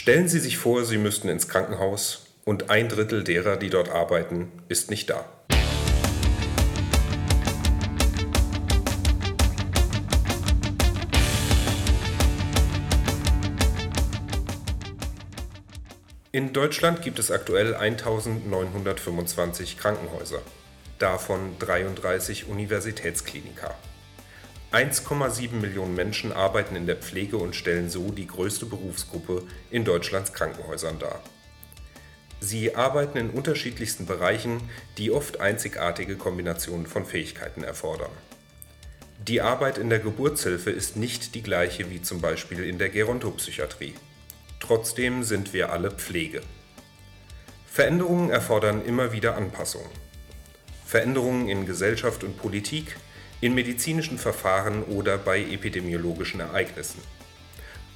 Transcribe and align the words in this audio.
Stellen 0.00 0.28
Sie 0.28 0.38
sich 0.38 0.58
vor, 0.58 0.84
Sie 0.84 0.96
müssten 0.96 1.28
ins 1.28 1.48
Krankenhaus 1.48 2.26
und 2.44 2.70
ein 2.70 2.88
Drittel 2.88 3.24
derer, 3.24 3.56
die 3.56 3.68
dort 3.68 3.88
arbeiten, 3.88 4.52
ist 4.68 4.90
nicht 4.90 5.10
da. 5.10 5.28
In 16.30 16.52
Deutschland 16.52 17.02
gibt 17.02 17.18
es 17.18 17.32
aktuell 17.32 17.74
1925 17.74 19.78
Krankenhäuser, 19.78 20.42
davon 21.00 21.58
33 21.58 22.46
Universitätskliniker. 22.46 23.74
1,7 24.70 25.52
Millionen 25.52 25.94
Menschen 25.94 26.30
arbeiten 26.30 26.76
in 26.76 26.86
der 26.86 26.96
Pflege 26.96 27.38
und 27.38 27.56
stellen 27.56 27.88
so 27.88 28.10
die 28.10 28.26
größte 28.26 28.66
Berufsgruppe 28.66 29.44
in 29.70 29.86
Deutschlands 29.86 30.34
Krankenhäusern 30.34 30.98
dar. 30.98 31.22
Sie 32.40 32.74
arbeiten 32.76 33.16
in 33.16 33.30
unterschiedlichsten 33.30 34.04
Bereichen, 34.04 34.60
die 34.98 35.10
oft 35.10 35.40
einzigartige 35.40 36.16
Kombinationen 36.16 36.86
von 36.86 37.06
Fähigkeiten 37.06 37.64
erfordern. 37.64 38.10
Die 39.26 39.40
Arbeit 39.40 39.78
in 39.78 39.88
der 39.88 40.00
Geburtshilfe 40.00 40.70
ist 40.70 40.96
nicht 40.96 41.34
die 41.34 41.42
gleiche 41.42 41.90
wie 41.90 42.02
zum 42.02 42.20
Beispiel 42.20 42.62
in 42.64 42.78
der 42.78 42.90
Gerontopsychiatrie. 42.90 43.94
Trotzdem 44.60 45.22
sind 45.24 45.54
wir 45.54 45.72
alle 45.72 45.90
Pflege. 45.90 46.42
Veränderungen 47.66 48.28
erfordern 48.30 48.84
immer 48.84 49.12
wieder 49.12 49.34
Anpassungen. 49.34 49.90
Veränderungen 50.84 51.48
in 51.48 51.64
Gesellschaft 51.64 52.22
und 52.22 52.36
Politik, 52.36 52.96
in 53.40 53.54
medizinischen 53.54 54.18
Verfahren 54.18 54.82
oder 54.82 55.18
bei 55.18 55.40
epidemiologischen 55.40 56.40
Ereignissen. 56.40 57.00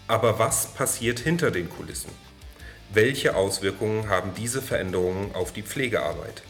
Aber 0.06 0.38
was 0.38 0.74
passiert 0.74 1.18
hinter 1.18 1.50
den 1.50 1.68
Kulissen? 1.68 2.10
Welche 2.92 3.34
Auswirkungen 3.34 4.08
haben 4.08 4.32
diese 4.36 4.60
Veränderungen 4.60 5.34
auf 5.34 5.52
die 5.52 5.62
Pflegearbeit? 5.62 6.42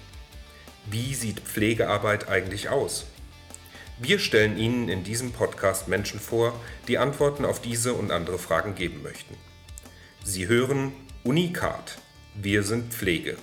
Wie 0.91 1.15
sieht 1.15 1.41
Pflegearbeit 1.41 2.29
eigentlich 2.29 2.69
aus? 2.69 3.07
Wir 3.99 4.19
stellen 4.19 4.59
Ihnen 4.59 4.89
in 4.89 5.05
diesem 5.05 5.31
Podcast 5.31 5.87
Menschen 5.87 6.19
vor, 6.19 6.59
die 6.89 6.99
Antworten 6.99 7.45
auf 7.45 7.63
diese 7.63 7.95
und 7.95 8.11
andere 8.11 8.39
Fragen 8.39 8.75
geben 8.75 9.03
möchten. 9.03 9.37
Sie 10.25 10.49
hören 10.49 10.93
Unikat. 11.23 11.99
Wir 12.35 12.65
sind 12.65 12.93
Pflege. 12.93 13.37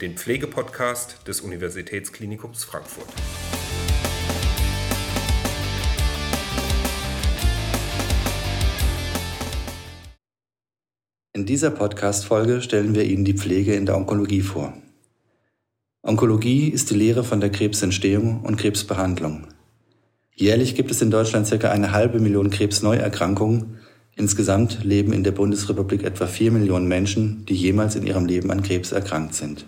Den 0.00 0.16
Pflegepodcast 0.16 1.28
des 1.28 1.42
Universitätsklinikums 1.42 2.64
Frankfurt. 2.64 3.08
In 11.34 11.46
dieser 11.46 11.70
Podcast-Folge 11.70 12.60
stellen 12.60 12.94
wir 12.94 13.04
Ihnen 13.04 13.24
die 13.24 13.32
Pflege 13.32 13.74
in 13.74 13.86
der 13.86 13.96
Onkologie 13.96 14.42
vor. 14.42 14.74
Onkologie 16.02 16.68
ist 16.68 16.90
die 16.90 16.94
Lehre 16.94 17.24
von 17.24 17.40
der 17.40 17.50
Krebsentstehung 17.50 18.42
und 18.42 18.56
Krebsbehandlung. 18.56 19.46
Jährlich 20.34 20.74
gibt 20.74 20.90
es 20.90 21.00
in 21.00 21.10
Deutschland 21.10 21.46
circa 21.46 21.70
eine 21.70 21.92
halbe 21.92 22.20
Million 22.20 22.50
Krebsneuerkrankungen 22.50 23.78
Insgesamt 24.14 24.84
leben 24.84 25.12
in 25.12 25.24
der 25.24 25.32
Bundesrepublik 25.32 26.04
etwa 26.04 26.26
vier 26.26 26.52
Millionen 26.52 26.86
Menschen, 26.86 27.46
die 27.46 27.54
jemals 27.54 27.96
in 27.96 28.06
ihrem 28.06 28.26
Leben 28.26 28.50
an 28.50 28.62
Krebs 28.62 28.92
erkrankt 28.92 29.34
sind. 29.34 29.66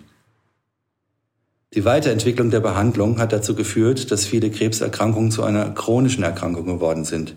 Die 1.73 1.83
Weiterentwicklung 1.83 2.51
der 2.51 2.59
Behandlung 2.59 3.17
hat 3.17 3.33
dazu 3.33 3.55
geführt, 3.55 4.11
dass 4.11 4.25
viele 4.25 4.51
Krebserkrankungen 4.51 5.31
zu 5.31 5.43
einer 5.43 5.71
chronischen 5.71 6.23
Erkrankung 6.23 6.65
geworden 6.65 7.05
sind. 7.05 7.35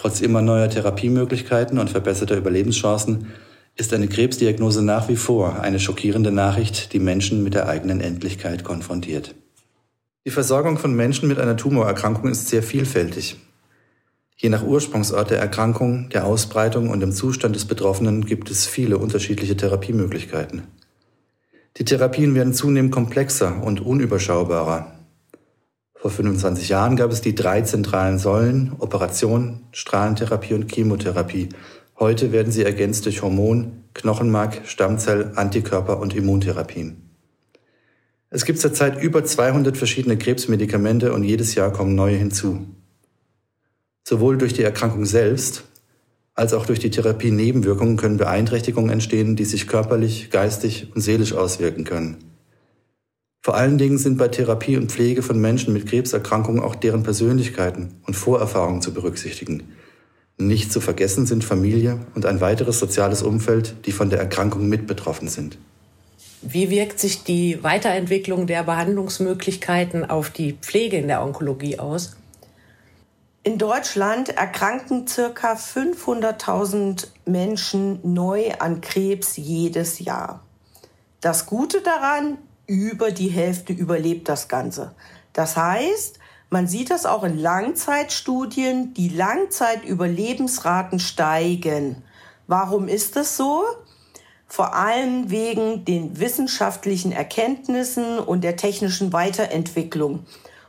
Trotz 0.00 0.22
immer 0.22 0.40
neuer 0.40 0.70
Therapiemöglichkeiten 0.70 1.78
und 1.78 1.90
verbesserter 1.90 2.34
Überlebenschancen 2.34 3.26
ist 3.76 3.92
eine 3.92 4.08
Krebsdiagnose 4.08 4.82
nach 4.82 5.10
wie 5.10 5.16
vor 5.16 5.60
eine 5.60 5.78
schockierende 5.78 6.32
Nachricht, 6.32 6.94
die 6.94 6.98
Menschen 6.98 7.44
mit 7.44 7.52
der 7.52 7.68
eigenen 7.68 8.00
Endlichkeit 8.00 8.64
konfrontiert. 8.64 9.34
Die 10.24 10.30
Versorgung 10.30 10.78
von 10.78 10.94
Menschen 10.94 11.28
mit 11.28 11.38
einer 11.38 11.58
Tumorerkrankung 11.58 12.30
ist 12.30 12.48
sehr 12.48 12.62
vielfältig. 12.62 13.36
Je 14.38 14.48
nach 14.48 14.64
Ursprungsort 14.64 15.28
der 15.28 15.38
Erkrankung, 15.38 16.08
der 16.08 16.24
Ausbreitung 16.24 16.88
und 16.88 17.00
dem 17.00 17.12
Zustand 17.12 17.54
des 17.54 17.66
Betroffenen 17.66 18.24
gibt 18.24 18.50
es 18.50 18.66
viele 18.66 18.96
unterschiedliche 18.96 19.58
Therapiemöglichkeiten. 19.58 20.62
Die 21.76 21.84
Therapien 21.84 22.34
werden 22.34 22.54
zunehmend 22.54 22.92
komplexer 22.92 23.62
und 23.62 23.82
unüberschaubarer. 23.82 24.99
Vor 26.00 26.10
25 26.10 26.70
Jahren 26.70 26.96
gab 26.96 27.12
es 27.12 27.20
die 27.20 27.34
drei 27.34 27.60
zentralen 27.60 28.18
Säulen 28.18 28.72
Operation, 28.78 29.64
Strahlentherapie 29.72 30.54
und 30.54 30.72
Chemotherapie. 30.72 31.50
Heute 31.98 32.32
werden 32.32 32.50
sie 32.50 32.64
ergänzt 32.64 33.04
durch 33.04 33.20
Hormon, 33.20 33.84
Knochenmark, 33.92 34.62
Stammzell, 34.64 35.32
Antikörper 35.36 36.00
und 36.00 36.16
Immuntherapien. 36.16 37.10
Es 38.30 38.46
gibt 38.46 38.60
zurzeit 38.60 39.02
über 39.02 39.24
200 39.24 39.76
verschiedene 39.76 40.16
Krebsmedikamente 40.16 41.12
und 41.12 41.22
jedes 41.22 41.54
Jahr 41.54 41.70
kommen 41.70 41.94
neue 41.94 42.16
hinzu. 42.16 42.66
Sowohl 44.02 44.38
durch 44.38 44.54
die 44.54 44.62
Erkrankung 44.62 45.04
selbst 45.04 45.64
als 46.34 46.54
auch 46.54 46.64
durch 46.64 46.78
die 46.78 46.88
Therapie-Nebenwirkungen 46.88 47.98
können 47.98 48.16
Beeinträchtigungen 48.16 48.90
entstehen, 48.90 49.36
die 49.36 49.44
sich 49.44 49.68
körperlich, 49.68 50.30
geistig 50.30 50.92
und 50.94 51.02
seelisch 51.02 51.34
auswirken 51.34 51.84
können. 51.84 52.29
Vor 53.42 53.54
allen 53.54 53.78
Dingen 53.78 53.96
sind 53.96 54.18
bei 54.18 54.28
Therapie 54.28 54.76
und 54.76 54.92
Pflege 54.92 55.22
von 55.22 55.40
Menschen 55.40 55.72
mit 55.72 55.86
Krebserkrankungen 55.86 56.62
auch 56.62 56.74
deren 56.74 57.02
Persönlichkeiten 57.02 58.00
und 58.06 58.14
Vorerfahrungen 58.14 58.82
zu 58.82 58.92
berücksichtigen. 58.92 59.74
Nicht 60.36 60.70
zu 60.72 60.80
vergessen 60.80 61.24
sind 61.24 61.42
Familie 61.42 62.00
und 62.14 62.26
ein 62.26 62.42
weiteres 62.42 62.78
soziales 62.78 63.22
Umfeld, 63.22 63.86
die 63.86 63.92
von 63.92 64.10
der 64.10 64.18
Erkrankung 64.18 64.68
mit 64.68 64.86
betroffen 64.86 65.28
sind. 65.28 65.56
Wie 66.42 66.70
wirkt 66.70 66.98
sich 66.98 67.24
die 67.24 67.62
Weiterentwicklung 67.62 68.46
der 68.46 68.62
Behandlungsmöglichkeiten 68.62 70.08
auf 70.08 70.30
die 70.30 70.54
Pflege 70.54 70.98
in 70.98 71.08
der 71.08 71.22
Onkologie 71.22 71.78
aus? 71.78 72.16
In 73.42 73.56
Deutschland 73.56 74.30
erkranken 74.30 75.06
circa 75.06 75.54
500.000 75.54 77.06
Menschen 77.24 78.00
neu 78.02 78.52
an 78.58 78.82
Krebs 78.82 79.38
jedes 79.38 79.98
Jahr. 79.98 80.42
Das 81.22 81.46
Gute 81.46 81.80
daran, 81.80 82.36
über 82.70 83.10
die 83.10 83.30
Hälfte 83.30 83.72
überlebt 83.72 84.28
das 84.28 84.46
Ganze. 84.46 84.94
Das 85.32 85.56
heißt, 85.56 86.20
man 86.50 86.68
sieht 86.68 86.90
das 86.90 87.04
auch 87.04 87.24
in 87.24 87.36
Langzeitstudien, 87.36 88.94
die 88.94 89.08
Langzeitüberlebensraten 89.08 91.00
steigen. 91.00 92.04
Warum 92.46 92.86
ist 92.86 93.16
das 93.16 93.36
so? 93.36 93.64
Vor 94.46 94.74
allem 94.74 95.30
wegen 95.30 95.84
den 95.84 96.20
wissenschaftlichen 96.20 97.10
Erkenntnissen 97.10 98.20
und 98.20 98.44
der 98.44 98.56
technischen 98.56 99.12
Weiterentwicklung. 99.12 100.24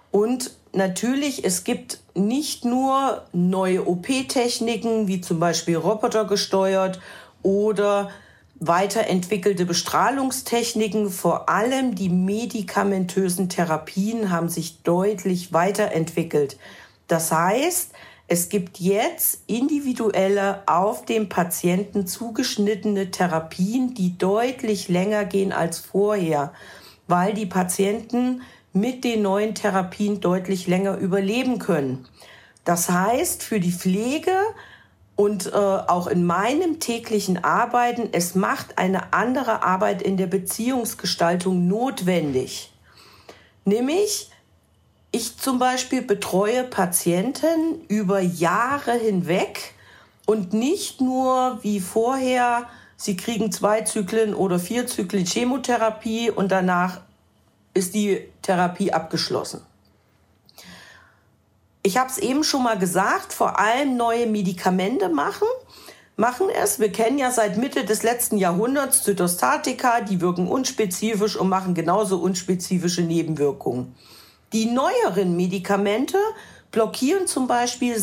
Und 0.10 0.56
natürlich, 0.74 1.46
es 1.46 1.64
gibt 1.64 2.00
nicht 2.16 2.66
nur 2.66 3.28
neue 3.32 3.88
OP-Techniken, 3.88 5.08
wie 5.08 5.22
zum 5.22 5.40
Beispiel 5.40 5.78
Roboter 5.78 6.26
gesteuert 6.26 7.00
oder 7.44 8.10
weiterentwickelte 8.62 9.66
Bestrahlungstechniken, 9.66 11.10
vor 11.10 11.50
allem 11.50 11.96
die 11.96 12.10
medikamentösen 12.10 13.50
Therapien 13.50 14.30
haben 14.30 14.50
sich 14.50 14.84
deutlich 14.84 15.52
weiterentwickelt. 15.52 16.58
Das 17.08 17.32
heißt, 17.32 17.92
es 18.28 18.50
gibt 18.50 18.80
jetzt 18.80 19.42
individuelle, 19.48 20.62
auf 20.68 21.06
den 21.06 21.28
Patienten 21.28 22.06
zugeschnittene 22.06 23.10
Therapien, 23.10 23.96
die 23.96 24.18
deutlich 24.18 24.88
länger 24.88 25.26
gehen 25.26 25.52
als 25.52 25.80
vorher, 25.80 26.54
weil 27.08 27.34
die 27.34 27.48
Patienten 27.48 28.44
mit 28.74 29.04
den 29.04 29.24
neuen 29.24 29.56
Therapien 29.56 30.22
deutlich 30.22 30.68
länger 30.68 30.98
überleben 30.98 31.58
können. 31.58 32.08
Das 32.64 32.90
heißt, 32.90 33.42
für 33.42 33.60
die 33.60 33.72
Pflege 33.72 34.32
und 35.22 35.54
äh, 35.54 35.56
auch 35.56 36.08
in 36.08 36.26
meinem 36.26 36.80
täglichen 36.80 37.44
Arbeiten, 37.44 38.10
es 38.12 38.34
macht 38.34 38.80
eine 38.80 39.14
andere 39.14 39.62
Arbeit 39.62 40.02
in 40.02 40.18
der 40.18 40.26
Beziehungsgestaltung 40.26 41.68
notwendig. 41.68 42.72
Nämlich, 43.64 44.32
ich 45.12 45.38
zum 45.38 45.60
Beispiel 45.60 46.02
betreue 46.02 46.64
Patienten 46.64 47.86
über 47.88 48.20
Jahre 48.20 48.94
hinweg 48.94 49.76
und 50.26 50.54
nicht 50.54 51.02
nur 51.02 51.60
wie 51.62 51.82
vorher, 51.82 52.68
sie 52.98 53.16
kriegen 53.16 53.52
zwei 53.52 53.82
Zyklen 53.82 54.34
oder 54.34 54.58
vier 54.58 54.88
Zyklen 54.88 55.28
Chemotherapie 55.28 56.32
und 56.32 56.52
danach 56.52 57.02
ist 57.76 57.94
die 57.94 58.22
Therapie 58.42 58.92
abgeschlossen. 58.92 59.62
Ich 61.84 61.98
habe 61.98 62.10
es 62.10 62.20
eben 62.20 62.44
schon 62.44 62.64
mal 62.64 62.78
gesagt, 62.78 63.34
vor 63.34 63.60
allem 63.60 63.98
neue 63.98 64.28
Medikamente 64.28 65.10
machen, 65.10 65.48
machen 66.16 66.48
es. 66.50 66.80
Wir 66.80 66.92
kennen 66.92 67.18
ja 67.18 67.32
seit 67.32 67.58
Mitte 67.58 67.86
des 67.86 68.04
letzten 68.04 68.38
Jahrhunderts 68.38 69.04
Zytostatika, 69.04 70.02
die 70.02 70.22
wirken 70.22 70.48
unspezifisch 70.48 71.36
und 71.36 71.50
machen 71.50 71.74
genauso 71.74 72.20
unspezifische 72.20 73.02
Nebenwirkungen. 73.02 73.96
Die 74.54 74.66
neueren 74.66 75.36
Medikamente 75.36 76.18
blockieren 76.72 77.26
zum 77.26 77.48
Beispiel 77.48 77.96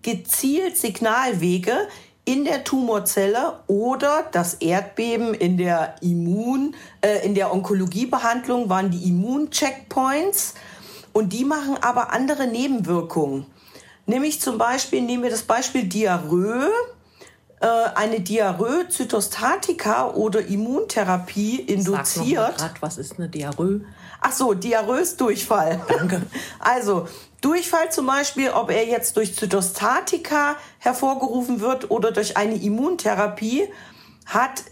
gezielt 0.00 0.78
Signalwege 0.78 1.88
in 2.24 2.44
der 2.44 2.64
Tumorzelle 2.64 3.60
oder 3.66 4.24
das 4.32 4.54
Erdbeben 4.54 5.34
in 5.34 5.58
der 5.58 5.96
Immun, 6.00 6.74
äh, 7.00 7.24
in 7.24 7.34
der 7.34 7.52
Onkologiebehandlung 7.52 8.68
waren 8.68 8.90
die 8.90 9.08
Immuncheckpoints 9.08 10.54
und 11.16 11.30
die 11.30 11.46
machen 11.46 11.78
aber 11.80 12.12
andere 12.12 12.46
Nebenwirkungen. 12.46 13.46
Nämlich 14.04 14.38
zum 14.38 14.58
Beispiel, 14.58 15.00
nehmen 15.00 15.22
wir 15.22 15.30
das 15.30 15.44
Beispiel 15.44 15.84
Diarrhoe. 15.84 16.70
Äh, 17.60 17.66
eine 17.94 18.20
Diarrhoe, 18.20 18.86
Zytostatika 18.90 20.10
oder 20.10 20.44
Immuntherapie 20.44 21.56
induziert. 21.56 22.58
Grad, 22.58 22.82
was 22.82 22.98
ist 22.98 23.18
eine 23.18 23.30
Diarrhoe? 23.30 23.80
Ach 24.20 24.32
so, 24.32 24.52
Diarrhoes 24.52 25.16
Durchfall. 25.16 25.80
Danke. 25.88 26.20
Also, 26.58 27.08
Durchfall 27.40 27.90
zum 27.90 28.04
Beispiel, 28.04 28.50
ob 28.50 28.70
er 28.70 28.86
jetzt 28.86 29.16
durch 29.16 29.34
Zytostatika 29.34 30.56
hervorgerufen 30.80 31.60
wird 31.60 31.90
oder 31.90 32.12
durch 32.12 32.36
eine 32.36 32.56
Immuntherapie, 32.56 33.70
hat 34.26 34.64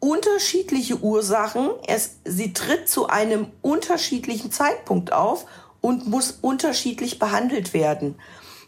unterschiedliche 0.00 0.98
Ursachen. 0.98 1.70
Es, 1.86 2.16
sie 2.24 2.52
tritt 2.52 2.88
zu 2.88 3.08
einem 3.08 3.48
unterschiedlichen 3.62 4.52
Zeitpunkt 4.52 5.12
auf 5.12 5.46
und 5.80 6.06
muss 6.06 6.38
unterschiedlich 6.42 7.18
behandelt 7.18 7.74
werden. 7.74 8.16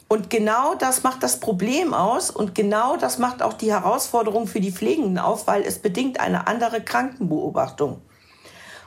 Und 0.08 0.30
genau 0.30 0.74
das 0.74 1.02
macht 1.02 1.22
das 1.22 1.38
Problem 1.38 1.92
aus 1.92 2.30
und 2.30 2.54
genau 2.54 2.96
das 2.96 3.18
macht 3.18 3.42
auch 3.42 3.52
die 3.52 3.70
Herausforderung 3.70 4.46
für 4.46 4.60
die 4.60 4.72
Pflegenden 4.72 5.18
auf, 5.18 5.46
weil 5.46 5.62
es 5.62 5.80
bedingt 5.80 6.18
eine 6.18 6.46
andere 6.46 6.80
Krankenbeobachtung. 6.80 8.00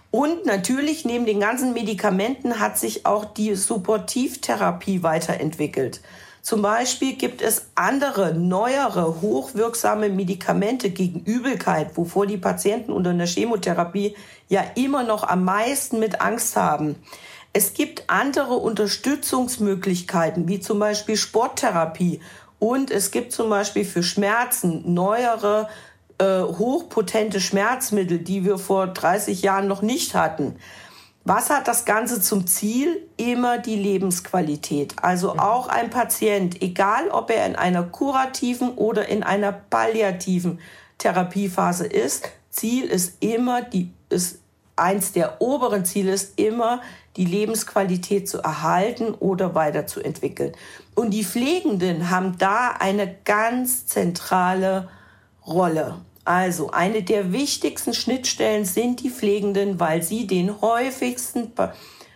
Und 0.10 0.46
natürlich 0.46 1.06
neben 1.06 1.26
den 1.26 1.40
ganzen 1.40 1.74
Medikamenten 1.74 2.60
hat 2.60 2.78
sich 2.78 3.06
auch 3.06 3.24
die 3.24 3.56
Supportivtherapie 3.56 5.04
weiterentwickelt. 5.04 6.02
Zum 6.42 6.64
Beispiel 6.64 7.14
gibt 7.14 7.42
es 7.42 7.68
andere, 7.76 8.34
neuere, 8.34 9.22
hochwirksame 9.22 10.10
Medikamente 10.10 10.90
gegen 10.90 11.20
Übelkeit, 11.20 11.96
wovor 11.98 12.26
die 12.26 12.38
Patienten 12.38 12.92
unter 12.92 13.12
einer 13.12 13.28
Chemotherapie 13.28 14.16
ja 14.50 14.64
immer 14.76 15.04
noch 15.04 15.24
am 15.24 15.46
meisten 15.46 16.00
mit 16.00 16.20
Angst 16.20 16.56
haben. 16.56 16.96
Es 17.54 17.74
gibt 17.74 18.06
andere 18.08 18.56
Unterstützungsmöglichkeiten, 18.56 20.48
wie 20.48 20.60
zum 20.60 20.80
Beispiel 20.80 21.16
Sporttherapie. 21.16 22.22
Und 22.58 22.90
es 22.90 23.12
gibt 23.12 23.34
zum 23.34 23.50
Beispiel 23.50 23.86
für 23.86 24.02
Schmerzen 24.04 24.94
neuere 24.94 25.68
äh, 26.18 26.42
hochpotente 26.42 27.42
Schmerzmittel, 27.42 28.20
die 28.20 28.46
wir 28.46 28.58
vor 28.58 28.88
30 28.88 29.42
Jahren 29.42 29.68
noch 29.68 29.82
nicht 29.82 30.16
hatten. 30.16 30.56
Was 31.24 31.50
hat 31.52 31.68
das 31.68 31.86
Ganze 31.86 32.20
zum 32.20 32.48
Ziel? 32.48 33.08
Immer 33.18 33.60
die 33.60 33.76
Lebensqualität. 33.76 34.96
Also 35.02 35.34
mhm. 35.34 35.40
auch 35.40 35.68
ein 35.68 35.90
Patient, 35.90 36.62
egal 36.62 37.10
ob 37.10 37.30
er 37.30 37.46
in 37.46 37.56
einer 37.56 37.84
kurativen 37.84 38.72
oder 38.72 39.08
in 39.08 39.24
einer 39.24 39.52
palliativen 39.52 40.60
Therapiephase 40.98 41.86
ist, 41.86 42.30
Ziel 42.50 42.86
ist 42.86 43.24
immer 43.24 43.62
die, 43.62 43.92
ist 44.10 44.40
eins 44.76 45.12
der 45.12 45.42
oberen 45.42 45.86
Ziele 45.86 46.12
ist 46.12 46.40
immer 46.40 46.82
die 47.18 47.26
Lebensqualität 47.26 48.28
zu 48.28 48.40
erhalten 48.40 49.14
oder 49.14 49.54
weiterzuentwickeln. 49.54 50.54
Und 50.96 51.12
die 51.12 51.24
Pflegenden 51.24 52.10
haben 52.10 52.38
da 52.38 52.72
eine 52.80 53.16
ganz 53.26 53.86
zentrale 53.86 54.90
Rolle. 55.46 55.96
Also 56.24 56.70
eine 56.72 57.02
der 57.04 57.32
wichtigsten 57.32 57.94
Schnittstellen 57.94 58.66
sind 58.66 59.02
die 59.02 59.10
Pflegenden, 59.10 59.80
weil 59.80 60.04
sie 60.04 60.28
den 60.28 60.62
häufigsten 60.62 61.52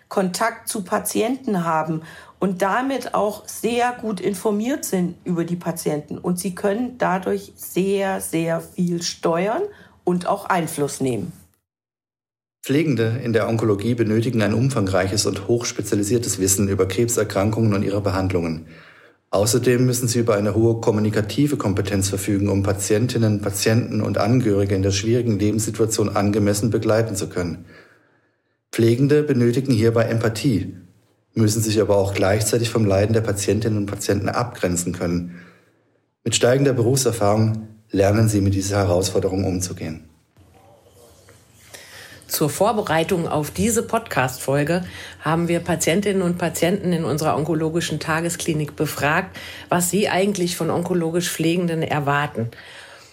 Kontakt 0.09 0.67
zu 0.67 0.83
Patienten 0.83 1.65
haben 1.65 2.03
und 2.39 2.61
damit 2.61 3.15
auch 3.15 3.47
sehr 3.47 3.93
gut 3.99 4.19
informiert 4.19 4.85
sind 4.85 5.15
über 5.23 5.45
die 5.45 5.55
Patienten. 5.55 6.17
Und 6.17 6.39
sie 6.39 6.53
können 6.53 6.97
dadurch 6.97 7.53
sehr, 7.55 8.21
sehr 8.21 8.61
viel 8.61 9.01
steuern 9.01 9.63
und 10.03 10.27
auch 10.27 10.45
Einfluss 10.45 11.01
nehmen. 11.01 11.33
Pflegende 12.63 13.21
in 13.23 13.33
der 13.33 13.47
Onkologie 13.47 13.93
benötigen 13.93 14.41
ein 14.41 14.53
umfangreiches 14.53 15.25
und 15.25 15.47
hochspezialisiertes 15.47 16.39
Wissen 16.39 16.67
über 16.67 16.87
Krebserkrankungen 16.87 17.73
und 17.73 17.83
ihre 17.83 18.01
Behandlungen. 18.01 18.67
Außerdem 19.35 19.85
müssen 19.85 20.07
sie 20.07 20.19
über 20.19 20.35
eine 20.35 20.55
hohe 20.55 20.79
kommunikative 20.79 21.57
Kompetenz 21.57 22.07
verfügen, 22.07 22.47
um 22.47 22.63
Patientinnen, 22.63 23.41
Patienten 23.41 24.01
und 24.01 24.17
Angehörige 24.17 24.75
in 24.75 24.81
der 24.81 24.91
schwierigen 24.91 25.37
Lebenssituation 25.37 26.15
angemessen 26.15 26.69
begleiten 26.69 27.17
zu 27.17 27.27
können. 27.27 27.65
Pflegende 28.71 29.23
benötigen 29.23 29.73
hierbei 29.73 30.03
Empathie, 30.03 30.77
müssen 31.33 31.61
sich 31.61 31.81
aber 31.81 31.97
auch 31.97 32.13
gleichzeitig 32.13 32.69
vom 32.69 32.85
Leiden 32.85 33.11
der 33.11 33.19
Patientinnen 33.19 33.79
und 33.79 33.87
Patienten 33.87 34.29
abgrenzen 34.29 34.93
können. 34.93 35.41
Mit 36.23 36.33
steigender 36.33 36.71
Berufserfahrung 36.71 37.67
lernen 37.91 38.29
sie 38.29 38.39
mit 38.39 38.53
dieser 38.53 38.77
Herausforderung 38.77 39.43
umzugehen. 39.43 40.05
Zur 42.27 42.49
Vorbereitung 42.49 43.27
auf 43.27 43.51
diese 43.51 43.83
Podcast-Folge 43.83 44.83
haben 45.21 45.47
wir 45.47 45.59
Patientinnen 45.59 46.23
und 46.23 46.39
Patienten 46.39 46.91
in 46.91 47.05
unserer 47.05 47.37
onkologischen 47.37 47.99
Tagesklinik 47.99 48.75
befragt, 48.75 49.37
was 49.69 49.91
sie 49.91 50.09
eigentlich 50.09 50.57
von 50.57 50.71
onkologisch 50.71 51.29
Pflegenden 51.29 51.83
erwarten. 51.83 52.49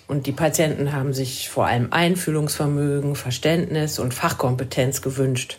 Und 0.08 0.26
die 0.26 0.32
Patienten 0.32 0.92
haben 0.92 1.12
sich 1.12 1.50
vor 1.50 1.66
allem 1.66 1.92
Einfühlungsvermögen, 1.92 3.14
Verständnis 3.14 3.98
und 3.98 4.14
Fachkompetenz 4.14 5.02
gewünscht. 5.02 5.58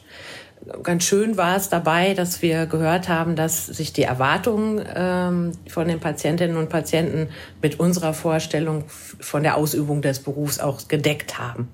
Ganz 0.82 1.04
schön 1.04 1.38
war 1.38 1.56
es 1.56 1.70
dabei, 1.70 2.14
dass 2.14 2.42
wir 2.42 2.66
gehört 2.66 3.08
haben, 3.08 3.36
dass 3.36 3.68
sich 3.68 3.94
die 3.94 4.04
Erwartungen 4.04 4.84
ähm, 4.96 5.52
von 5.68 5.88
den 5.88 6.00
Patientinnen 6.00 6.58
und 6.58 6.70
Patienten 6.70 7.30
mit 7.62 7.80
unserer 7.80 8.14
Vorstellung 8.14 8.86
von 8.88 9.44
der 9.44 9.58
Ausübung 9.58 10.02
des 10.02 10.20
Berufs 10.20 10.60
auch 10.60 10.88
gedeckt 10.88 11.38
haben. 11.38 11.68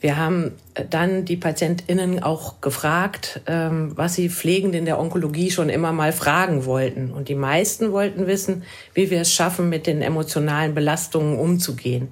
Wir 0.00 0.16
haben 0.16 0.52
äh, 0.74 0.84
dann 0.88 1.24
die 1.24 1.36
PatientInnen 1.36 2.22
auch 2.22 2.60
gefragt, 2.60 3.40
ähm, 3.46 3.92
was 3.96 4.14
sie 4.14 4.28
pflegend 4.28 4.74
in 4.74 4.84
der 4.84 4.98
Onkologie 4.98 5.50
schon 5.50 5.68
immer 5.68 5.92
mal 5.92 6.12
fragen 6.12 6.64
wollten. 6.64 7.12
Und 7.12 7.28
die 7.28 7.34
meisten 7.34 7.92
wollten 7.92 8.26
wissen, 8.26 8.64
wie 8.94 9.10
wir 9.10 9.20
es 9.20 9.32
schaffen, 9.32 9.68
mit 9.68 9.86
den 9.86 10.02
emotionalen 10.02 10.74
Belastungen 10.74 11.38
umzugehen. 11.38 12.08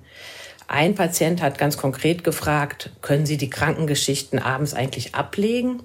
Ein 0.66 0.94
Patient 0.94 1.42
hat 1.42 1.58
ganz 1.58 1.76
konkret 1.76 2.24
gefragt, 2.24 2.90
können 3.02 3.26
Sie 3.26 3.36
die 3.36 3.50
Krankengeschichten 3.50 4.38
abends 4.38 4.72
eigentlich 4.72 5.14
ablegen? 5.14 5.82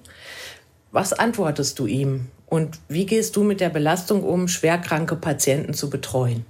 Was 0.92 1.14
antwortest 1.14 1.78
du 1.80 1.86
ihm? 1.86 2.28
Und 2.46 2.80
wie 2.88 3.06
gehst 3.06 3.36
du 3.36 3.44
mit 3.44 3.62
der 3.62 3.70
Belastung 3.70 4.24
um, 4.24 4.48
schwerkranke 4.48 5.16
Patienten 5.16 5.74
zu 5.74 5.90
betreuen? 5.90 6.46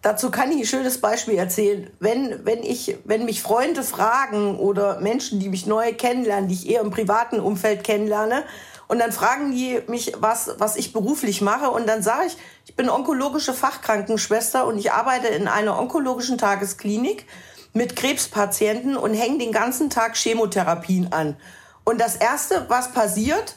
Dazu 0.00 0.30
kann 0.30 0.52
ich 0.52 0.58
ein 0.58 0.66
schönes 0.66 1.00
Beispiel 1.00 1.34
erzählen. 1.34 1.90
Wenn, 1.98 2.44
wenn, 2.44 2.62
ich, 2.62 2.96
wenn 3.04 3.24
mich 3.24 3.42
Freunde 3.42 3.82
fragen 3.82 4.58
oder 4.58 5.00
Menschen, 5.00 5.40
die 5.40 5.48
mich 5.48 5.66
neu 5.66 5.92
kennenlernen, 5.92 6.48
die 6.48 6.54
ich 6.54 6.68
eher 6.68 6.82
im 6.82 6.90
privaten 6.90 7.40
Umfeld 7.40 7.82
kennenlerne, 7.82 8.44
und 8.88 9.00
dann 9.00 9.12
fragen 9.12 9.52
die 9.52 9.82
mich, 9.86 10.14
was, 10.18 10.54
was 10.58 10.76
ich 10.76 10.94
beruflich 10.94 11.42
mache. 11.42 11.70
Und 11.70 11.86
dann 11.86 12.02
sage 12.02 12.26
ich, 12.28 12.36
ich 12.64 12.74
bin 12.74 12.88
onkologische 12.88 13.52
Fachkrankenschwester 13.52 14.66
und 14.66 14.78
ich 14.78 14.92
arbeite 14.92 15.28
in 15.28 15.46
einer 15.46 15.78
onkologischen 15.78 16.38
Tagesklinik 16.38 17.26
mit 17.74 17.96
Krebspatienten 17.96 18.96
und 18.96 19.12
hänge 19.12 19.38
den 19.38 19.52
ganzen 19.52 19.90
Tag 19.90 20.16
Chemotherapien 20.16 21.12
an. 21.12 21.36
Und 21.84 22.00
das 22.00 22.16
Erste, 22.16 22.64
was 22.68 22.92
passiert, 22.92 23.56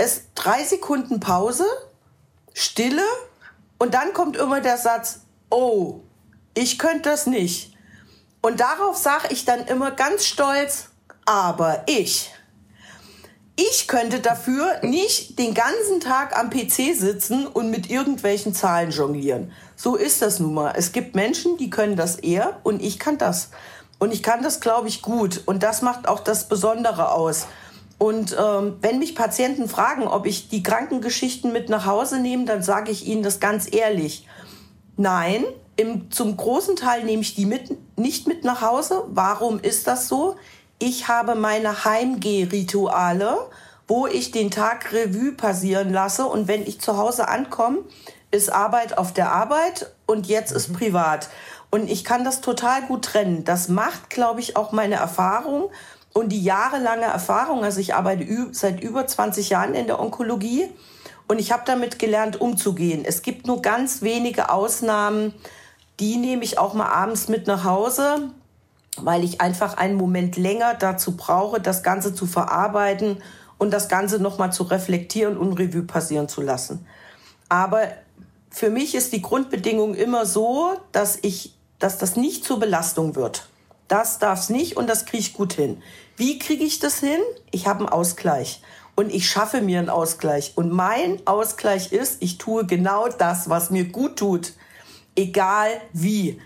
ist 0.00 0.26
drei 0.36 0.62
Sekunden 0.62 1.18
Pause, 1.18 1.66
Stille 2.54 3.02
und 3.78 3.94
dann 3.94 4.12
kommt 4.12 4.36
immer 4.36 4.60
der 4.60 4.78
Satz, 4.78 5.20
oh, 5.50 6.00
ich 6.54 6.78
könnte 6.78 7.10
das 7.10 7.26
nicht. 7.26 7.74
Und 8.40 8.60
darauf 8.60 8.96
sage 8.96 9.28
ich 9.30 9.44
dann 9.44 9.66
immer 9.66 9.90
ganz 9.90 10.24
stolz, 10.24 10.88
aber 11.24 11.82
ich. 11.86 12.32
Ich 13.56 13.88
könnte 13.88 14.20
dafür 14.20 14.80
nicht 14.82 15.38
den 15.38 15.52
ganzen 15.52 15.98
Tag 16.00 16.38
am 16.38 16.48
PC 16.48 16.96
sitzen 16.96 17.46
und 17.46 17.70
mit 17.70 17.90
irgendwelchen 17.90 18.54
Zahlen 18.54 18.92
jonglieren. 18.92 19.50
So 19.74 19.96
ist 19.96 20.22
das 20.22 20.38
nun 20.38 20.54
mal. 20.54 20.74
Es 20.76 20.92
gibt 20.92 21.16
Menschen, 21.16 21.56
die 21.56 21.68
können 21.68 21.96
das 21.96 22.16
eher 22.16 22.60
und 22.62 22.80
ich 22.80 23.00
kann 23.00 23.18
das. 23.18 23.50
Und 23.98 24.12
ich 24.12 24.22
kann 24.22 24.42
das, 24.42 24.60
glaube 24.60 24.86
ich, 24.86 25.02
gut. 25.02 25.42
Und 25.46 25.64
das 25.64 25.82
macht 25.82 26.06
auch 26.06 26.20
das 26.20 26.48
Besondere 26.48 27.10
aus. 27.10 27.46
Und 27.98 28.36
ähm, 28.38 28.76
wenn 28.80 29.00
mich 29.00 29.16
Patienten 29.16 29.68
fragen, 29.68 30.06
ob 30.06 30.24
ich 30.26 30.48
die 30.48 30.62
Krankengeschichten 30.62 31.52
mit 31.52 31.68
nach 31.68 31.84
Hause 31.84 32.20
nehme, 32.20 32.44
dann 32.44 32.62
sage 32.62 32.92
ich 32.92 33.06
ihnen 33.06 33.24
das 33.24 33.40
ganz 33.40 33.66
ehrlich. 33.72 34.24
Nein, 34.98 35.44
im, 35.76 36.10
zum 36.10 36.36
großen 36.36 36.74
Teil 36.74 37.04
nehme 37.04 37.22
ich 37.22 37.36
die 37.36 37.46
mit, 37.46 37.70
nicht 37.96 38.26
mit 38.26 38.42
nach 38.42 38.62
Hause. 38.62 39.04
Warum 39.06 39.60
ist 39.60 39.86
das 39.86 40.08
so? 40.08 40.34
Ich 40.80 41.06
habe 41.06 41.36
meine 41.36 41.84
Heimgehrituale, 41.84 43.38
wo 43.86 44.08
ich 44.08 44.32
den 44.32 44.50
Tag 44.50 44.92
Revue 44.92 45.32
passieren 45.32 45.92
lasse 45.92 46.26
und 46.26 46.48
wenn 46.48 46.66
ich 46.66 46.80
zu 46.80 46.98
Hause 46.98 47.28
ankomme, 47.28 47.78
ist 48.32 48.52
Arbeit 48.52 48.98
auf 48.98 49.14
der 49.14 49.30
Arbeit 49.30 49.92
und 50.06 50.26
jetzt 50.26 50.50
ist 50.50 50.70
mhm. 50.70 50.74
privat. 50.74 51.28
Und 51.70 51.88
ich 51.88 52.02
kann 52.02 52.24
das 52.24 52.40
total 52.40 52.82
gut 52.82 53.04
trennen. 53.04 53.44
Das 53.44 53.68
macht, 53.68 54.10
glaube 54.10 54.40
ich, 54.40 54.56
auch 54.56 54.72
meine 54.72 54.96
Erfahrung 54.96 55.70
und 56.12 56.30
die 56.30 56.42
jahrelange 56.42 57.04
Erfahrung. 57.04 57.62
Also 57.62 57.78
ich 57.78 57.94
arbeite 57.94 58.26
seit 58.50 58.80
über 58.80 59.06
20 59.06 59.50
Jahren 59.50 59.74
in 59.74 59.86
der 59.86 60.00
Onkologie 60.00 60.68
und 61.28 61.38
ich 61.38 61.52
habe 61.52 61.62
damit 61.66 61.98
gelernt, 61.98 62.40
umzugehen. 62.40 63.04
Es 63.04 63.22
gibt 63.22 63.46
nur 63.46 63.62
ganz 63.62 64.02
wenige 64.02 64.50
Ausnahmen, 64.50 65.34
Die 66.00 66.16
nehme 66.16 66.44
ich 66.44 66.58
auch 66.58 66.74
mal 66.74 66.86
abends 66.86 67.28
mit 67.28 67.46
nach 67.46 67.64
Hause, 67.64 68.30
weil 68.98 69.24
ich 69.24 69.40
einfach 69.40 69.76
einen 69.76 69.96
Moment 69.96 70.36
länger 70.36 70.74
dazu 70.74 71.16
brauche, 71.16 71.60
das 71.60 71.82
Ganze 71.82 72.14
zu 72.14 72.26
verarbeiten 72.26 73.22
und 73.58 73.72
das 73.72 73.88
Ganze 73.88 74.20
nochmal 74.20 74.52
zu 74.52 74.62
reflektieren 74.62 75.36
und 75.36 75.54
Revue 75.54 75.82
passieren 75.82 76.28
zu 76.28 76.40
lassen. 76.40 76.86
Aber 77.48 77.82
für 78.50 78.70
mich 78.70 78.94
ist 78.94 79.12
die 79.12 79.22
Grundbedingung 79.22 79.94
immer 79.94 80.24
so, 80.24 80.72
dass 80.92 81.18
ich, 81.22 81.54
dass 81.78 81.98
das 81.98 82.16
nicht 82.16 82.44
zur 82.44 82.60
Belastung 82.60 83.16
wird. 83.16 83.48
Das 83.88 84.18
darf 84.18 84.40
es 84.40 84.50
nicht 84.50 84.76
und 84.76 84.88
das 84.88 85.06
kriege 85.06 85.20
ich 85.20 85.32
gut 85.32 85.54
hin. 85.54 85.82
Wie 86.16 86.38
kriege 86.38 86.62
ich 86.62 86.78
das 86.78 87.00
hin? 87.00 87.20
Ich 87.50 87.66
habe 87.66 87.80
einen 87.80 87.88
Ausgleich 87.88 88.62
und 88.98 89.14
ich 89.14 89.30
schaffe 89.30 89.60
mir 89.60 89.78
einen 89.78 89.90
Ausgleich. 89.90 90.54
Und 90.56 90.72
mein 90.72 91.24
Ausgleich 91.24 91.92
ist, 91.92 92.16
ich 92.18 92.36
tue 92.36 92.66
genau 92.66 93.06
das, 93.06 93.48
was 93.48 93.70
mir 93.70 93.84
gut 93.84 94.16
tut, 94.16 94.54
egal 95.14 95.68
wie. 95.92 96.40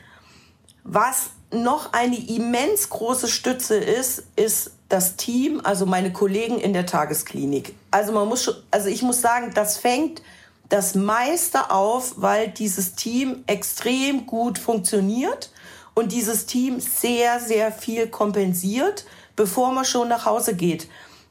Was 0.85 1.31
noch 1.51 1.95
eine 1.95 2.15
immens 2.15 2.91
große 2.91 3.29
Stütze 3.29 3.77
ist, 3.77 4.25
ist 4.37 4.73
das 4.91 5.17
Team, 5.17 5.63
also 5.65 5.87
meine 5.87 6.13
Kollegen 6.13 6.59
in 6.59 6.75
der 6.75 6.85
Tagesklinik. 6.85 7.75
Also 7.91 8.13
man 8.13 8.29
muss 8.29 8.45
schon, 8.45 8.55
also 8.71 8.91
ich 8.91 9.01
muss 9.01 9.23
sagen, 9.23 9.53
das 9.55 9.79
fängt 9.79 10.21
das 10.69 10.95
meiste 10.95 11.71
auf, 11.71 12.17
weil 12.17 12.49
dieses 12.49 12.95
Team 12.97 13.45
extrem 13.47 14.27
gut 14.27 14.59
funktioniert 14.59 15.51
und 15.95 16.13
dieses 16.13 16.45
Team 16.45 16.81
sehr, 16.81 17.41
sehr 17.41 17.73
viel 17.73 18.09
kompensiert, 18.09 19.07
bevor 19.37 19.73
man 19.73 19.87
schon 19.87 20.09
nach 20.09 20.27
Hause 20.27 20.55
geht. 20.55 20.87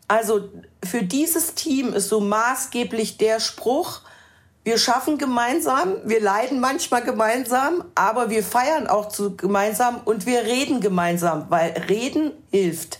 Also 0.08 0.50
für 0.84 1.04
dieses 1.04 1.54
Team 1.54 1.94
ist 1.94 2.10
so 2.10 2.20
maßgeblich 2.20 3.18
der 3.18 3.40
Spruch, 3.40 4.02
wir 4.64 4.78
schaffen 4.78 5.18
gemeinsam, 5.18 5.96
wir 6.04 6.22
leiden 6.22 6.60
manchmal 6.60 7.04
gemeinsam, 7.04 7.84
aber 7.96 8.30
wir 8.30 8.44
feiern 8.44 8.88
auch 8.88 9.10
zu 9.10 9.36
gemeinsam 9.36 10.02
und 10.06 10.28
wir 10.28 10.44
reden 10.44 10.82
gemeinsam, 10.82 11.48
weil 11.50 11.72
reden 11.90 12.32
hilft. 12.52 13.00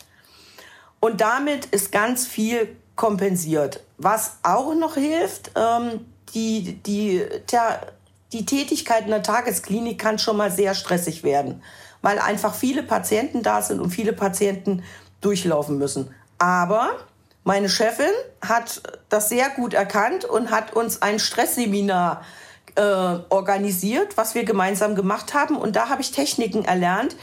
Und 1.00 1.22
damit 1.22 1.68
ist 1.68 1.92
ganz 1.92 2.26
viel 2.26 2.76
kompensiert. 2.96 3.84
Was 3.98 4.38
auch 4.42 4.74
noch 4.74 4.96
hilft, 4.96 5.52
ähm, 5.56 6.06
die, 6.34 6.82
die, 6.84 7.24
der, 7.52 7.94
die 8.34 8.46
Tätigkeit 8.46 9.04
in 9.04 9.12
der 9.12 9.24
Tagesklinik 9.24 10.00
kann 10.00 10.18
schon 10.18 10.38
mal 10.38 10.52
sehr 10.52 10.74
stressig 10.74 11.24
werden, 11.24 11.62
weil 12.02 12.18
einfach 12.18 12.56
viele 12.56 12.82
Patienten 12.82 13.44
da 13.44 13.62
sind 13.62 13.80
und 13.80 13.92
viele 13.92 14.14
Patienten 14.14 14.84
durchlaufen 15.22 15.78
müssen. 15.78 16.14
Aber 16.40 16.96
meine 17.44 17.70
Chefin 17.70 18.12
hat 18.42 18.82
das 19.10 19.30
sehr 19.30 19.50
gut 19.50 19.74
erkannt 19.74 20.26
und 20.26 20.52
hat 20.52 20.74
uns 20.74 21.02
ein 21.02 21.20
Stressseminar 21.20 22.24
äh, 22.76 22.82
organisiert, 22.82 24.16
was 24.18 24.36
wir 24.36 24.44
gemeinsam 24.44 24.96
gemacht 24.96 25.34
haben. 25.34 25.58
Und 25.58 25.76
da 25.76 25.90
habe 25.90 26.02
ich 26.02 26.12
Techniken 26.12 26.66
erlernt 26.66 27.16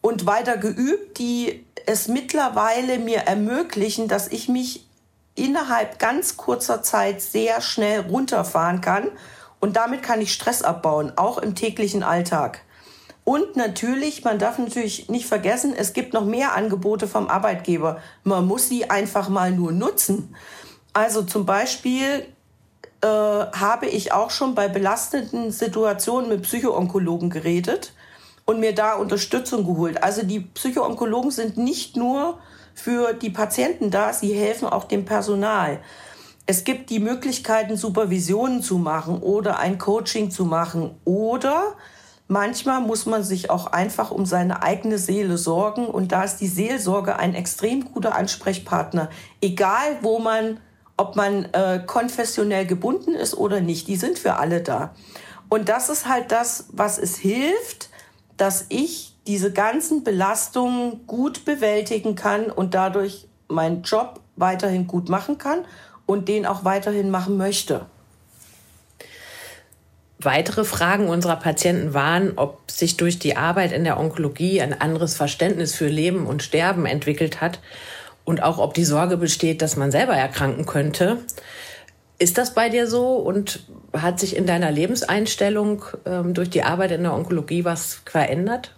und 0.00 0.26
weiter 0.26 0.56
geübt, 0.58 1.18
die 1.18 1.64
es 1.86 2.08
mittlerweile 2.08 2.98
mir 2.98 3.20
ermöglichen, 3.20 4.06
dass 4.06 4.28
ich 4.28 4.48
mich 4.48 4.86
innerhalb 5.34 5.98
ganz 5.98 6.36
kurzer 6.36 6.82
Zeit 6.82 7.20
sehr 7.20 7.60
schnell 7.60 8.00
runterfahren 8.00 8.80
kann. 8.80 9.08
Und 9.60 9.76
damit 9.76 10.02
kann 10.02 10.20
ich 10.20 10.32
Stress 10.32 10.62
abbauen, 10.62 11.12
auch 11.16 11.38
im 11.38 11.54
täglichen 11.54 12.02
Alltag. 12.02 12.60
Und 13.24 13.56
natürlich, 13.56 14.22
man 14.22 14.38
darf 14.38 14.58
natürlich 14.58 15.08
nicht 15.08 15.26
vergessen, 15.26 15.72
es 15.74 15.94
gibt 15.94 16.12
noch 16.12 16.26
mehr 16.26 16.54
Angebote 16.54 17.08
vom 17.08 17.28
Arbeitgeber. 17.28 18.00
Man 18.22 18.46
muss 18.46 18.68
sie 18.68 18.90
einfach 18.90 19.30
mal 19.30 19.50
nur 19.50 19.72
nutzen. 19.72 20.34
Also 20.92 21.22
zum 21.22 21.46
Beispiel 21.46 22.26
äh, 23.00 23.06
habe 23.06 23.86
ich 23.86 24.12
auch 24.12 24.30
schon 24.30 24.54
bei 24.54 24.68
belastenden 24.68 25.50
Situationen 25.52 26.28
mit 26.28 26.42
Psychoonkologen 26.42 27.30
geredet 27.30 27.94
und 28.44 28.60
mir 28.60 28.74
da 28.74 28.94
Unterstützung 28.94 29.64
geholt. 29.64 30.02
Also 30.02 30.22
die 30.24 30.40
Psychoonkologen 30.40 31.30
sind 31.30 31.56
nicht 31.56 31.96
nur 31.96 32.38
für 32.74 33.14
die 33.14 33.30
Patienten 33.30 33.90
da, 33.90 34.12
sie 34.12 34.34
helfen 34.34 34.68
auch 34.68 34.84
dem 34.84 35.06
Personal. 35.06 35.80
Es 36.46 36.64
gibt 36.64 36.90
die 36.90 36.98
Möglichkeiten, 36.98 37.76
Supervisionen 37.78 38.62
zu 38.62 38.76
machen 38.76 39.22
oder 39.22 39.58
ein 39.58 39.78
Coaching 39.78 40.30
zu 40.30 40.44
machen 40.44 40.94
oder 41.06 41.74
Manchmal 42.26 42.80
muss 42.80 43.04
man 43.04 43.22
sich 43.22 43.50
auch 43.50 43.66
einfach 43.66 44.10
um 44.10 44.24
seine 44.24 44.62
eigene 44.62 44.96
Seele 44.98 45.36
sorgen 45.36 45.86
und 45.86 46.12
da 46.12 46.24
ist 46.24 46.38
die 46.38 46.46
Seelsorge 46.46 47.16
ein 47.16 47.34
extrem 47.34 47.84
guter 47.92 48.14
Ansprechpartner, 48.14 49.10
egal 49.42 49.98
wo 50.00 50.18
man, 50.18 50.58
ob 50.96 51.16
man 51.16 51.44
äh, 51.52 51.82
konfessionell 51.86 52.66
gebunden 52.66 53.14
ist 53.14 53.36
oder 53.36 53.60
nicht, 53.60 53.88
die 53.88 53.96
sind 53.96 54.18
für 54.18 54.36
alle 54.36 54.62
da. 54.62 54.94
Und 55.50 55.68
das 55.68 55.90
ist 55.90 56.08
halt 56.08 56.32
das, 56.32 56.68
was 56.72 56.98
es 56.98 57.16
hilft, 57.16 57.90
dass 58.38 58.66
ich 58.70 59.16
diese 59.26 59.52
ganzen 59.52 60.02
Belastungen 60.02 61.06
gut 61.06 61.44
bewältigen 61.44 62.14
kann 62.14 62.50
und 62.50 62.74
dadurch 62.74 63.28
meinen 63.48 63.82
Job 63.82 64.20
weiterhin 64.36 64.86
gut 64.86 65.10
machen 65.10 65.36
kann 65.36 65.64
und 66.06 66.28
den 66.28 66.46
auch 66.46 66.64
weiterhin 66.64 67.10
machen 67.10 67.36
möchte. 67.36 67.86
Weitere 70.24 70.64
Fragen 70.64 71.08
unserer 71.08 71.36
Patienten 71.36 71.94
waren, 71.94 72.32
ob 72.36 72.70
sich 72.70 72.96
durch 72.96 73.18
die 73.18 73.36
Arbeit 73.36 73.72
in 73.72 73.84
der 73.84 73.98
Onkologie 73.98 74.60
ein 74.60 74.80
anderes 74.80 75.14
Verständnis 75.16 75.74
für 75.74 75.88
Leben 75.88 76.26
und 76.26 76.42
Sterben 76.42 76.86
entwickelt 76.86 77.40
hat 77.40 77.60
und 78.24 78.42
auch 78.42 78.58
ob 78.58 78.74
die 78.74 78.84
Sorge 78.84 79.16
besteht, 79.16 79.62
dass 79.62 79.76
man 79.76 79.90
selber 79.90 80.14
erkranken 80.14 80.66
könnte. 80.66 81.18
Ist 82.18 82.38
das 82.38 82.54
bei 82.54 82.68
dir 82.68 82.86
so 82.86 83.16
und 83.16 83.66
hat 83.92 84.20
sich 84.20 84.36
in 84.36 84.46
deiner 84.46 84.70
Lebenseinstellung 84.70 85.84
ähm, 86.06 86.32
durch 86.32 86.48
die 86.48 86.62
Arbeit 86.62 86.92
in 86.92 87.02
der 87.02 87.12
Onkologie 87.12 87.64
was 87.64 88.00
verändert? 88.06 88.74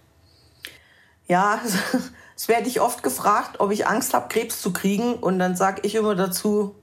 Ja, 1.29 1.61
es 2.37 2.49
werde 2.49 2.69
ich 2.69 2.81
oft 2.81 3.03
gefragt, 3.03 3.61
ob 3.61 3.71
ich 3.73 3.87
Angst 3.87 4.15
habe, 4.15 4.29
Krebs 4.29 4.61
zu 4.61 4.73
kriegen. 4.73 5.15
Und 5.15 5.39
dann 5.39 5.55
sage 5.55 5.83
ich 5.85 5.95
immer 5.95 6.15
dazu, 6.15 6.75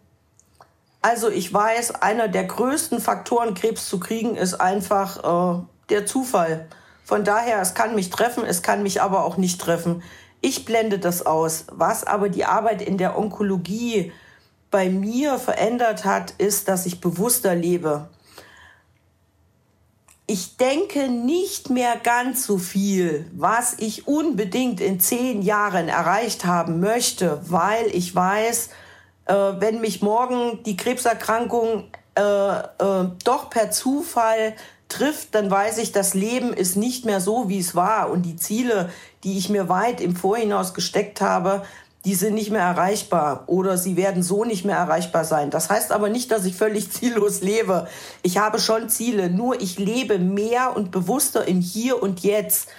also 1.03 1.29
ich 1.29 1.53
weiß, 1.53 2.01
einer 2.01 2.29
der 2.29 2.45
größten 2.45 3.01
Faktoren, 3.01 3.53
Krebs 3.53 3.87
zu 3.89 3.99
kriegen, 3.99 4.35
ist 4.35 4.55
einfach 4.55 5.59
äh, 5.59 5.63
der 5.89 6.05
Zufall. 6.05 6.67
Von 7.03 7.25
daher, 7.25 7.61
es 7.61 7.73
kann 7.73 7.93
mich 7.93 8.09
treffen, 8.09 8.45
es 8.45 8.61
kann 8.61 8.81
mich 8.81 9.01
aber 9.01 9.25
auch 9.25 9.35
nicht 9.35 9.59
treffen. 9.59 10.01
Ich 10.39 10.63
blende 10.63 10.99
das 10.99 11.25
aus. 11.25 11.65
Was 11.71 12.05
aber 12.05 12.29
die 12.29 12.45
Arbeit 12.45 12.81
in 12.81 12.97
der 12.97 13.17
Onkologie 13.17 14.13
bei 14.71 14.89
mir 14.89 15.39
verändert 15.39 16.05
hat, 16.05 16.31
ist, 16.31 16.69
dass 16.69 16.85
ich 16.85 17.01
bewusster 17.01 17.53
lebe. 17.53 18.07
Ich 20.25 20.55
denke 20.55 21.09
nicht 21.09 21.69
mehr 21.69 21.97
ganz 22.01 22.45
so 22.45 22.57
viel, 22.57 23.29
was 23.33 23.73
ich 23.77 24.07
unbedingt 24.07 24.79
in 24.79 25.01
zehn 25.01 25.41
Jahren 25.41 25.89
erreicht 25.89 26.45
haben 26.45 26.79
möchte, 26.79 27.41
weil 27.43 27.87
ich 27.93 28.15
weiß, 28.15 28.69
äh, 29.25 29.33
wenn 29.33 29.81
mich 29.81 30.01
morgen 30.01 30.63
die 30.63 30.77
Krebserkrankung 30.77 31.85
äh, 32.15 32.21
äh, 32.21 33.09
doch 33.23 33.49
per 33.49 33.71
Zufall 33.71 34.53
trifft, 34.89 35.33
dann 35.33 35.49
weiß 35.49 35.79
ich, 35.79 35.91
das 35.91 36.13
Leben 36.13 36.53
ist 36.53 36.75
nicht 36.75 37.05
mehr 37.05 37.19
so, 37.19 37.49
wie 37.49 37.59
es 37.59 37.75
war. 37.75 38.11
Und 38.11 38.23
die 38.23 38.35
Ziele, 38.35 38.89
die 39.23 39.37
ich 39.37 39.49
mir 39.49 39.69
weit 39.69 40.01
im 40.01 40.15
Vorhinaus 40.15 40.73
gesteckt 40.73 41.21
habe, 41.21 41.63
die 42.05 42.15
sind 42.15 42.33
nicht 42.33 42.51
mehr 42.51 42.61
erreichbar 42.61 43.45
oder 43.47 43.77
sie 43.77 43.95
werden 43.95 44.23
so 44.23 44.43
nicht 44.43 44.65
mehr 44.65 44.75
erreichbar 44.75 45.23
sein. 45.23 45.49
Das 45.49 45.69
heißt 45.69 45.91
aber 45.93 46.09
nicht, 46.09 46.31
dass 46.31 46.45
ich 46.45 46.55
völlig 46.55 46.91
ziellos 46.91 47.41
lebe. 47.41 47.87
Ich 48.21 48.37
habe 48.37 48.59
schon 48.59 48.89
Ziele, 48.89 49.29
nur 49.29 49.61
ich 49.61 49.79
lebe 49.79 50.19
mehr 50.19 50.75
und 50.75 50.91
bewusster 50.91 51.47
im 51.47 51.61
Hier 51.61 52.01
und 52.01 52.21
Jetzt. 52.21 52.69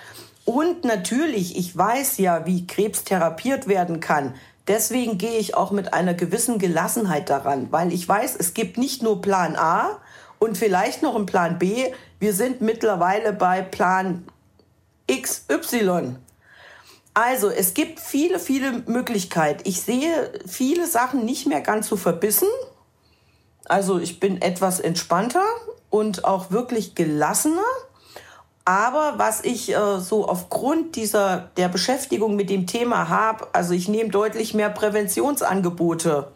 Und 0.44 0.84
natürlich, 0.84 1.56
ich 1.56 1.74
weiß 1.74 2.18
ja, 2.18 2.44
wie 2.44 2.66
Krebs 2.66 3.04
therapiert 3.04 3.66
werden 3.66 4.00
kann. 4.00 4.34
Deswegen 4.66 5.18
gehe 5.18 5.38
ich 5.38 5.54
auch 5.54 5.70
mit 5.70 5.92
einer 5.92 6.14
gewissen 6.14 6.58
Gelassenheit 6.58 7.28
daran, 7.28 7.70
weil 7.70 7.92
ich 7.92 8.08
weiß, 8.08 8.36
es 8.36 8.54
gibt 8.54 8.78
nicht 8.78 9.02
nur 9.02 9.20
Plan 9.20 9.56
A 9.56 9.98
und 10.38 10.56
vielleicht 10.56 11.02
noch 11.02 11.14
einen 11.14 11.26
Plan 11.26 11.58
B. 11.58 11.92
Wir 12.18 12.32
sind 12.32 12.62
mittlerweile 12.62 13.32
bei 13.32 13.60
Plan 13.60 14.24
XY. 15.10 16.16
Also, 17.12 17.48
es 17.48 17.74
gibt 17.74 18.00
viele, 18.00 18.40
viele 18.40 18.82
Möglichkeiten. 18.86 19.62
Ich 19.64 19.82
sehe 19.82 20.32
viele 20.46 20.86
Sachen 20.86 21.24
nicht 21.24 21.46
mehr 21.46 21.60
ganz 21.60 21.88
so 21.88 21.96
verbissen. 21.96 22.48
Also, 23.66 24.00
ich 24.00 24.18
bin 24.18 24.42
etwas 24.42 24.80
entspannter 24.80 25.44
und 25.90 26.24
auch 26.24 26.50
wirklich 26.50 26.94
gelassener. 26.94 27.62
Aber 28.64 29.14
was 29.18 29.44
ich 29.44 29.70
äh, 29.74 30.00
so 30.00 30.26
aufgrund 30.26 30.96
dieser 30.96 31.50
der 31.56 31.68
Beschäftigung 31.68 32.34
mit 32.34 32.48
dem 32.48 32.66
Thema 32.66 33.08
habe, 33.10 33.48
also 33.52 33.74
ich 33.74 33.88
nehme 33.88 34.08
deutlich 34.08 34.54
mehr 34.54 34.70
Präventionsangebote 34.70 36.32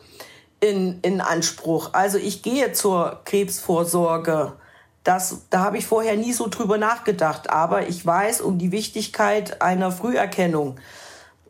in, 0.61 1.01
in 1.01 1.21
Anspruch. 1.23 1.91
Also 1.95 2.19
ich 2.19 2.43
gehe 2.43 2.73
zur 2.73 3.21
Krebsvorsorge. 3.25 4.53
Das, 5.05 5.47
da 5.49 5.61
habe 5.61 5.79
ich 5.79 5.87
vorher 5.87 6.17
nie 6.17 6.35
so 6.35 6.49
drüber 6.49 6.77
nachgedacht. 6.77 7.49
Aber 7.49 7.89
ich 7.89 8.05
weiß 8.05 8.43
um 8.43 8.59
die 8.59 8.73
Wichtigkeit 8.73 9.63
einer 9.63 9.91
Früherkennung. 9.91 10.77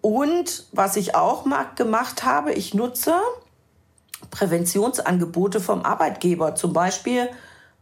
Und 0.00 0.68
was 0.70 0.96
ich 0.96 1.16
auch 1.16 1.44
gemacht 1.74 2.24
habe, 2.24 2.52
ich 2.52 2.72
nutze 2.72 3.14
Präventionsangebote 4.30 5.60
vom 5.60 5.82
Arbeitgeber. 5.82 6.54
Zum 6.54 6.72
Beispiel 6.72 7.28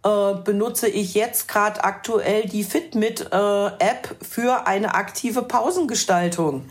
äh, 0.07 0.35
benutze 0.45 0.89
ich 0.89 1.15
jetzt 1.15 1.49
gerade 1.49 1.83
aktuell 1.83 2.47
die 2.47 2.63
Fitmit-App 2.63 3.81
äh, 3.81 4.25
für 4.25 4.67
eine 4.69 4.95
aktive 4.95 5.43
Pausengestaltung. 5.43 6.69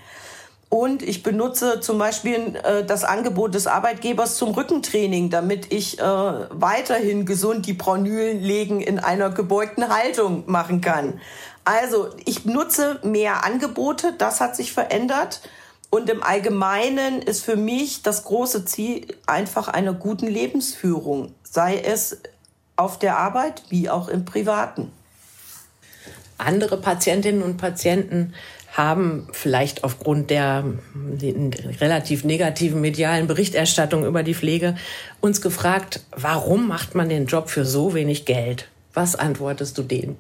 Und 0.70 1.04
ich 1.04 1.22
benutze 1.22 1.82
zum 1.82 1.98
Beispiel 1.98 2.56
äh, 2.64 2.86
das 2.86 3.04
Angebot 3.04 3.54
des 3.54 3.68
Arbeitgebers 3.68 4.38
zum 4.38 4.52
Rückentraining, 4.52 5.30
damit 5.30 5.74
ich 5.74 6.00
äh, 6.00 6.04
weiterhin 6.04 7.26
gesund 7.26 7.66
die 7.66 7.74
Pronylien 7.74 8.80
in 8.80 9.00
einer 9.00 9.30
gebeugten 9.30 9.90
Haltung 9.90 10.44
machen 10.48 10.80
kann. 10.80 11.20
Also 11.66 12.10
ich 12.26 12.46
nutze 12.46 13.00
mehr 13.04 13.44
Angebote, 13.44 14.14
das 14.18 14.40
hat 14.40 14.56
sich 14.56 14.72
verändert. 14.72 15.42
Und 15.90 16.10
im 16.10 16.24
Allgemeinen 16.24 17.22
ist 17.22 17.44
für 17.44 17.56
mich 17.56 18.02
das 18.02 18.24
große 18.24 18.66
Ziel 18.66 19.08
einfach 19.28 19.68
einer 19.68 19.94
guten 19.94 20.28
Lebensführung, 20.28 21.34
sei 21.44 21.80
es 21.80 22.18
auf 22.76 23.00
der 23.00 23.18
Arbeit 23.18 23.64
wie 23.70 23.90
auch 23.90 24.08
im 24.08 24.26
Privaten. 24.26 24.92
Andere 26.38 26.78
Patientinnen 26.78 27.42
und 27.42 27.58
Patienten 27.58 28.34
haben 28.74 29.28
vielleicht 29.32 29.86
aufgrund 29.86 30.30
der 30.30 30.66
relativ 31.80 32.26
negativen 32.26 32.82
medialen 32.82 33.26
Berichterstattung 33.26 34.06
über 34.06 34.22
die 34.22 34.36
Pflege 34.36 34.76
uns 35.22 35.42
gefragt, 35.42 36.02
warum 36.12 36.68
macht 36.68 36.94
man 36.94 37.08
den 37.08 37.26
Job 37.26 37.50
für 37.50 37.64
so 37.64 37.94
wenig 37.94 38.26
Geld? 38.26 38.68
Was 38.94 39.16
antwortest 39.16 39.78
du 39.78 39.84
denen? 39.84 40.18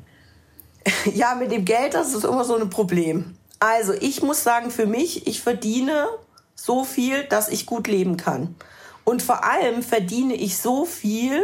Ja, 1.15 1.35
mit 1.35 1.51
dem 1.51 1.65
Geld, 1.65 1.95
das 1.95 2.13
ist 2.13 2.24
immer 2.24 2.45
so 2.45 2.55
ein 2.55 2.69
Problem. 2.69 3.35
Also 3.59 3.93
ich 3.93 4.21
muss 4.21 4.43
sagen, 4.43 4.69
für 4.69 4.85
mich, 4.85 5.25
ich 5.27 5.41
verdiene 5.41 6.07
so 6.53 6.83
viel, 6.83 7.24
dass 7.24 7.50
ich 7.50 7.65
gut 7.65 7.88
leben 7.88 8.17
kann. 8.17 8.55
Und 9.03 9.24
vor 9.24 9.43
allem 9.43 9.81
verdiene 9.81 10.35
ich 10.35 10.57
so 10.57 10.85
viel, 10.85 11.41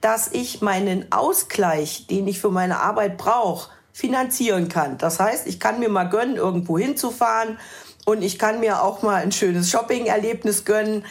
dass 0.00 0.28
ich 0.28 0.60
meinen 0.60 1.10
Ausgleich, 1.12 2.06
den 2.06 2.28
ich 2.28 2.40
für 2.40 2.50
meine 2.50 2.80
Arbeit 2.80 3.16
brauche, 3.16 3.70
finanzieren 3.92 4.68
kann. 4.68 4.98
Das 4.98 5.20
heißt, 5.20 5.46
ich 5.46 5.58
kann 5.58 5.80
mir 5.80 5.88
mal 5.88 6.04
gönnen, 6.04 6.36
irgendwo 6.36 6.78
hinzufahren 6.78 7.58
und 8.04 8.22
ich 8.22 8.38
kann 8.38 8.60
mir 8.60 8.82
auch 8.82 9.02
mal 9.02 9.16
ein 9.16 9.32
schönes 9.32 9.70
Shopping-Erlebnis 9.70 10.64
gönnen. 10.64 11.04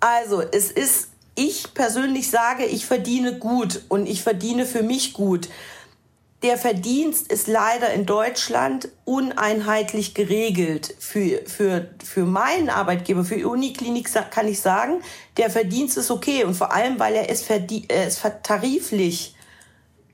Also 0.00 0.42
es 0.42 0.70
ist, 0.70 1.08
ich 1.34 1.72
persönlich 1.74 2.30
sage, 2.30 2.64
ich 2.64 2.86
verdiene 2.86 3.38
gut 3.38 3.82
und 3.88 4.06
ich 4.06 4.22
verdiene 4.22 4.66
für 4.66 4.82
mich 4.82 5.12
gut 5.14 5.48
der 6.42 6.58
Verdienst 6.58 7.32
ist 7.32 7.48
leider 7.48 7.92
in 7.92 8.04
Deutschland 8.04 8.88
uneinheitlich 9.04 10.14
geregelt. 10.14 10.94
Für, 10.98 11.40
für, 11.46 11.88
für 12.04 12.24
meinen 12.24 12.68
Arbeitgeber, 12.68 13.24
für 13.24 13.36
die 13.36 13.44
Uniklinik 13.44 14.10
kann 14.30 14.46
ich 14.46 14.60
sagen, 14.60 15.00
der 15.38 15.50
Verdienst 15.50 15.96
ist 15.96 16.10
okay. 16.10 16.44
Und 16.44 16.54
vor 16.54 16.72
allem, 16.72 16.98
weil 16.98 17.14
er 17.14 17.30
ist, 17.30 17.48
er 17.50 18.06
ist 18.06 18.22
tariflich 18.42 19.34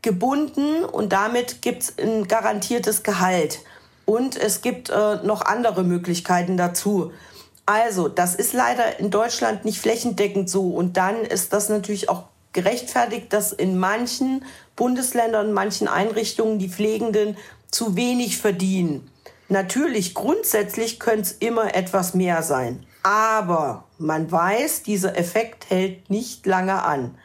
gebunden 0.01 0.85
und 0.85 1.13
damit 1.13 1.63
gibt 1.63 1.83
es 1.83 1.99
ein 1.99 2.29
garantiertes 2.29 3.03
Gehalt. 3.03 3.61
Und 4.05 4.37
es 4.37 4.63
gibt 4.63 4.91
äh, 4.91 5.17
noch 5.25 5.43
andere 5.43 5.85
Möglichkeiten 5.85 6.57
dazu. 6.57 7.13
Also, 7.67 8.09
das 8.09 8.35
ist 8.35 8.53
leider 8.53 8.99
in 8.99 9.11
Deutschland 9.11 9.65
nicht 9.65 9.81
flächendeckend 9.81 10.51
so. 10.51 10.71
Und 10.71 10.97
dann 10.97 11.25
ist 11.25 11.53
das 11.53 11.69
natürlich 11.69 12.09
auch 12.09 12.25
gerechtfertigt, 12.53 13.33
dass 13.33 13.53
in 13.53 13.79
manchen 13.79 14.45
Bundesländern, 14.77 15.53
manchen 15.53 15.89
Einrichtungen 15.89 16.59
die 16.59 16.69
Pflegenden 16.69 17.37
zu 17.71 17.97
wenig 17.97 18.39
verdienen. 18.39 19.11
Natürlich, 19.49 20.15
grundsätzlich 20.15 20.99
könnte 20.99 21.23
es 21.23 21.33
immer 21.33 21.75
etwas 21.75 22.15
mehr 22.15 22.43
sein. 22.43 22.87
Aber 23.03 23.85
man 23.99 24.31
weiß, 24.31 24.83
dieser 24.83 25.19
Effekt 25.19 25.71
hält 25.71 26.09
nicht 26.09 26.47
lange 26.47 26.83
an. 26.83 27.17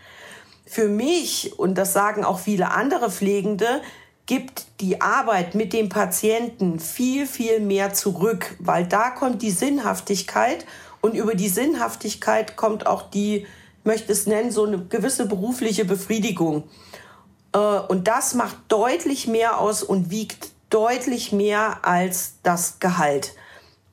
Für 0.66 0.90
mich, 0.90 1.58
und 1.58 1.78
das 1.78 1.94
sagen 1.94 2.26
auch 2.26 2.40
viele 2.40 2.72
andere 2.72 3.10
Pflegende, 3.12 3.82
gibt 4.26 4.66
die 4.82 5.00
Arbeit 5.00 5.56
mit 5.56 5.72
dem 5.72 5.88
Patienten 5.88 6.80
viel, 6.80 7.26
viel 7.26 7.62
mehr 7.62 7.94
zurück, 7.94 8.56
weil 8.60 8.86
da 8.86 9.10
kommt 9.12 9.42
die 9.42 9.52
Sinnhaftigkeit 9.52 10.66
und 11.00 11.16
über 11.16 11.36
die 11.36 11.48
Sinnhaftigkeit 11.48 12.58
kommt 12.58 12.86
auch 12.86 13.04
die 13.10 13.46
möchte 13.88 14.12
es 14.12 14.28
nennen, 14.28 14.52
so 14.52 14.66
eine 14.66 14.86
gewisse 14.86 15.26
berufliche 15.26 15.86
Befriedigung. 15.86 16.66
Äh, 17.58 17.80
und 17.88 18.08
das 18.08 18.36
macht 18.36 18.56
deutlich 18.68 19.28
mehr 19.28 19.60
aus 19.60 19.84
und 19.84 20.10
wiegt 20.12 20.52
deutlich 20.70 21.32
mehr 21.32 21.80
als 21.86 22.36
das 22.44 22.80
Gehalt. 22.80 23.34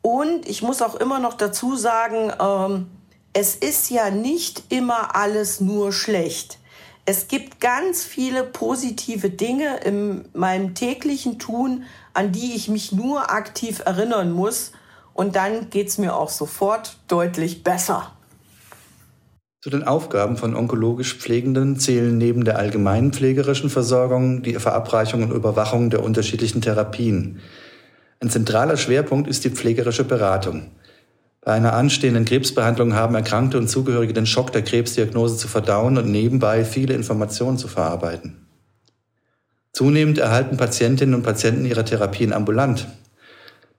Und 0.02 0.46
ich 0.48 0.62
muss 0.62 0.82
auch 0.82 0.96
immer 0.96 1.18
noch 1.18 1.34
dazu 1.34 1.76
sagen, 1.76 2.32
ähm, 2.38 2.90
es 3.32 3.54
ist 3.56 3.90
ja 3.90 4.10
nicht 4.10 4.64
immer 4.68 5.16
alles 5.16 5.60
nur 5.60 5.92
schlecht. 5.92 6.58
Es 7.06 7.28
gibt 7.28 7.60
ganz 7.60 8.04
viele 8.04 8.44
positive 8.44 9.30
Dinge 9.30 9.78
in 9.78 10.28
meinem 10.32 10.74
täglichen 10.74 11.38
Tun, 11.38 11.84
an 12.12 12.32
die 12.32 12.54
ich 12.54 12.68
mich 12.68 12.92
nur 12.92 13.30
aktiv 13.30 13.82
erinnern 13.84 14.32
muss. 14.32 14.72
Und 15.12 15.36
dann 15.36 15.70
geht 15.70 15.88
es 15.88 15.98
mir 15.98 16.16
auch 16.16 16.30
sofort 16.30 16.98
deutlich 17.08 17.62
besser. 17.62 18.13
Zu 19.64 19.70
den 19.70 19.84
Aufgaben 19.84 20.36
von 20.36 20.54
onkologisch 20.54 21.16
Pflegenden 21.16 21.78
zählen 21.78 22.18
neben 22.18 22.44
der 22.44 22.58
allgemeinen 22.58 23.14
pflegerischen 23.14 23.70
Versorgung 23.70 24.42
die 24.42 24.52
Verabreichung 24.56 25.22
und 25.22 25.32
Überwachung 25.32 25.88
der 25.88 26.02
unterschiedlichen 26.02 26.60
Therapien. 26.60 27.40
Ein 28.20 28.28
zentraler 28.28 28.76
Schwerpunkt 28.76 29.26
ist 29.26 29.42
die 29.42 29.48
pflegerische 29.48 30.04
Beratung. 30.04 30.66
Bei 31.40 31.52
einer 31.52 31.72
anstehenden 31.72 32.26
Krebsbehandlung 32.26 32.92
haben 32.92 33.14
Erkrankte 33.14 33.56
und 33.56 33.68
Zugehörige 33.68 34.12
den 34.12 34.26
Schock 34.26 34.52
der 34.52 34.60
Krebsdiagnose 34.60 35.38
zu 35.38 35.48
verdauen 35.48 35.96
und 35.96 36.10
nebenbei 36.12 36.66
viele 36.66 36.92
Informationen 36.92 37.56
zu 37.56 37.66
verarbeiten. 37.66 38.46
Zunehmend 39.72 40.18
erhalten 40.18 40.58
Patientinnen 40.58 41.14
und 41.14 41.22
Patienten 41.22 41.64
ihre 41.64 41.86
Therapien 41.86 42.34
ambulant. 42.34 42.86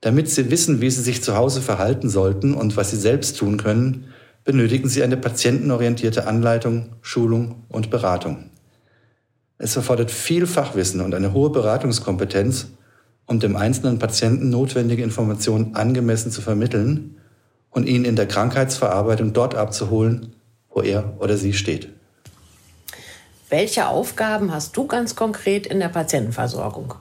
Damit 0.00 0.30
sie 0.30 0.50
wissen, 0.50 0.80
wie 0.80 0.90
sie 0.90 1.02
sich 1.02 1.22
zu 1.22 1.36
Hause 1.36 1.60
verhalten 1.60 2.08
sollten 2.08 2.54
und 2.54 2.76
was 2.76 2.90
sie 2.90 2.96
selbst 2.96 3.38
tun 3.38 3.56
können, 3.56 4.08
benötigen 4.46 4.88
Sie 4.88 5.02
eine 5.02 5.16
patientenorientierte 5.16 6.26
Anleitung, 6.26 6.94
Schulung 7.02 7.64
und 7.68 7.90
Beratung. 7.90 8.48
Es 9.58 9.74
erfordert 9.74 10.12
viel 10.12 10.46
Fachwissen 10.46 11.00
und 11.00 11.14
eine 11.14 11.32
hohe 11.32 11.50
Beratungskompetenz, 11.50 12.68
um 13.26 13.40
dem 13.40 13.56
einzelnen 13.56 13.98
Patienten 13.98 14.48
notwendige 14.50 15.02
Informationen 15.02 15.74
angemessen 15.74 16.30
zu 16.30 16.40
vermitteln 16.40 17.16
und 17.70 17.88
ihn 17.88 18.04
in 18.04 18.14
der 18.14 18.28
Krankheitsverarbeitung 18.28 19.32
dort 19.32 19.56
abzuholen, 19.56 20.36
wo 20.70 20.80
er 20.80 21.14
oder 21.18 21.36
sie 21.36 21.52
steht. 21.52 21.88
Welche 23.50 23.88
Aufgaben 23.88 24.52
hast 24.52 24.76
du 24.76 24.86
ganz 24.86 25.16
konkret 25.16 25.66
in 25.66 25.80
der 25.80 25.88
Patientenversorgung? 25.88 26.94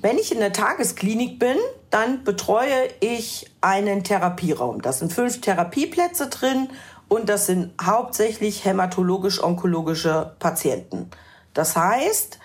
Wenn 0.00 0.16
ich 0.16 0.32
in 0.32 0.38
der 0.38 0.54
Tagesklinik 0.54 1.38
bin, 1.38 1.56
dann 1.96 2.24
betreue 2.24 2.90
ich 3.00 3.50
einen 3.62 4.04
Therapieraum. 4.04 4.82
Da 4.82 4.92
sind 4.92 5.14
fünf 5.14 5.40
Therapieplätze 5.40 6.28
drin 6.28 6.68
und 7.08 7.30
das 7.30 7.46
sind 7.46 7.72
hauptsächlich 7.82 8.66
hämatologisch-onkologische 8.66 10.32
Patienten. 10.38 11.10
Das 11.54 11.74
heißt, 11.74 12.38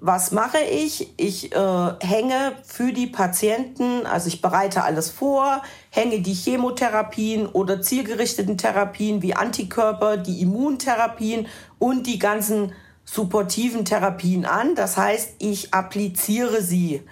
was 0.00 0.32
mache 0.32 0.58
ich? 0.58 1.14
Ich 1.16 1.54
äh, 1.54 1.92
hänge 2.00 2.54
für 2.64 2.92
die 2.92 3.06
Patienten, 3.06 4.04
also 4.04 4.26
ich 4.26 4.42
bereite 4.42 4.82
alles 4.82 5.10
vor, 5.10 5.62
hänge 5.90 6.20
die 6.20 6.34
Chemotherapien 6.34 7.46
oder 7.46 7.80
zielgerichteten 7.80 8.58
Therapien 8.58 9.22
wie 9.22 9.34
Antikörper, 9.34 10.16
die 10.16 10.40
Immuntherapien 10.40 11.46
und 11.78 12.08
die 12.08 12.18
ganzen 12.18 12.72
supportiven 13.04 13.84
Therapien 13.84 14.44
an. 14.44 14.74
Das 14.74 14.96
heißt, 14.96 15.36
ich 15.38 15.72
appliziere 15.72 16.62
sie. 16.62 17.04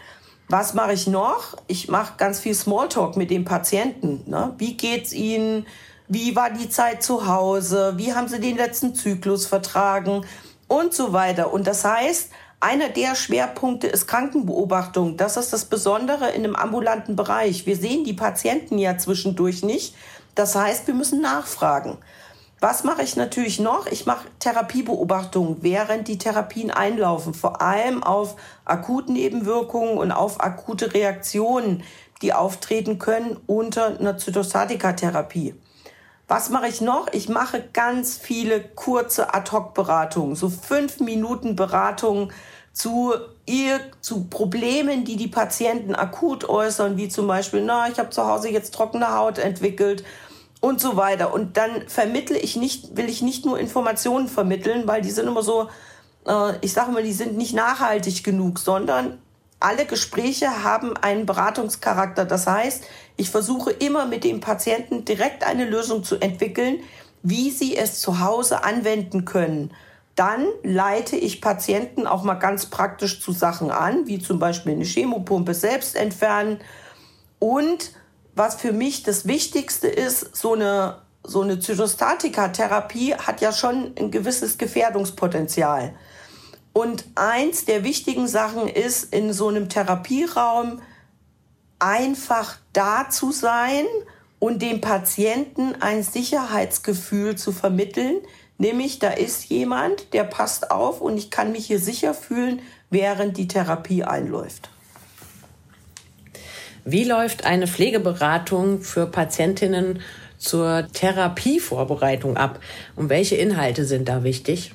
Was 0.48 0.74
mache 0.74 0.92
ich 0.92 1.08
noch? 1.08 1.56
Ich 1.66 1.88
mache 1.88 2.14
ganz 2.18 2.38
viel 2.38 2.54
Smalltalk 2.54 3.16
mit 3.16 3.30
dem 3.30 3.44
Patienten. 3.44 4.22
Ne? 4.26 4.54
Wie 4.58 4.76
geht's 4.76 5.12
Ihnen? 5.12 5.66
Wie 6.08 6.36
war 6.36 6.50
die 6.50 6.68
Zeit 6.68 7.02
zu 7.02 7.26
Hause? 7.26 7.94
Wie 7.96 8.14
haben 8.14 8.28
Sie 8.28 8.38
den 8.38 8.56
letzten 8.56 8.94
Zyklus 8.94 9.46
vertragen? 9.46 10.24
Und 10.68 10.94
so 10.94 11.12
weiter. 11.12 11.52
Und 11.52 11.66
das 11.66 11.84
heißt, 11.84 12.30
einer 12.60 12.88
der 12.88 13.16
Schwerpunkte 13.16 13.88
ist 13.88 14.06
Krankenbeobachtung. 14.06 15.16
Das 15.16 15.36
ist 15.36 15.52
das 15.52 15.64
Besondere 15.64 16.30
in 16.30 16.44
einem 16.44 16.56
ambulanten 16.56 17.16
Bereich. 17.16 17.66
Wir 17.66 17.76
sehen 17.76 18.04
die 18.04 18.14
Patienten 18.14 18.78
ja 18.78 18.96
zwischendurch 18.98 19.62
nicht. 19.64 19.94
Das 20.36 20.54
heißt, 20.54 20.86
wir 20.86 20.94
müssen 20.94 21.20
nachfragen. 21.20 21.98
Was 22.58 22.84
mache 22.84 23.02
ich 23.02 23.16
natürlich 23.16 23.60
noch? 23.60 23.86
Ich 23.86 24.06
mache 24.06 24.26
Therapiebeobachtungen, 24.38 25.58
während 25.60 26.08
die 26.08 26.16
Therapien 26.16 26.70
einlaufen, 26.70 27.34
vor 27.34 27.60
allem 27.60 28.02
auf 28.02 28.36
akute 28.64 29.12
Nebenwirkungen 29.12 29.98
und 29.98 30.10
auf 30.10 30.40
akute 30.40 30.94
Reaktionen, 30.94 31.82
die 32.22 32.32
auftreten 32.32 32.98
können 32.98 33.36
unter 33.46 33.98
einer 33.98 34.16
Zytostatika-Therapie. 34.16 35.54
Was 36.28 36.48
mache 36.48 36.68
ich 36.68 36.80
noch? 36.80 37.08
Ich 37.12 37.28
mache 37.28 37.62
ganz 37.74 38.16
viele 38.16 38.60
kurze 38.62 39.34
Ad-Hoc-Beratungen, 39.34 40.34
so 40.34 40.48
fünf 40.48 40.98
Minuten 41.00 41.56
Beratungen 41.56 42.32
zu 42.72 43.12
ihr, 43.44 43.80
zu 44.00 44.24
Problemen, 44.24 45.04
die 45.04 45.16
die 45.16 45.28
Patienten 45.28 45.94
akut 45.94 46.48
äußern, 46.48 46.96
wie 46.96 47.08
zum 47.08 47.26
Beispiel, 47.26 47.62
na, 47.62 47.88
ich 47.88 47.98
habe 47.98 48.10
zu 48.10 48.26
Hause 48.26 48.48
jetzt 48.48 48.74
trockene 48.74 49.14
Haut 49.14 49.38
entwickelt 49.38 50.04
und 50.60 50.80
so 50.80 50.96
weiter. 50.96 51.32
Und 51.32 51.56
dann 51.56 51.88
vermittle 51.88 52.38
ich 52.38 52.56
nicht, 52.56 52.96
will 52.96 53.08
ich 53.08 53.22
nicht 53.22 53.44
nur 53.44 53.58
Informationen 53.58 54.28
vermitteln, 54.28 54.86
weil 54.86 55.02
die 55.02 55.10
sind 55.10 55.26
immer 55.26 55.42
so, 55.42 55.68
äh, 56.26 56.54
ich 56.60 56.72
sage 56.72 56.92
mal, 56.92 57.02
die 57.02 57.12
sind 57.12 57.36
nicht 57.36 57.54
nachhaltig 57.54 58.24
genug, 58.24 58.58
sondern 58.58 59.18
alle 59.60 59.86
Gespräche 59.86 60.64
haben 60.64 60.96
einen 60.96 61.26
Beratungscharakter. 61.26 62.24
Das 62.24 62.46
heißt, 62.46 62.84
ich 63.16 63.30
versuche 63.30 63.70
immer 63.70 64.06
mit 64.06 64.24
dem 64.24 64.40
Patienten 64.40 65.04
direkt 65.04 65.44
eine 65.44 65.64
Lösung 65.64 66.04
zu 66.04 66.16
entwickeln, 66.20 66.80
wie 67.22 67.50
sie 67.50 67.76
es 67.76 68.00
zu 68.00 68.20
Hause 68.20 68.64
anwenden 68.64 69.24
können. 69.24 69.72
Dann 70.14 70.46
leite 70.62 71.16
ich 71.16 71.40
Patienten 71.40 72.06
auch 72.06 72.22
mal 72.22 72.34
ganz 72.34 72.66
praktisch 72.66 73.20
zu 73.20 73.32
Sachen 73.32 73.70
an, 73.70 74.06
wie 74.06 74.18
zum 74.18 74.38
Beispiel 74.38 74.72
eine 74.72 74.84
Chemopumpe 74.84 75.52
selbst 75.52 75.96
entfernen. 75.96 76.60
Und 77.38 77.92
was 78.36 78.54
für 78.54 78.72
mich 78.72 79.02
das 79.02 79.26
Wichtigste 79.26 79.88
ist, 79.88 80.36
so 80.36 80.52
eine, 80.52 80.98
so 81.24 81.40
eine 81.40 81.58
Zytostatika-Therapie 81.58 83.14
hat 83.14 83.40
ja 83.40 83.50
schon 83.50 83.94
ein 83.98 84.10
gewisses 84.10 84.58
Gefährdungspotenzial. 84.58 85.94
Und 86.74 87.06
eins 87.14 87.64
der 87.64 87.82
wichtigen 87.82 88.28
Sachen 88.28 88.68
ist, 88.68 89.12
in 89.14 89.32
so 89.32 89.48
einem 89.48 89.70
Therapieraum 89.70 90.82
einfach 91.78 92.58
da 92.74 93.08
zu 93.08 93.32
sein 93.32 93.86
und 94.38 94.60
dem 94.60 94.82
Patienten 94.82 95.74
ein 95.80 96.02
Sicherheitsgefühl 96.02 97.36
zu 97.36 97.52
vermitteln, 97.52 98.18
nämlich 98.58 98.98
da 98.98 99.08
ist 99.08 99.46
jemand, 99.46 100.12
der 100.12 100.24
passt 100.24 100.70
auf 100.70 101.00
und 101.00 101.16
ich 101.16 101.30
kann 101.30 101.52
mich 101.52 101.66
hier 101.66 101.80
sicher 101.80 102.12
fühlen, 102.12 102.60
während 102.90 103.38
die 103.38 103.48
Therapie 103.48 104.04
einläuft. 104.04 104.68
Wie 106.88 107.02
läuft 107.02 107.44
eine 107.44 107.66
Pflegeberatung 107.66 108.80
für 108.80 109.06
Patientinnen 109.06 110.00
zur 110.38 110.86
Therapievorbereitung 110.92 112.36
ab 112.36 112.60
und 112.94 113.08
welche 113.08 113.34
Inhalte 113.34 113.84
sind 113.84 114.08
da 114.08 114.22
wichtig? 114.22 114.70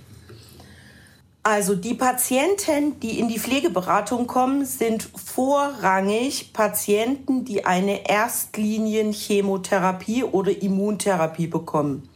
Also 1.42 1.74
die 1.74 1.94
Patienten, 1.94 3.00
die 3.00 3.18
in 3.18 3.30
die 3.30 3.40
Pflegeberatung 3.40 4.28
kommen, 4.28 4.66
sind 4.66 5.04
vorrangig 5.04 6.52
Patienten, 6.52 7.46
die 7.46 7.64
eine 7.64 8.10
Erstlinien-Chemotherapie 8.10 10.26
oder 10.26 10.62
Immuntherapie 10.62 11.48
bekommen. 11.48 12.10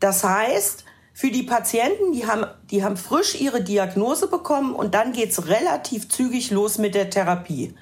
Das 0.00 0.24
heißt, 0.24 0.86
für 1.12 1.30
die 1.30 1.42
Patienten, 1.42 2.12
die 2.12 2.26
haben, 2.26 2.46
die 2.70 2.82
haben 2.82 2.96
frisch 2.96 3.38
ihre 3.38 3.62
Diagnose 3.62 4.28
bekommen 4.28 4.74
und 4.74 4.94
dann 4.94 5.12
geht's 5.12 5.46
relativ 5.46 6.08
zügig 6.08 6.50
los 6.50 6.78
mit 6.78 6.94
der 6.94 7.10
Therapie. 7.10 7.74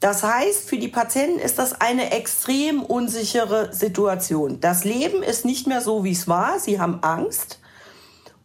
Das 0.00 0.22
heißt, 0.22 0.68
für 0.68 0.78
die 0.78 0.88
Patienten 0.88 1.40
ist 1.40 1.58
das 1.58 1.80
eine 1.80 2.12
extrem 2.12 2.82
unsichere 2.82 3.72
Situation. 3.72 4.60
Das 4.60 4.84
Leben 4.84 5.22
ist 5.22 5.44
nicht 5.44 5.66
mehr 5.66 5.80
so, 5.80 6.04
wie 6.04 6.12
es 6.12 6.28
war. 6.28 6.60
Sie 6.60 6.80
haben 6.80 7.02
Angst. 7.02 7.58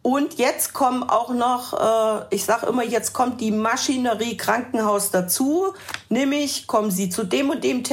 Und 0.01 0.33
jetzt 0.33 0.73
kommen 0.73 1.03
auch 1.03 1.33
noch, 1.33 1.73
äh, 1.79 2.35
ich 2.35 2.43
sage 2.43 2.65
immer, 2.65 2.83
jetzt 2.83 3.13
kommt 3.13 3.39
die 3.39 3.51
Maschinerie 3.51 4.35
Krankenhaus 4.35 5.11
dazu. 5.11 5.67
Nämlich 6.09 6.67
kommen 6.67 6.91
Sie 6.91 7.09
zu 7.09 7.23
dem 7.23 7.51
und 7.51 7.63
dem 7.63 7.83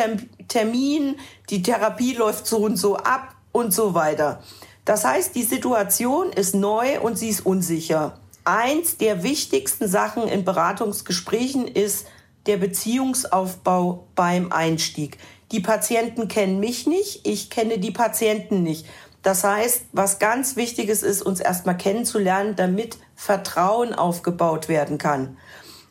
Termin, 0.49 1.17
die 1.51 1.63
Therapie 1.63 2.15
läuft 2.15 2.47
so 2.47 2.59
und 2.59 2.77
so 2.77 2.97
ab 2.97 3.37
und 3.53 3.73
so 3.73 3.95
weiter. 3.95 4.43
Das 4.85 5.05
heißt, 5.05 5.37
die 5.37 5.45
Situation 5.45 6.33
ist 6.33 6.55
neu 6.55 7.01
und 7.01 7.17
sie 7.17 7.29
ist 7.29 7.47
unsicher. 7.47 8.19
Eins 8.45 8.97
der 8.97 9.23
wichtigsten 9.23 9.87
Sachen 9.87 10.27
in 10.27 10.45
Beratungsgesprächen 10.45 11.69
ist 11.69 12.07
der 12.51 12.57
Beziehungsaufbau 12.57 14.09
beim 14.17 14.51
Einstieg. 14.51 15.19
Die 15.53 15.61
Patienten 15.61 16.27
kennen 16.27 16.59
mich 16.59 16.85
nicht, 16.89 17.25
ich 17.25 17.49
kenne 17.49 17.79
die 17.79 17.93
Patienten 17.93 18.65
nicht. 18.65 18.87
Das 19.23 19.45
heißt, 19.45 19.85
was 19.93 20.19
ganz 20.19 20.57
Wichtiges 20.57 21.05
ist, 21.05 21.23
uns 21.23 21.39
erstmal 21.39 21.77
kennenzulernen, 21.77 22.57
damit 22.57 22.99
Vertrauen 23.15 23.95
aufgebaut 23.95 24.69
werden 24.69 24.99
kann. 24.99 25.37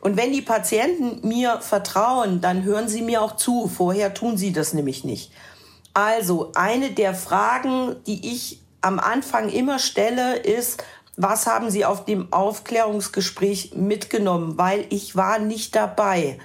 Und 0.00 0.18
wenn 0.18 0.34
die 0.34 0.42
Patienten 0.42 1.26
mir 1.26 1.62
vertrauen, 1.62 2.42
dann 2.42 2.62
hören 2.62 2.88
sie 2.88 3.00
mir 3.00 3.22
auch 3.22 3.36
zu. 3.36 3.66
Vorher 3.66 4.12
tun 4.12 4.36
sie 4.36 4.52
das 4.52 4.74
nämlich 4.74 5.02
nicht. 5.02 5.32
Also 5.94 6.52
eine 6.54 6.90
der 6.90 7.14
Fragen, 7.14 7.96
die 8.06 8.30
ich 8.30 8.60
am 8.82 8.98
Anfang 8.98 9.48
immer 9.48 9.78
stelle, 9.78 10.36
ist, 10.36 10.84
was 11.22 11.46
haben 11.46 11.70
Sie 11.70 11.84
auf 11.84 12.04
dem 12.04 12.32
Aufklärungsgespräch 12.32 13.72
mitgenommen? 13.74 14.58
Weil 14.58 14.86
ich 14.90 15.16
war 15.16 15.38
nicht 15.38 15.76
dabei. 15.76 16.38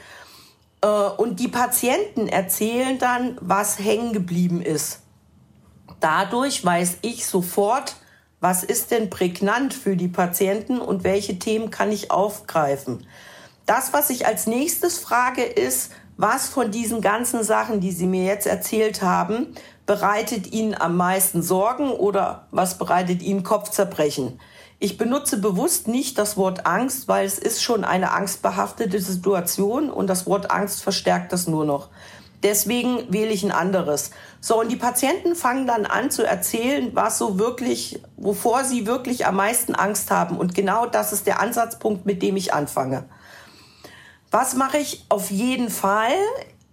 Äh, 0.82 0.88
und 0.88 1.40
die 1.40 1.48
Patienten 1.48 2.28
erzählen 2.28 3.00
dann, 3.00 3.38
was 3.42 3.80
hängen 3.80 4.14
geblieben 4.14 4.62
ist 4.62 5.00
dadurch 6.06 6.64
weiß 6.64 6.98
ich 7.02 7.26
sofort, 7.26 7.96
was 8.40 8.64
ist 8.64 8.92
denn 8.92 9.10
prägnant 9.10 9.74
für 9.74 9.96
die 9.96 10.08
Patienten 10.08 10.80
und 10.80 11.04
welche 11.04 11.40
Themen 11.40 11.72
kann 11.72 11.92
ich 11.92 12.12
aufgreifen. 12.12 13.08
Das, 13.66 13.94
was 13.94 14.12
ich 14.12 14.28
als 14.28 14.46
nächstes 14.46 15.00
frage, 15.00 15.44
ist, 15.44 15.92
was 16.18 16.48
von 16.48 16.70
diesen 16.70 17.02
ganzen 17.02 17.44
Sachen, 17.44 17.80
die 17.80 17.92
Sie 17.92 18.06
mir 18.06 18.24
jetzt 18.24 18.46
erzählt 18.46 19.02
haben, 19.02 19.56
bereitet 19.88 20.54
Ihnen 20.54 20.76
am 20.76 20.96
meisten 20.96 21.42
Sorgen 21.42 21.90
oder 21.90 22.48
was 22.52 22.78
bereitet 22.78 23.24
Ihnen 23.24 23.42
Kopfzerbrechen? 23.42 24.40
Ich 24.80 24.98
benutze 24.98 25.38
bewusst 25.38 25.88
nicht 25.88 26.18
das 26.18 26.36
Wort 26.36 26.66
Angst, 26.66 27.08
weil 27.08 27.26
es 27.26 27.40
ist 27.40 27.64
schon 27.64 27.84
eine 27.86 28.12
angstbehaftete 28.12 29.00
Situation 29.00 29.90
und 29.90 30.08
das 30.08 30.28
Wort 30.28 30.52
Angst 30.52 30.84
verstärkt 30.84 31.32
das 31.32 31.48
nur 31.48 31.66
noch. 31.66 31.90
Deswegen 32.44 33.12
wähle 33.12 33.32
ich 33.32 33.44
ein 33.44 33.52
anderes. 33.52 34.12
So, 34.42 34.60
und 34.60 34.72
die 34.72 34.76
Patienten 34.76 35.36
fangen 35.36 35.66
dann 35.66 35.86
an 35.86 36.12
zu 36.12 36.24
erzählen, 36.24 36.92
was 36.94 37.18
so 37.18 37.40
wirklich, 37.40 38.02
wovor 38.18 38.66
sie 38.66 38.86
wirklich 38.86 39.26
am 39.26 39.38
meisten 39.38 39.74
Angst 39.74 40.12
haben. 40.12 40.38
Und 40.38 40.54
genau 40.54 40.86
das 40.86 41.14
ist 41.14 41.26
der 41.26 41.40
Ansatzpunkt, 41.40 42.06
mit 42.06 42.22
dem 42.22 42.36
ich 42.36 42.54
anfange. 42.54 43.06
Was 44.30 44.56
mache 44.56 44.78
ich 44.78 45.06
auf 45.10 45.32
jeden 45.32 45.70
Fall? 45.70 46.14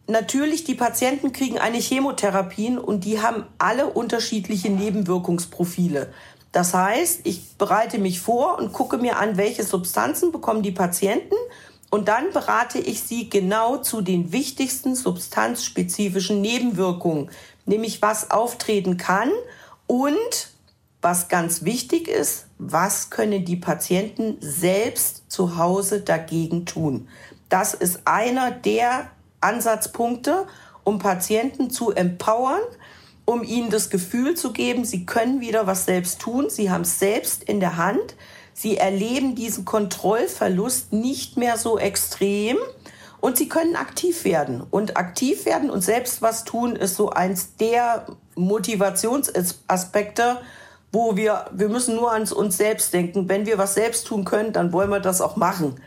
Natürlich, 0.08 0.64
die 0.64 0.74
Patienten 0.74 1.32
kriegen 1.32 1.58
eine 1.58 1.78
Chemotherapie 1.78 2.76
und 2.76 3.04
die 3.04 3.22
haben 3.22 3.46
alle 3.58 3.86
unterschiedliche 3.86 4.68
Nebenwirkungsprofile. 4.68 6.12
Das 6.52 6.74
heißt, 6.74 7.20
ich 7.24 7.56
bereite 7.56 7.98
mich 7.98 8.20
vor 8.20 8.58
und 8.58 8.72
gucke 8.72 8.98
mir 8.98 9.18
an, 9.18 9.36
welche 9.38 9.64
Substanzen 9.64 10.32
bekommen 10.32 10.62
die 10.62 10.70
Patienten 10.72 11.34
und 11.90 12.08
dann 12.08 12.30
berate 12.32 12.78
ich 12.78 13.02
Sie 13.02 13.28
genau 13.28 13.78
zu 13.78 14.02
den 14.02 14.32
wichtigsten 14.32 14.94
substanzspezifischen 14.94 16.40
Nebenwirkungen, 16.40 17.30
nämlich 17.66 18.00
was 18.00 18.30
auftreten 18.30 18.96
kann 18.96 19.30
und 19.86 20.52
was 21.02 21.28
ganz 21.28 21.64
wichtig 21.64 22.08
ist, 22.08 22.46
was 22.58 23.10
können 23.10 23.44
die 23.44 23.56
Patienten 23.56 24.36
selbst 24.40 25.30
zu 25.30 25.56
Hause 25.56 26.00
dagegen 26.00 26.64
tun. 26.64 27.08
Das 27.48 27.74
ist 27.74 28.00
einer 28.06 28.52
der 28.52 29.10
Ansatzpunkte, 29.40 30.46
um 30.84 30.98
Patienten 30.98 31.70
zu 31.70 31.90
empowern, 31.90 32.62
um 33.24 33.42
ihnen 33.42 33.70
das 33.70 33.90
Gefühl 33.90 34.35
zu 34.35 34.52
geben, 34.52 34.85
sie 34.85 35.06
können 35.06 35.40
wieder 35.40 35.66
was 35.66 35.85
selbst 35.85 36.20
tun, 36.20 36.50
sie 36.50 36.70
haben 36.70 36.82
es 36.82 36.98
selbst 36.98 37.44
in 37.44 37.61
der 37.61 37.76
Hand, 37.76 38.14
Sie 38.54 38.76
erleben 38.76 39.35
diesen 39.35 39.64
Kontrollverlust 39.64 40.92
nicht 40.92 41.37
mehr 41.37 41.56
so 41.56 41.78
extrem 41.78 42.58
und 43.20 43.37
sie 43.37 43.48
können 43.48 43.76
aktiv 43.76 44.24
werden. 44.24 44.62
Und 44.62 44.96
aktiv 44.96 45.46
werden 45.46 45.70
und 45.70 45.82
selbst 45.82 46.22
was 46.22 46.44
tun 46.44 46.76
ist 46.76 46.96
so 46.96 47.11
eins 47.11 47.56
der 47.56 48.06
Motivationsaspekte, 48.35 50.38
wo 50.92 51.16
wir, 51.16 51.46
wir 51.52 51.68
müssen 51.68 51.96
nur 51.96 52.12
an 52.12 52.30
uns 52.30 52.58
selbst 52.58 52.92
denken. 52.92 53.28
Wenn 53.28 53.46
wir 53.46 53.56
was 53.56 53.74
selbst 53.74 54.06
tun 54.06 54.24
können, 54.24 54.52
dann 54.52 54.72
wollen 54.72 54.90
wir 54.90 55.00
das 55.00 55.22
auch 55.22 55.37
machen. 55.37 55.80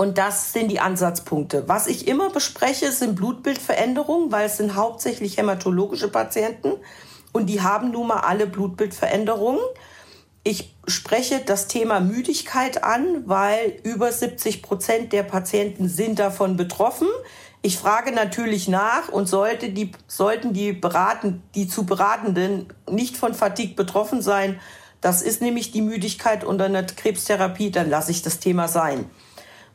Und 0.00 0.16
das 0.16 0.54
sind 0.54 0.68
die 0.68 0.80
Ansatzpunkte. 0.80 1.68
Was 1.68 1.86
ich 1.86 2.08
immer 2.08 2.30
bespreche, 2.30 2.90
sind 2.90 3.16
Blutbildveränderungen, 3.16 4.32
weil 4.32 4.46
es 4.46 4.56
sind 4.56 4.74
hauptsächlich 4.74 5.36
hämatologische 5.36 6.08
Patienten 6.08 6.72
und 7.32 7.48
die 7.48 7.60
haben 7.60 7.90
nun 7.90 8.06
mal 8.06 8.20
alle 8.20 8.46
Blutbildveränderungen. 8.46 9.60
Ich 10.42 10.74
spreche 10.86 11.42
das 11.44 11.66
Thema 11.66 12.00
Müdigkeit 12.00 12.82
an, 12.82 13.24
weil 13.26 13.78
über 13.82 14.10
70 14.10 14.62
Prozent 14.62 15.12
der 15.12 15.22
Patienten 15.22 15.90
sind 15.90 16.18
davon 16.18 16.56
betroffen. 16.56 17.08
Ich 17.60 17.76
frage 17.76 18.10
natürlich 18.10 18.68
nach 18.68 19.10
und 19.10 19.26
sollte 19.26 19.68
die, 19.68 19.92
sollten 20.06 20.54
die, 20.54 20.72
beraten, 20.72 21.42
die 21.54 21.68
zu 21.68 21.84
Beratenden 21.84 22.72
nicht 22.90 23.18
von 23.18 23.34
Fatigue 23.34 23.74
betroffen 23.74 24.22
sein, 24.22 24.58
das 25.02 25.20
ist 25.20 25.42
nämlich 25.42 25.72
die 25.72 25.82
Müdigkeit 25.82 26.42
unter 26.42 26.66
einer 26.66 26.84
Krebstherapie, 26.84 27.70
dann 27.70 27.90
lasse 27.90 28.10
ich 28.10 28.22
das 28.22 28.38
Thema 28.38 28.66
sein. 28.66 29.10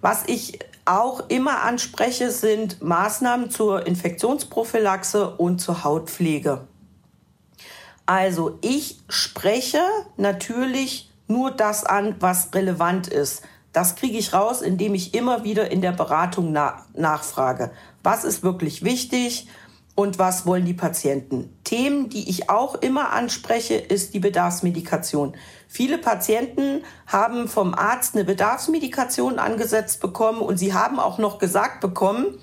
Was 0.06 0.26
ich 0.28 0.60
auch 0.86 1.30
immer 1.30 1.64
anspreche, 1.64 2.30
sind 2.30 2.80
Maßnahmen 2.80 3.50
zur 3.50 3.88
Infektionsprophylaxe 3.88 5.32
und 5.32 5.58
zur 5.58 5.84
Hautpflege. 5.84 6.68
Also 8.06 8.60
ich 8.62 9.00
spreche 9.10 9.82
natürlich 10.16 11.12
nur 11.28 11.50
das 11.50 11.86
an, 11.86 12.18
was 12.20 12.54
relevant 12.54 13.08
ist. 13.08 13.42
Das 13.74 13.96
kriege 13.96 14.20
ich 14.20 14.32
raus, 14.32 14.62
indem 14.62 14.94
ich 14.94 15.16
immer 15.16 15.44
wieder 15.44 15.72
in 15.72 15.82
der 15.82 15.94
Beratung 15.94 16.52
na 16.52 16.86
nachfrage. 16.94 17.72
Was 18.04 18.26
ist 18.26 18.44
wirklich 18.44 18.84
wichtig? 18.84 19.48
Und 19.96 20.20
was 20.20 20.46
wollen 20.46 20.66
die 20.66 20.74
Patienten. 20.74 21.58
Themen, 21.64 22.10
die 22.10 22.30
ich 22.30 22.50
auch 22.50 22.76
immer 22.76 23.12
anspreche, 23.14 23.76
ist 23.76 24.14
die 24.14 24.20
Bedarfsmedikation. 24.20 25.36
Viele 25.70 25.98
Patienten 25.98 26.84
haben 27.08 27.48
vom 27.48 27.74
Arzt 27.74 28.14
eine 28.14 28.26
Bedarfsmedikation 28.26 29.40
angesetzt 29.40 30.02
bekommen 30.02 30.42
und 30.42 30.58
sie 30.58 30.74
haben 30.74 31.00
auch 31.00 31.18
noch 31.18 31.40
gesagt 31.40 31.80
bekommen, 31.80 32.38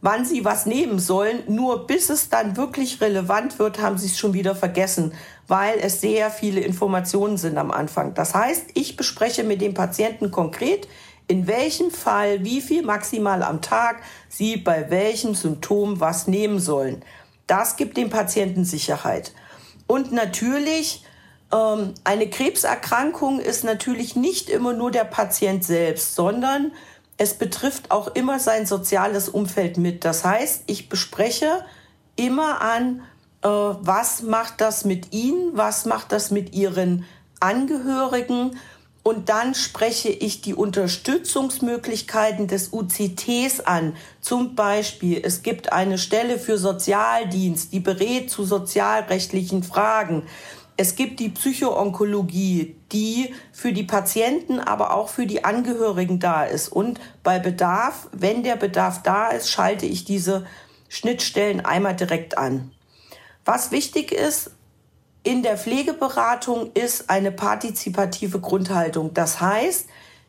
wann 0.00 0.24
sie 0.24 0.44
was 0.44 0.64
nehmen 0.64 0.98
sollen. 0.98 1.42
Nur 1.46 1.86
bis 1.86 2.08
es 2.08 2.30
dann 2.30 2.56
wirklich 2.56 3.02
relevant 3.02 3.58
wird, 3.58 3.80
haben 3.80 3.98
sie 3.98 4.06
es 4.06 4.18
schon 4.18 4.32
wieder 4.32 4.54
vergessen, 4.54 5.12
weil 5.46 5.78
es 5.80 6.00
sehr 6.00 6.30
viele 6.30 6.60
Informationen 6.60 7.36
sind 7.36 7.58
am 7.58 7.70
Anfang. 7.70 8.14
Das 8.14 8.34
heißt, 8.34 8.66
ich 8.74 8.96
bespreche 8.96 9.44
mit 9.44 9.60
dem 9.60 9.74
Patienten 9.74 10.30
konkret, 10.30 10.88
in 11.26 11.46
welchem 11.46 11.90
Fall, 11.90 12.44
wie 12.44 12.60
viel 12.60 12.82
maximal 12.82 13.42
am 13.42 13.62
Tag 13.62 14.02
sie 14.28 14.56
bei 14.56 14.90
welchem 14.90 15.34
Symptom 15.34 16.00
was 16.00 16.26
nehmen 16.26 16.58
sollen. 16.58 17.02
Das 17.46 17.76
gibt 17.76 17.96
dem 17.96 18.10
Patienten 18.10 18.64
Sicherheit. 18.64 19.32
Und 19.86 20.12
natürlich, 20.12 21.04
ähm, 21.52 21.94
eine 22.04 22.28
Krebserkrankung 22.28 23.40
ist 23.40 23.64
natürlich 23.64 24.16
nicht 24.16 24.50
immer 24.50 24.72
nur 24.72 24.90
der 24.90 25.04
Patient 25.04 25.64
selbst, 25.64 26.14
sondern 26.14 26.72
es 27.16 27.34
betrifft 27.34 27.90
auch 27.90 28.08
immer 28.08 28.38
sein 28.38 28.66
soziales 28.66 29.28
Umfeld 29.28 29.78
mit. 29.78 30.04
Das 30.04 30.24
heißt, 30.24 30.64
ich 30.66 30.88
bespreche 30.88 31.64
immer 32.16 32.60
an, 32.60 33.02
äh, 33.42 33.48
was 33.48 34.22
macht 34.22 34.60
das 34.60 34.84
mit 34.84 35.12
Ihnen, 35.12 35.56
was 35.56 35.84
macht 35.84 36.12
das 36.12 36.30
mit 36.30 36.54
Ihren 36.54 37.04
Angehörigen 37.40 38.58
und 39.04 39.28
dann 39.28 39.54
spreche 39.54 40.08
ich 40.08 40.40
die 40.40 40.54
Unterstützungsmöglichkeiten 40.54 42.48
des 42.48 42.72
UCTs 42.72 43.60
an. 43.60 43.94
Zum 44.22 44.54
Beispiel, 44.54 45.20
es 45.22 45.42
gibt 45.42 45.72
eine 45.72 45.98
Stelle 45.98 46.38
für 46.38 46.56
Sozialdienst, 46.56 47.74
die 47.74 47.80
berät 47.80 48.30
zu 48.30 48.44
sozialrechtlichen 48.44 49.62
Fragen. 49.62 50.22
Es 50.78 50.96
gibt 50.96 51.20
die 51.20 51.28
Psychoonkologie, 51.28 52.76
die 52.92 53.34
für 53.52 53.74
die 53.74 53.82
Patienten, 53.84 54.58
aber 54.58 54.94
auch 54.94 55.10
für 55.10 55.26
die 55.26 55.44
Angehörigen 55.44 56.18
da 56.18 56.44
ist. 56.44 56.68
Und 56.68 56.98
bei 57.22 57.38
Bedarf, 57.38 58.08
wenn 58.12 58.42
der 58.42 58.56
Bedarf 58.56 59.02
da 59.02 59.28
ist, 59.28 59.50
schalte 59.50 59.84
ich 59.84 60.06
diese 60.06 60.46
Schnittstellen 60.88 61.60
einmal 61.60 61.94
direkt 61.94 62.38
an. 62.38 62.72
Was 63.44 63.70
wichtig 63.70 64.12
ist, 64.12 64.52
in 65.24 65.42
der 65.42 65.56
Pflegeberatung 65.56 66.70
ist 66.74 67.10
eine 67.10 67.32
partizipative 67.32 68.40
Grundhaltung. 68.40 69.14
Das 69.14 69.40
heißt, 69.40 69.88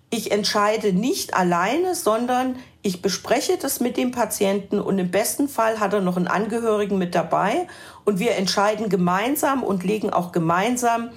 ich 0.10 0.32
entscheide 0.32 0.94
nicht 0.94 1.34
alleine, 1.34 1.96
sondern 1.96 2.56
ich 2.82 3.02
bespreche 3.02 3.58
das 3.58 3.82
mit 3.82 3.98
dem 3.98 4.12
Patienten 4.12 4.80
und 4.80 4.98
im 4.98 5.12
besten 5.12 5.50
Fall 5.50 5.80
hat 5.80 5.94
er 5.94 6.02
noch 6.02 6.16
einen 6.16 6.28
Angehörigen 6.28 6.98
mit 6.98 7.14
dabei 7.14 7.68
und 8.06 8.20
wir 8.20 8.36
entscheiden 8.36 8.88
gemeinsam 8.88 9.64
und 9.64 9.84
legen 9.84 10.12
auch 10.12 10.32
gemeinsam 10.32 11.10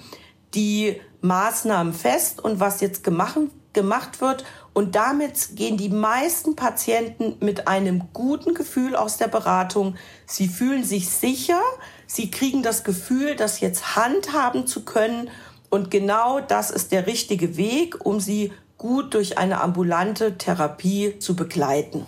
die 0.53 0.99
Maßnahmen 1.21 1.93
fest 1.93 2.43
und 2.43 2.59
was 2.59 2.81
jetzt 2.81 3.03
gemacht, 3.03 3.37
gemacht 3.71 4.19
wird. 4.19 4.43
Und 4.73 4.95
damit 4.95 5.55
gehen 5.55 5.77
die 5.77 5.89
meisten 5.89 6.55
Patienten 6.55 7.37
mit 7.39 7.67
einem 7.67 8.09
guten 8.13 8.53
Gefühl 8.53 8.95
aus 8.95 9.17
der 9.17 9.27
Beratung. 9.27 9.95
Sie 10.25 10.47
fühlen 10.47 10.83
sich 10.83 11.09
sicher, 11.09 11.61
Sie 12.11 12.31
kriegen 12.31 12.63
das 12.63 12.83
Gefühl, 12.83 13.35
das 13.35 13.59
jetzt 13.59 13.95
handhaben 13.95 14.65
zu 14.65 14.83
können. 14.83 15.29
Und 15.69 15.91
genau 15.91 16.39
das 16.39 16.71
ist 16.71 16.91
der 16.91 17.05
richtige 17.05 17.55
Weg, 17.55 18.03
um 18.03 18.19
sie 18.19 18.51
gut 18.77 19.13
durch 19.13 19.37
eine 19.37 19.61
ambulante 19.61 20.35
Therapie 20.35 21.19
zu 21.19 21.35
begleiten. 21.35 22.07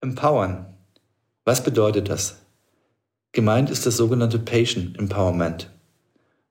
Empowern. 0.00 0.74
Was 1.44 1.62
bedeutet 1.62 2.08
das? 2.08 2.38
Gemeint 3.32 3.68
ist 3.68 3.84
das 3.84 3.98
sogenannte 3.98 4.38
Patient 4.38 4.98
Empowerment. 4.98 5.70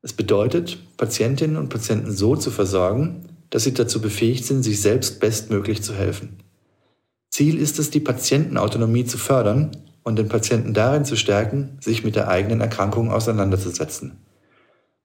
Es 0.04 0.14
bedeutet, 0.14 0.78
Patientinnen 0.96 1.58
und 1.58 1.70
Patienten 1.70 2.12
so 2.12 2.36
zu 2.36 2.52
versorgen, 2.52 3.26
dass 3.50 3.64
sie 3.64 3.74
dazu 3.74 4.00
befähigt 4.00 4.46
sind, 4.46 4.62
sich 4.62 4.80
selbst 4.80 5.20
bestmöglich 5.20 5.82
zu 5.82 5.96
helfen. 5.96 6.44
Ziel 7.32 7.58
ist 7.58 7.80
es, 7.80 7.90
die 7.90 8.00
Patientenautonomie 8.00 9.06
zu 9.06 9.18
fördern 9.18 9.72
und 10.10 10.18
den 10.18 10.28
Patienten 10.28 10.74
darin 10.74 11.06
zu 11.06 11.16
stärken, 11.16 11.78
sich 11.80 12.04
mit 12.04 12.16
der 12.16 12.28
eigenen 12.28 12.62
Erkrankung 12.62 13.12
auseinanderzusetzen. 13.12 14.18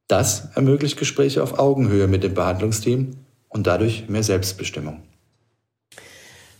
Das 0.08 0.48
ermöglicht 0.54 0.98
Gespräche 0.98 1.42
auf 1.42 1.58
Augenhöhe 1.58 2.06
mit 2.06 2.24
dem 2.24 2.32
Behandlungsteam 2.32 3.18
und 3.48 3.66
dadurch 3.66 4.08
mehr 4.08 4.22
Selbstbestimmung. 4.22 5.02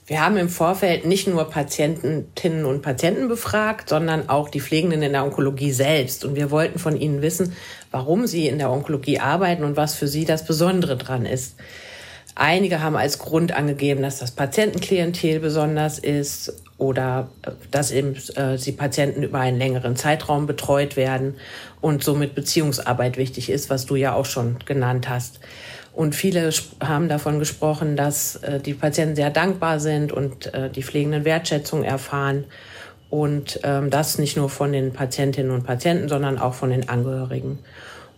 Wir 0.07 0.23
haben 0.23 0.37
im 0.37 0.51
Vorfeld 0.51 1.07
nicht 1.07 1.27
nur 1.27 1.49
Patientinnen 1.49 2.67
und 2.67 2.83
Patienten 2.83 3.29
befragt, 3.29 3.89
sondern 3.89 4.29
auch 4.29 4.51
die 4.51 4.61
Pflegenden 4.61 5.01
in 5.01 5.13
der 5.13 5.25
Onkologie 5.25 5.73
selbst. 5.73 6.27
Und 6.27 6.37
wir 6.37 6.51
wollten 6.51 6.79
von 6.79 7.01
ihnen 7.01 7.23
wissen, 7.23 7.55
warum 7.91 8.27
sie 8.27 8.47
in 8.47 8.59
der 8.59 8.71
Onkologie 8.71 9.21
arbeiten 9.21 9.65
und 9.65 9.79
was 9.79 9.95
für 9.95 10.07
sie 10.07 10.27
das 10.27 10.45
Besondere 10.45 10.99
dran 10.99 11.25
ist. 11.25 11.57
Einige 12.35 12.83
haben 12.83 12.97
als 12.97 13.19
Grund 13.19 13.53
angegeben, 13.53 14.03
dass 14.03 14.19
das 14.19 14.33
Patientenklientel 14.33 15.41
besonders 15.41 15.99
ist 15.99 16.53
oder 16.79 17.29
äh, 17.43 17.53
dass 17.71 17.91
eben 17.91 18.17
äh, 18.37 18.57
die 18.57 18.73
Patienten 18.73 19.23
über 19.23 19.41
einen 19.41 19.59
längeren 19.59 19.97
Zeitraum 19.97 20.47
betreut 20.47 20.97
werden 20.97 21.35
und 21.81 22.03
somit 22.03 22.35
Beziehungsarbeit 22.35 23.17
wichtig 23.17 23.51
ist, 23.51 23.71
was 23.71 23.87
du 23.87 23.97
ja 23.97 24.15
auch 24.15 24.27
schon 24.27 24.59
genannt 24.65 25.09
hast. 25.09 25.41
Und 25.93 26.17
viele 26.17 26.51
haben 26.83 27.09
davon 27.09 27.39
gesprochen, 27.39 27.97
dass 27.97 28.37
äh, 28.37 28.59
die 28.59 28.75
Patienten 28.75 29.15
sehr 29.15 29.31
dankbar 29.31 29.79
sind 29.79 30.13
und 30.13 30.53
äh, 30.53 30.69
die 30.69 30.83
Pflegenden 30.83 31.25
Wertschätzung 31.25 31.85
erfahren. 31.85 32.45
Und 33.11 33.61
ähm, 33.63 33.91
das 33.91 34.19
nicht 34.19 34.37
nur 34.37 34.51
von 34.51 34.73
den 34.73 34.93
Patientinnen 34.93 35.53
und 35.53 35.63
Patienten, 35.63 36.09
sondern 36.09 36.37
auch 36.37 36.55
von 36.55 36.71
den 36.71 36.89
Angehörigen. 36.89 37.61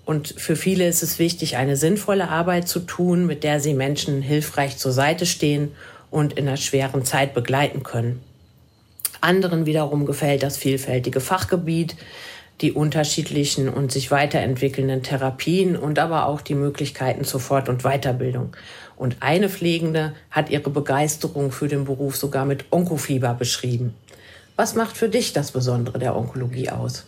Und 0.06 0.28
für 0.28 0.56
viele 0.56 0.88
ist 0.88 1.02
es 1.02 1.18
wichtig, 1.18 1.58
eine 1.58 1.76
sinnvolle 1.76 2.28
Arbeit 2.28 2.66
zu 2.66 2.80
tun, 2.80 3.26
mit 3.26 3.44
der 3.44 3.60
sie 3.60 3.74
Menschen 3.74 4.22
hilfreich 4.22 4.78
zur 4.78 4.92
Seite 4.92 5.26
stehen 5.26 5.72
und 6.10 6.32
in 6.32 6.48
einer 6.48 6.56
schweren 6.56 7.04
Zeit 7.04 7.34
begleiten 7.34 7.82
können. 7.82 8.22
Anderen 9.20 9.66
wiederum 9.66 10.06
gefällt 10.06 10.42
das 10.42 10.56
vielfältige 10.56 11.20
Fachgebiet, 11.20 11.96
die 12.60 12.72
unterschiedlichen 12.72 13.68
und 13.68 13.92
sich 13.92 14.10
weiterentwickelnden 14.10 15.02
Therapien 15.02 15.76
und 15.76 15.98
aber 15.98 16.26
auch 16.26 16.40
die 16.40 16.54
Möglichkeiten 16.54 17.24
zur 17.24 17.40
Fort- 17.40 17.68
und 17.68 17.82
Weiterbildung. 17.82 18.56
Und 18.96 19.16
eine 19.20 19.48
Pflegende 19.48 20.14
hat 20.30 20.48
ihre 20.48 20.70
Begeisterung 20.70 21.52
für 21.52 21.68
den 21.68 21.84
Beruf 21.84 22.16
sogar 22.16 22.46
mit 22.46 22.64
Onkofieber 22.70 23.34
beschrieben. 23.34 23.94
Was 24.56 24.74
macht 24.74 24.96
für 24.96 25.10
dich 25.10 25.34
das 25.34 25.52
Besondere 25.52 25.98
der 25.98 26.16
Onkologie 26.16 26.70
aus? 26.70 27.04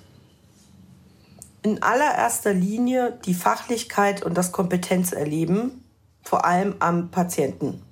in 1.62 1.82
allererster 1.82 2.54
Linie 2.54 3.18
die 3.24 3.34
Fachlichkeit 3.34 4.22
und 4.22 4.34
das 4.34 4.52
Kompetenzerleben, 4.52 5.84
vor 6.22 6.44
allem 6.44 6.76
am 6.78 7.10
Patienten. 7.10 7.82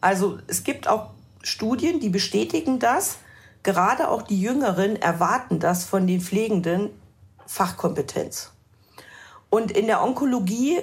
Also 0.00 0.38
es 0.46 0.62
gibt 0.62 0.88
auch 0.88 1.10
Studien, 1.46 2.00
die 2.00 2.08
bestätigen 2.08 2.78
das. 2.78 3.18
Gerade 3.62 4.08
auch 4.08 4.22
die 4.22 4.40
Jüngeren 4.40 4.96
erwarten 4.96 5.60
das 5.60 5.84
von 5.84 6.06
den 6.06 6.20
Pflegenden 6.20 6.90
Fachkompetenz. 7.46 8.52
Und 9.48 9.70
in 9.70 9.86
der 9.86 10.02
Onkologie 10.02 10.78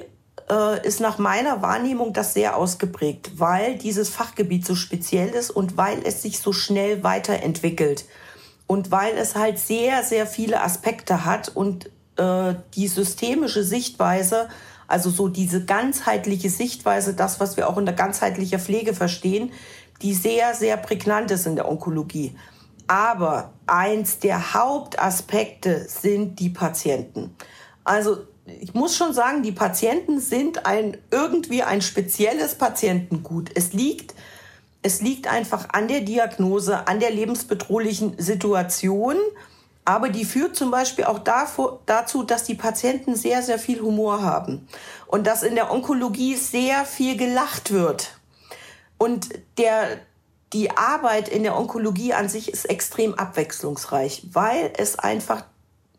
äh, 0.50 0.88
ist 0.88 1.02
nach 1.02 1.18
meiner 1.18 1.62
Wahrnehmung 1.62 2.14
das 2.14 2.34
sehr 2.34 2.56
ausgeprägt, 2.56 3.40
weil 3.40 3.78
dieses 3.78 4.10
Fachgebiet 4.10 4.66
so 4.66 4.76
speziell 4.76 5.30
ist 5.30 5.52
und 5.52 5.76
weil 5.76 6.00
es 6.06 6.22
sich 6.22 6.40
so 6.40 6.54
schnell 6.54 7.04
weiterentwickelt 7.04 8.06
und 8.66 8.90
weil 8.90 9.18
es 9.18 9.36
halt 9.36 9.60
sehr, 9.60 10.02
sehr 10.04 10.26
viele 10.26 10.62
Aspekte 10.62 11.26
hat 11.26 11.50
und 11.50 11.90
äh, 12.16 12.56
die 12.76 12.88
systemische 12.88 13.64
Sichtweise, 13.66 14.48
also 14.88 15.10
so 15.10 15.28
diese 15.28 15.66
ganzheitliche 15.66 16.50
Sichtweise, 16.50 17.14
das, 17.14 17.40
was 17.40 17.58
wir 17.58 17.70
auch 17.70 17.78
in 17.78 17.86
der 17.86 17.96
ganzheitlichen 17.96 18.60
Pflege 18.60 18.94
verstehen, 18.94 19.52
die 20.02 20.14
sehr, 20.14 20.54
sehr 20.54 20.78
prägnant 20.78 21.32
ist 21.32 21.46
in 21.46 21.56
der 21.56 21.70
Onkologie. 21.70 22.36
Aber 22.88 23.54
eins 23.66 24.20
der 24.20 24.54
Hauptaspekte 24.54 25.88
sind 25.88 26.40
die 26.40 26.50
Patienten. 26.50 27.36
Also 27.84 28.18
ich 28.46 28.74
muss 28.74 28.98
schon 28.98 29.14
sagen, 29.14 29.42
die 29.42 29.54
Patienten 29.54 30.20
sind 30.20 30.66
ein 30.66 30.98
irgendwie 31.12 31.64
ein 31.64 31.82
spezielles 31.82 32.56
Patientengut. 32.56 33.52
Es 33.56 33.72
liegt 33.72 34.14
es 34.84 35.02
liegt 35.02 35.28
einfach 35.28 35.70
an 35.72 35.88
der 35.88 36.02
Diagnose, 36.02 36.88
an 36.88 37.00
der 37.00 37.10
lebensbedrohlichen 37.10 38.16
Situation. 38.18 39.16
Aber 39.86 40.10
die 40.10 40.26
führt 40.26 40.56
zum 40.56 40.72
Beispiel 40.72 41.06
auch 41.06 41.20
dazu, 41.20 42.24
dass 42.24 42.44
die 42.44 42.56
Patienten 42.56 43.16
sehr, 43.16 43.42
sehr 43.42 43.60
viel 43.60 43.82
Humor 43.82 44.22
haben 44.22 44.68
und 45.08 45.26
dass 45.26 45.44
in 45.44 45.56
der 45.56 45.72
Onkologie 45.72 46.36
sehr 46.36 46.86
viel 46.86 47.18
gelacht 47.18 47.72
wird. 47.72 48.20
Und 49.04 49.32
der, 49.58 50.00
die 50.54 50.72
Arbeit 50.72 51.28
in 51.28 51.44
der 51.44 51.58
Onkologie 51.58 52.14
an 52.14 52.30
sich 52.30 52.48
ist 52.48 52.70
extrem 52.70 53.16
abwechslungsreich, 53.16 54.28
weil 54.32 54.72
es 54.78 54.98
einfach 54.98 55.44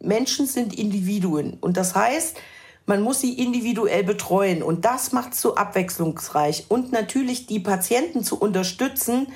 Menschen 0.00 0.46
sind 0.46 0.72
Individuen. 0.72 1.58
Und 1.60 1.76
das 1.76 1.94
heißt, 1.94 2.38
man 2.86 3.02
muss 3.02 3.20
sie 3.20 3.34
individuell 3.34 4.04
betreuen 4.04 4.62
und 4.62 4.86
das 4.86 5.12
macht 5.12 5.34
es 5.34 5.42
so 5.42 5.54
abwechslungsreich. 5.54 6.70
Und 6.70 6.92
natürlich 6.92 7.44
die 7.44 7.60
Patienten 7.60 8.24
zu 8.24 8.40
unterstützen, 8.40 9.26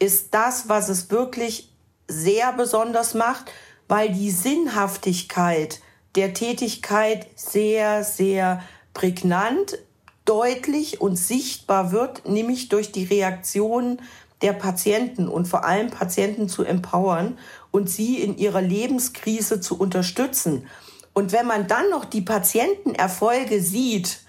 ist 0.00 0.34
das, 0.34 0.68
was 0.68 0.88
es 0.88 1.12
wirklich 1.12 1.70
sehr 2.08 2.52
besonders 2.54 3.14
macht, 3.14 3.52
weil 3.86 4.08
die 4.12 4.32
Sinnhaftigkeit 4.32 5.80
der 6.16 6.34
Tätigkeit 6.34 7.28
sehr, 7.36 8.02
sehr 8.02 8.64
prägnant, 8.94 9.78
deutlich 10.24 11.00
und 11.00 11.16
sichtbar 11.16 11.92
wird, 11.92 12.28
nämlich 12.28 12.68
durch 12.68 12.92
die 12.92 13.04
Reaktion 13.04 14.00
der 14.42 14.52
Patienten 14.52 15.28
und 15.28 15.46
vor 15.46 15.64
allem 15.64 15.90
Patienten 15.90 16.48
zu 16.48 16.64
empowern 16.64 17.38
und 17.70 17.88
sie 17.88 18.20
in 18.20 18.36
ihrer 18.36 18.60
Lebenskrise 18.60 19.60
zu 19.60 19.78
unterstützen. 19.78 20.66
Und 21.12 21.32
wenn 21.32 21.46
man 21.46 21.66
dann 21.68 21.90
noch 21.90 22.04
die 22.04 22.22
Patientenerfolge 22.22 23.60
sieht 23.62 24.20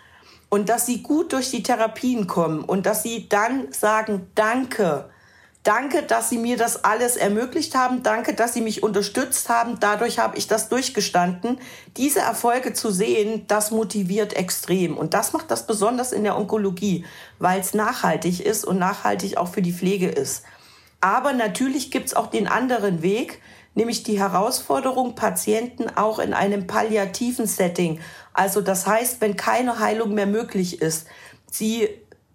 und 0.50 0.70
dass 0.70 0.86
sie 0.86 1.02
gut 1.02 1.34
durch 1.34 1.50
die 1.50 1.64
Therapien 1.64 2.28
kommen 2.28 2.64
und 2.64 2.86
dass 2.86 3.04
sie 3.04 3.28
dann 3.30 3.72
sagen, 3.72 4.28
danke, 4.36 5.10
Danke, 5.64 6.04
dass 6.04 6.30
Sie 6.30 6.38
mir 6.38 6.58
das 6.58 6.84
alles 6.84 7.16
ermöglicht 7.16 7.74
haben. 7.74 8.04
Danke, 8.04 8.34
dass 8.34 8.54
Sie 8.54 8.60
mich 8.60 8.84
unterstützt 8.84 9.48
haben. 9.48 9.80
Dadurch 9.80 10.20
habe 10.20 10.38
ich 10.38 10.48
das 10.48 10.68
durchgestanden. 10.68 11.58
Diese 11.96 12.20
Erfolge 12.20 12.74
zu 12.74 12.92
sehen, 12.92 13.46
das 13.48 13.72
motiviert 13.72 14.34
extrem. 14.34 14.98
Und 14.98 15.14
das 15.14 15.32
macht 15.32 15.50
das 15.50 15.66
besonders 15.66 16.12
in 16.12 16.24
der 16.24 16.38
Onkologie, 16.38 17.06
weil 17.40 17.62
es 17.62 17.74
nachhaltig 17.74 18.46
ist 18.46 18.66
und 18.66 18.78
nachhaltig 18.78 19.38
auch 19.38 19.48
für 19.54 19.62
die 19.62 19.72
Pflege 19.72 20.10
ist. 20.10 20.44
Aber 21.00 21.32
natürlich 21.32 21.92
gibt 21.92 22.08
es 22.08 22.14
auch 22.14 22.28
den 22.28 22.48
anderen 22.48 23.02
Weg, 23.02 23.42
nämlich 23.74 24.04
die 24.04 24.20
Herausforderung, 24.20 25.16
Patienten 25.16 25.90
auch 25.90 26.20
in 26.20 26.34
einem 26.34 26.68
palliativen 26.68 27.48
Setting, 27.48 28.00
also 28.34 28.62
das 28.62 28.88
heißt, 28.88 29.22
wenn 29.22 29.36
keine 29.36 29.80
Heilung 29.80 30.14
mehr 30.14 30.26
möglich 30.26 30.82
ist, 30.82 31.08
sie 31.52 31.88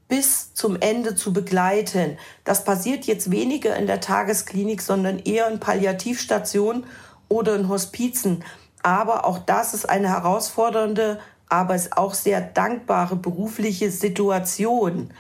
bis 0.08 0.54
zum 0.54 0.80
Ende 0.80 1.14
zu 1.14 1.32
begleiten. 1.32 2.18
Das 2.44 2.64
passiert 2.64 3.04
jetzt 3.04 3.30
weniger 3.30 3.76
in 3.76 3.86
der 3.86 4.00
Tagesklinik, 4.00 4.80
sondern 4.80 5.18
eher 5.18 5.48
in 5.48 5.60
Palliativstationen 5.60 6.84
oder 7.28 7.54
in 7.54 7.68
Hospizen. 7.68 8.42
Aber 8.82 9.26
auch 9.26 9.38
das 9.38 9.74
ist 9.74 9.88
eine 9.88 10.08
herausfordernde, 10.08 11.20
aber 11.48 11.74
es 11.74 11.92
auch 11.92 12.14
sehr 12.14 12.40
dankbare 12.40 13.16
berufliche 13.16 13.90
Situation. 13.90 15.12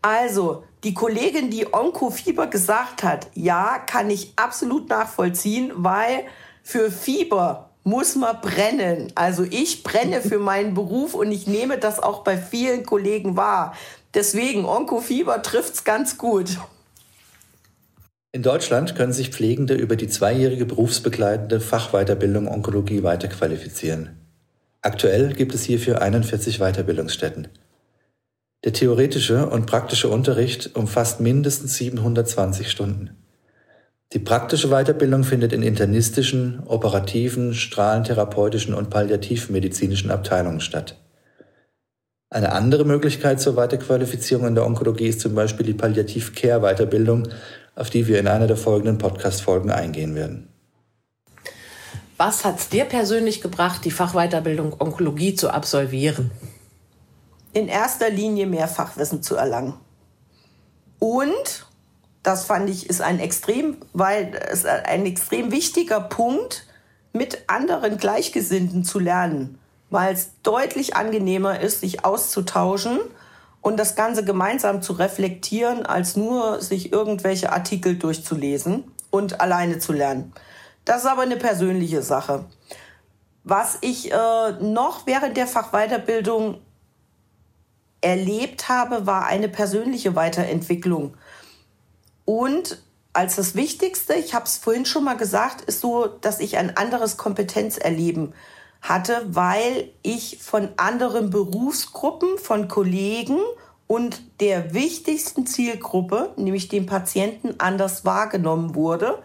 Also, 0.00 0.64
die 0.82 0.94
Kollegin, 0.94 1.50
die 1.50 1.72
Onkofieber 1.72 2.48
gesagt 2.48 3.04
hat, 3.04 3.28
ja, 3.34 3.78
kann 3.78 4.10
ich 4.10 4.32
absolut 4.34 4.88
nachvollziehen, 4.88 5.70
weil 5.76 6.24
für 6.64 6.90
Fieber 6.90 7.70
muss 7.84 8.16
man 8.16 8.40
brennen. 8.40 9.12
Also 9.14 9.44
ich 9.44 9.82
brenne 9.82 10.20
für 10.20 10.38
meinen 10.38 10.74
Beruf 10.74 11.14
und 11.14 11.30
ich 11.32 11.46
nehme 11.46 11.78
das 11.78 12.00
auch 12.00 12.22
bei 12.22 12.36
vielen 12.36 12.84
Kollegen 12.84 13.36
wahr. 13.36 13.74
Deswegen, 14.14 14.64
Onkofieber 14.64 15.42
trifft's 15.42 15.84
ganz 15.84 16.18
gut. 16.18 16.58
In 18.32 18.42
Deutschland 18.42 18.94
können 18.94 19.12
sich 19.12 19.30
Pflegende 19.30 19.74
über 19.74 19.96
die 19.96 20.08
zweijährige 20.08 20.64
berufsbegleitende 20.64 21.60
Fachweiterbildung 21.60 22.48
Onkologie 22.48 23.02
weiterqualifizieren. 23.02 24.18
Aktuell 24.80 25.34
gibt 25.34 25.54
es 25.54 25.64
hierfür 25.64 26.00
41 26.00 26.58
Weiterbildungsstätten. 26.58 27.48
Der 28.64 28.72
theoretische 28.72 29.48
und 29.48 29.66
praktische 29.66 30.08
Unterricht 30.08 30.76
umfasst 30.76 31.20
mindestens 31.20 31.76
720 31.76 32.70
Stunden. 32.70 33.10
Die 34.12 34.18
praktische 34.18 34.68
Weiterbildung 34.68 35.24
findet 35.24 35.52
in 35.52 35.62
internistischen, 35.62 36.62
operativen, 36.66 37.54
strahlentherapeutischen 37.54 38.72
und 38.72 38.88
palliativmedizinischen 38.88 40.10
Abteilungen 40.10 40.60
statt. 40.60 41.01
Eine 42.32 42.52
andere 42.52 42.86
Möglichkeit 42.86 43.42
zur 43.42 43.56
Weiterqualifizierung 43.56 44.46
in 44.46 44.54
der 44.54 44.64
Onkologie 44.64 45.08
ist 45.08 45.20
zum 45.20 45.34
Beispiel 45.34 45.66
die 45.66 45.74
Palliativ-Care-Weiterbildung, 45.74 47.28
auf 47.74 47.90
die 47.90 48.08
wir 48.08 48.18
in 48.18 48.26
einer 48.26 48.46
der 48.46 48.56
folgenden 48.56 48.96
Podcast-Folgen 48.96 49.70
eingehen 49.70 50.14
werden. 50.14 50.48
Was 52.16 52.46
hat 52.46 52.58
es 52.58 52.70
dir 52.70 52.86
persönlich 52.86 53.42
gebracht, 53.42 53.84
die 53.84 53.90
Fachweiterbildung 53.90 54.80
Onkologie 54.80 55.34
zu 55.34 55.50
absolvieren? 55.50 56.30
In 57.52 57.68
erster 57.68 58.08
Linie 58.08 58.46
mehr 58.46 58.66
Fachwissen 58.66 59.22
zu 59.22 59.36
erlangen. 59.36 59.74
Und, 61.00 61.66
das 62.22 62.46
fand 62.46 62.70
ich, 62.70 62.88
ist 62.88 63.02
ein 63.02 63.20
extrem, 63.20 63.76
weil 63.92 64.32
es 64.50 64.64
ein 64.64 65.04
extrem 65.04 65.52
wichtiger 65.52 66.00
Punkt, 66.00 66.66
mit 67.12 67.44
anderen 67.48 67.98
Gleichgesinnten 67.98 68.84
zu 68.84 68.98
lernen 68.98 69.58
weil 69.92 70.14
es 70.14 70.30
deutlich 70.42 70.96
angenehmer 70.96 71.60
ist, 71.60 71.80
sich 71.80 72.04
auszutauschen 72.04 72.98
und 73.60 73.78
das 73.78 73.94
Ganze 73.94 74.24
gemeinsam 74.24 74.82
zu 74.82 74.94
reflektieren, 74.94 75.84
als 75.84 76.16
nur 76.16 76.60
sich 76.62 76.92
irgendwelche 76.92 77.52
Artikel 77.52 77.96
durchzulesen 77.96 78.84
und 79.10 79.40
alleine 79.40 79.78
zu 79.78 79.92
lernen. 79.92 80.32
Das 80.84 81.02
ist 81.02 81.06
aber 81.06 81.22
eine 81.22 81.36
persönliche 81.36 82.02
Sache. 82.02 82.46
Was 83.44 83.78
ich 83.82 84.10
äh, 84.10 84.52
noch 84.60 85.06
während 85.06 85.36
der 85.36 85.46
Fachweiterbildung 85.46 86.60
erlebt 88.00 88.68
habe, 88.68 89.06
war 89.06 89.26
eine 89.26 89.48
persönliche 89.48 90.16
Weiterentwicklung. 90.16 91.16
Und 92.24 92.82
als 93.12 93.36
das 93.36 93.54
Wichtigste, 93.54 94.14
ich 94.14 94.34
habe 94.34 94.46
es 94.46 94.56
vorhin 94.56 94.86
schon 94.86 95.04
mal 95.04 95.16
gesagt, 95.16 95.60
ist 95.62 95.80
so, 95.80 96.06
dass 96.06 96.40
ich 96.40 96.56
ein 96.56 96.76
anderes 96.76 97.18
Kompetenzerleben 97.18 98.32
hatte, 98.82 99.22
weil 99.28 99.90
ich 100.02 100.38
von 100.42 100.68
anderen 100.76 101.30
Berufsgruppen, 101.30 102.36
von 102.36 102.66
Kollegen 102.68 103.38
und 103.86 104.40
der 104.40 104.74
wichtigsten 104.74 105.46
Zielgruppe, 105.46 106.32
nämlich 106.36 106.68
dem 106.68 106.86
Patienten, 106.86 107.54
anders 107.58 108.04
wahrgenommen 108.04 108.74
wurde, 108.74 109.22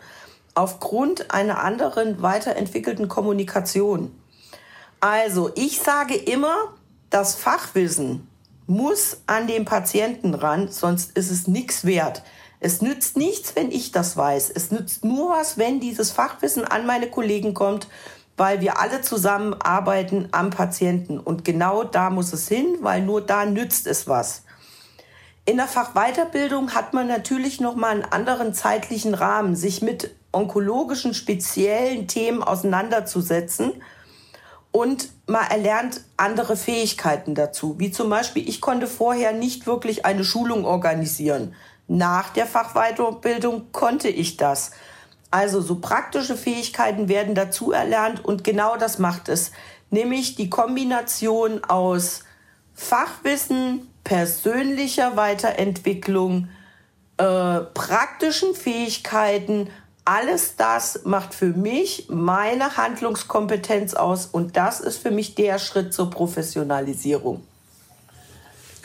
aufgrund 0.53 1.31
einer 1.31 1.63
anderen 1.63 2.21
weiterentwickelten 2.21 3.07
Kommunikation. 3.07 4.15
Also, 4.99 5.51
ich 5.55 5.79
sage 5.79 6.15
immer, 6.15 6.55
das 7.09 7.35
Fachwissen 7.35 8.27
muss 8.67 9.21
an 9.27 9.47
den 9.47 9.65
Patienten 9.65 10.33
ran, 10.33 10.69
sonst 10.69 11.17
ist 11.17 11.31
es 11.31 11.47
nichts 11.47 11.85
wert. 11.85 12.21
Es 12.59 12.81
nützt 12.81 13.17
nichts, 13.17 13.55
wenn 13.55 13.71
ich 13.71 13.91
das 13.91 14.17
weiß. 14.17 14.49
Es 14.49 14.71
nützt 14.71 15.05
nur 15.05 15.29
was, 15.29 15.57
wenn 15.57 15.79
dieses 15.79 16.11
Fachwissen 16.11 16.65
an 16.65 16.87
meine 16.87 17.09
Kollegen 17.09 17.53
kommt 17.53 17.87
weil 18.37 18.61
wir 18.61 18.79
alle 18.79 19.01
zusammen 19.01 19.55
arbeiten 19.59 20.29
am 20.31 20.51
Patienten. 20.51 21.19
Und 21.19 21.43
genau 21.43 21.83
da 21.83 22.09
muss 22.09 22.31
es 22.31 22.47
hin, 22.47 22.77
weil 22.81 23.01
nur 23.01 23.21
da 23.21 23.45
nützt 23.45 23.87
es 23.87 24.07
was. 24.07 24.43
In 25.45 25.57
der 25.57 25.67
Fachweiterbildung 25.67 26.75
hat 26.75 26.93
man 26.93 27.07
natürlich 27.07 27.59
noch 27.59 27.75
mal 27.75 27.91
einen 27.91 28.03
anderen 28.03 28.53
zeitlichen 28.53 29.13
Rahmen, 29.13 29.55
sich 29.55 29.81
mit 29.81 30.15
onkologischen 30.31 31.13
speziellen 31.13 32.07
Themen 32.07 32.43
auseinanderzusetzen 32.43 33.81
und 34.71 35.09
man 35.25 35.49
erlernt 35.49 36.01
andere 36.17 36.55
Fähigkeiten 36.55 37.33
dazu. 37.33 37.79
Wie 37.79 37.91
zum 37.91 38.09
Beispiel, 38.09 38.47
ich 38.47 38.61
konnte 38.61 38.87
vorher 38.87 39.31
nicht 39.31 39.65
wirklich 39.65 40.05
eine 40.05 40.23
Schulung 40.23 40.65
organisieren. 40.65 41.55
Nach 41.87 42.29
der 42.29 42.45
Fachweiterbildung 42.45 43.71
konnte 43.71 44.09
ich 44.09 44.37
das. 44.37 44.71
Also 45.29 45.61
so 45.61 45.75
praktische 45.75 46.37
Fähigkeiten 46.37 47.09
werden 47.09 47.35
dazu 47.35 47.71
erlernt 47.71 48.23
und 48.23 48.43
genau 48.43 48.77
das 48.77 48.97
macht 48.97 49.29
es, 49.29 49.51
nämlich 49.89 50.35
die 50.35 50.49
Kombination 50.49 51.63
aus 51.63 52.23
Fachwissen, 52.73 53.91
persönlicher 54.03 55.17
Weiterentwicklung, 55.17 56.47
äh, 57.17 57.59
praktischen 57.59 58.55
Fähigkeiten, 58.55 59.69
alles 60.05 60.55
das 60.55 61.01
macht 61.03 61.33
für 61.33 61.47
mich 61.47 62.07
meine 62.07 62.77
Handlungskompetenz 62.77 63.93
aus 63.93 64.27
und 64.27 64.55
das 64.55 64.79
ist 64.79 64.99
für 64.99 65.11
mich 65.11 65.35
der 65.35 65.59
Schritt 65.59 65.93
zur 65.93 66.09
Professionalisierung. 66.09 67.43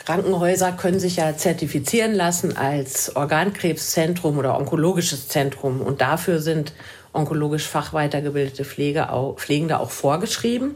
Krankenhäuser 0.05 0.73
können 0.73 0.99
sich 0.99 1.15
ja 1.15 1.37
zertifizieren 1.37 2.13
lassen 2.13 2.57
als 2.57 3.15
Organkrebszentrum 3.15 4.37
oder 4.37 4.57
onkologisches 4.59 5.29
Zentrum. 5.29 5.79
Und 5.79 6.01
dafür 6.01 6.39
sind 6.39 6.73
onkologisch 7.13 7.67
fachweitergebildete 7.67 8.65
Pflege 8.65 9.11
auch, 9.11 9.37
Pflegende 9.37 9.79
auch 9.79 9.91
vorgeschrieben. 9.91 10.75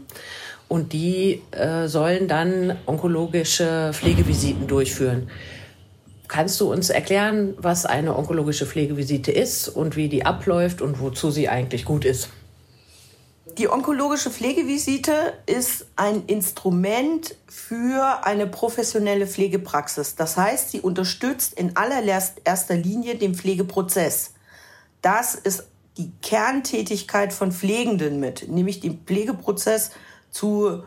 Und 0.66 0.92
die 0.92 1.42
äh, 1.50 1.88
sollen 1.88 2.28
dann 2.28 2.76
onkologische 2.86 3.90
Pflegevisiten 3.92 4.66
durchführen. 4.66 5.30
Kannst 6.26 6.60
du 6.60 6.70
uns 6.70 6.90
erklären, 6.90 7.54
was 7.56 7.86
eine 7.86 8.16
onkologische 8.16 8.66
Pflegevisite 8.66 9.32
ist 9.32 9.68
und 9.68 9.96
wie 9.96 10.08
die 10.08 10.26
abläuft 10.26 10.82
und 10.82 11.00
wozu 11.00 11.30
sie 11.30 11.48
eigentlich 11.48 11.86
gut 11.86 12.04
ist? 12.04 12.28
Die 13.58 13.68
onkologische 13.68 14.30
Pflegevisite 14.30 15.34
ist 15.46 15.86
ein 15.96 16.26
Instrument 16.26 17.34
für 17.48 18.24
eine 18.24 18.46
professionelle 18.46 19.26
Pflegepraxis. 19.26 20.14
Das 20.14 20.36
heißt, 20.36 20.70
sie 20.70 20.80
unterstützt 20.80 21.54
in 21.54 21.76
allererster 21.76 22.76
Linie 22.76 23.16
den 23.16 23.34
Pflegeprozess. 23.34 24.34
Das 25.02 25.34
ist 25.34 25.64
die 25.96 26.12
Kerntätigkeit 26.22 27.32
von 27.32 27.50
Pflegenden 27.50 28.20
mit, 28.20 28.48
nämlich 28.48 28.78
den 28.78 29.00
Pflegeprozess 29.04 29.90
zu 30.30 30.84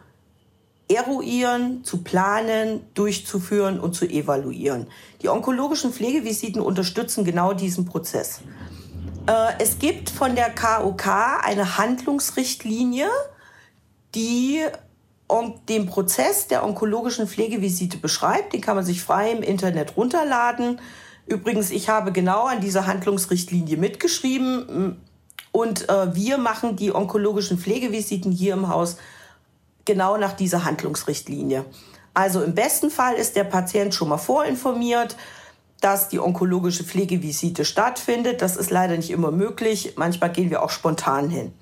eruieren, 0.88 1.84
zu 1.84 2.04
planen, 2.04 2.86
durchzuführen 2.94 3.82
und 3.82 3.96
zu 3.96 4.06
evaluieren. 4.06 4.88
Die 5.22 5.28
onkologischen 5.28 5.92
Pflegevisiten 5.92 6.62
unterstützen 6.62 7.26
genau 7.26 7.52
diesen 7.52 7.84
Prozess. 7.84 8.40
Äh, 9.28 9.54
es 9.60 9.80
gibt 9.80 10.10
von 10.10 10.36
der 10.36 10.50
KOK 10.50 11.08
eine 11.44 11.78
Handlungsrichtlinie, 11.78 13.08
die 14.16 14.62
den 15.70 15.86
Prozess 15.86 16.48
der 16.48 16.66
onkologischen 16.66 17.28
Pflegevisite 17.28 17.98
beschreibt. 17.98 18.54
Den 18.54 18.62
kann 18.62 18.76
man 18.76 18.84
sich 18.84 19.02
frei 19.02 19.32
im 19.32 19.42
Internet 19.42 19.96
runterladen. 19.96 20.82
Übrigens, 21.26 21.72
ich 21.72 21.88
habe 21.88 22.12
genau 22.12 22.46
an 22.46 22.60
dieser 22.60 22.86
Handlungsrichtlinie 22.86 23.78
mitgeschrieben. 23.78 25.02
Und 25.54 25.90
äh, 25.90 26.16
wir 26.16 26.38
machen 26.38 26.76
die 26.76 26.94
onkologischen 26.94 27.58
Pflegevisiten 27.58 28.32
hier 28.32 28.54
im 28.54 28.68
Haus 28.68 28.98
genau 29.86 30.18
nach 30.18 30.34
dieser 30.34 30.66
Handlungsrichtlinie. 30.66 31.66
Also 32.14 32.44
im 32.44 32.54
besten 32.54 32.90
Fall 32.90 33.16
ist 33.16 33.36
der 33.36 33.46
Patient 33.46 33.94
schon 33.94 34.10
mal 34.10 34.18
vorinformiert, 34.18 35.16
dass 35.82 36.08
die 36.08 36.20
onkologische 36.20 36.84
Pflegevisite 36.84 37.66
stattfindet. 37.66 38.42
Das 38.42 38.56
ist 38.56 38.70
leider 38.70 38.96
nicht 38.96 39.12
immer 39.12 39.32
möglich. 39.32 39.94
Manchmal 39.98 40.32
gehen 40.32 40.50
wir 40.50 40.64
auch 40.64 40.70
spontan 40.70 41.30
hin. 41.30 41.54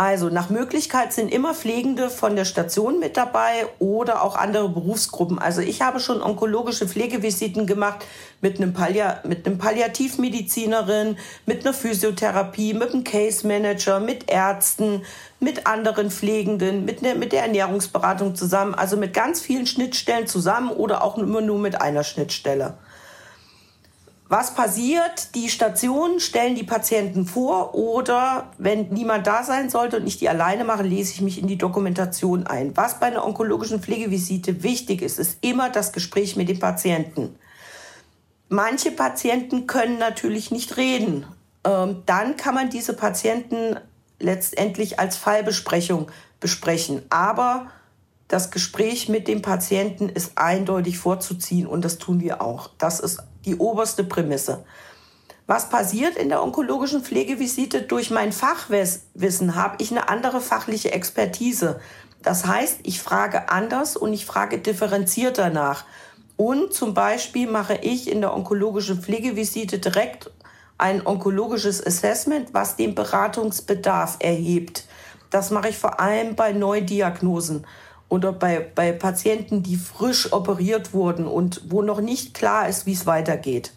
Also 0.00 0.30
nach 0.30 0.48
Möglichkeit 0.48 1.12
sind 1.12 1.30
immer 1.30 1.52
Pflegende 1.52 2.08
von 2.08 2.34
der 2.34 2.46
Station 2.46 3.00
mit 3.00 3.18
dabei 3.18 3.66
oder 3.80 4.22
auch 4.22 4.34
andere 4.34 4.70
Berufsgruppen. 4.70 5.38
Also 5.38 5.60
ich 5.60 5.82
habe 5.82 6.00
schon 6.00 6.22
onkologische 6.22 6.88
Pflegevisiten 6.88 7.66
gemacht 7.66 8.06
mit 8.40 8.56
einem, 8.56 8.72
Pallia 8.72 9.20
mit 9.24 9.44
einem 9.44 9.58
Palliativmedizinerin, 9.58 11.18
mit 11.44 11.66
einer 11.66 11.74
Physiotherapie, 11.74 12.72
mit 12.72 12.94
einem 12.94 13.04
Case 13.04 13.46
Manager, 13.46 14.00
mit 14.00 14.30
Ärzten, 14.30 15.02
mit 15.38 15.66
anderen 15.66 16.10
Pflegenden, 16.10 16.86
mit, 16.86 17.02
ne, 17.02 17.14
mit 17.14 17.32
der 17.32 17.42
Ernährungsberatung 17.42 18.34
zusammen. 18.34 18.74
Also 18.74 18.96
mit 18.96 19.12
ganz 19.12 19.42
vielen 19.42 19.66
Schnittstellen 19.66 20.26
zusammen 20.26 20.70
oder 20.70 21.04
auch 21.04 21.18
immer 21.18 21.42
nur 21.42 21.58
mit 21.58 21.78
einer 21.78 22.04
Schnittstelle. 22.04 22.78
Was 24.30 24.54
passiert? 24.54 25.34
Die 25.34 25.48
Stationen 25.48 26.20
stellen 26.20 26.54
die 26.54 26.62
Patienten 26.62 27.26
vor 27.26 27.74
oder 27.74 28.52
wenn 28.58 28.88
niemand 28.90 29.26
da 29.26 29.42
sein 29.42 29.68
sollte 29.70 29.96
und 29.96 30.06
ich 30.06 30.18
die 30.18 30.28
alleine 30.28 30.62
mache, 30.62 30.84
lese 30.84 31.14
ich 31.14 31.20
mich 31.20 31.40
in 31.40 31.48
die 31.48 31.58
Dokumentation 31.58 32.46
ein. 32.46 32.76
Was 32.76 33.00
bei 33.00 33.06
einer 33.06 33.26
onkologischen 33.26 33.82
Pflegevisite 33.82 34.62
wichtig 34.62 35.02
ist, 35.02 35.18
ist 35.18 35.38
immer 35.40 35.68
das 35.68 35.92
Gespräch 35.92 36.36
mit 36.36 36.48
dem 36.48 36.60
Patienten. 36.60 37.34
Manche 38.48 38.92
Patienten 38.92 39.66
können 39.66 39.98
natürlich 39.98 40.52
nicht 40.52 40.76
reden. 40.76 41.26
Ähm, 41.64 42.04
dann 42.06 42.36
kann 42.36 42.54
man 42.54 42.70
diese 42.70 42.94
Patienten 42.94 43.80
letztendlich 44.20 45.00
als 45.00 45.16
Fallbesprechung 45.16 46.06
besprechen. 46.38 47.02
Aber 47.10 47.66
das 48.28 48.52
Gespräch 48.52 49.08
mit 49.08 49.26
dem 49.26 49.42
Patienten 49.42 50.08
ist 50.08 50.38
eindeutig 50.38 50.98
vorzuziehen 50.98 51.66
und 51.66 51.84
das 51.84 51.98
tun 51.98 52.20
wir 52.20 52.40
auch. 52.40 52.70
Das 52.78 53.00
ist 53.00 53.24
die 53.44 53.56
oberste 53.56 54.04
Prämisse. 54.04 54.64
Was 55.46 55.68
passiert 55.68 56.16
in 56.16 56.28
der 56.28 56.42
onkologischen 56.42 57.02
Pflegevisite? 57.02 57.82
Durch 57.82 58.10
mein 58.10 58.32
Fachwissen 58.32 59.56
habe 59.56 59.76
ich 59.78 59.90
eine 59.90 60.08
andere 60.08 60.40
fachliche 60.40 60.92
Expertise. 60.92 61.80
Das 62.22 62.46
heißt, 62.46 62.80
ich 62.84 63.02
frage 63.02 63.48
anders 63.50 63.96
und 63.96 64.12
ich 64.12 64.26
frage 64.26 64.58
differenzierter 64.58 65.50
nach. 65.50 65.84
Und 66.36 66.72
zum 66.72 66.94
Beispiel 66.94 67.50
mache 67.50 67.74
ich 67.82 68.10
in 68.10 68.20
der 68.20 68.34
onkologischen 68.34 69.02
Pflegevisite 69.02 69.78
direkt 69.78 70.30
ein 70.78 71.06
onkologisches 71.06 71.84
Assessment, 71.84 72.54
was 72.54 72.76
den 72.76 72.94
Beratungsbedarf 72.94 74.16
erhebt. 74.20 74.84
Das 75.30 75.50
mache 75.50 75.68
ich 75.68 75.78
vor 75.78 76.00
allem 76.00 76.36
bei 76.36 76.52
Neudiagnosen 76.52 77.66
oder 78.10 78.32
bei, 78.32 78.60
bei 78.74 78.92
Patienten, 78.92 79.62
die 79.62 79.76
frisch 79.76 80.32
operiert 80.32 80.92
wurden 80.92 81.26
und 81.26 81.62
wo 81.70 81.80
noch 81.80 82.02
nicht 82.02 82.34
klar 82.34 82.68
ist, 82.68 82.84
wie 82.84 82.92
es 82.92 83.06
weitergeht. 83.06 83.72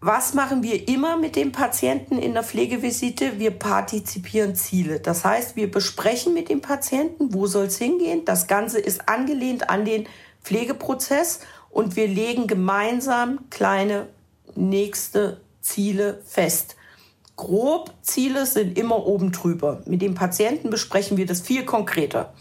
Was 0.00 0.34
machen 0.34 0.62
wir 0.62 0.88
immer 0.88 1.16
mit 1.16 1.36
dem 1.36 1.52
Patienten 1.52 2.18
in 2.18 2.32
der 2.32 2.42
Pflegevisite? 2.42 3.38
Wir 3.38 3.52
partizipieren 3.52 4.56
Ziele. 4.56 4.98
Das 4.98 5.24
heißt, 5.24 5.54
wir 5.54 5.70
besprechen 5.70 6.34
mit 6.34 6.48
dem 6.48 6.60
Patienten, 6.60 7.34
wo 7.34 7.46
soll 7.46 7.66
es 7.66 7.78
hingehen. 7.78 8.24
Das 8.24 8.48
Ganze 8.48 8.80
ist 8.80 9.08
angelehnt 9.08 9.70
an 9.70 9.84
den 9.84 10.08
Pflegeprozess 10.42 11.40
und 11.70 11.94
wir 11.94 12.08
legen 12.08 12.48
gemeinsam 12.48 13.48
kleine 13.50 14.08
nächste 14.56 15.40
Ziele 15.60 16.20
fest. 16.24 16.76
Grob 17.42 17.90
Ziele 18.02 18.46
sind 18.46 18.78
immer 18.78 19.04
oben 19.04 19.32
drüber. 19.32 19.82
Mit 19.84 20.00
dem 20.00 20.14
Patienten 20.14 20.70
besprechen 20.70 21.16
wir 21.16 21.26
das 21.26 21.40
viel 21.40 21.64
konkreter. 21.64 22.32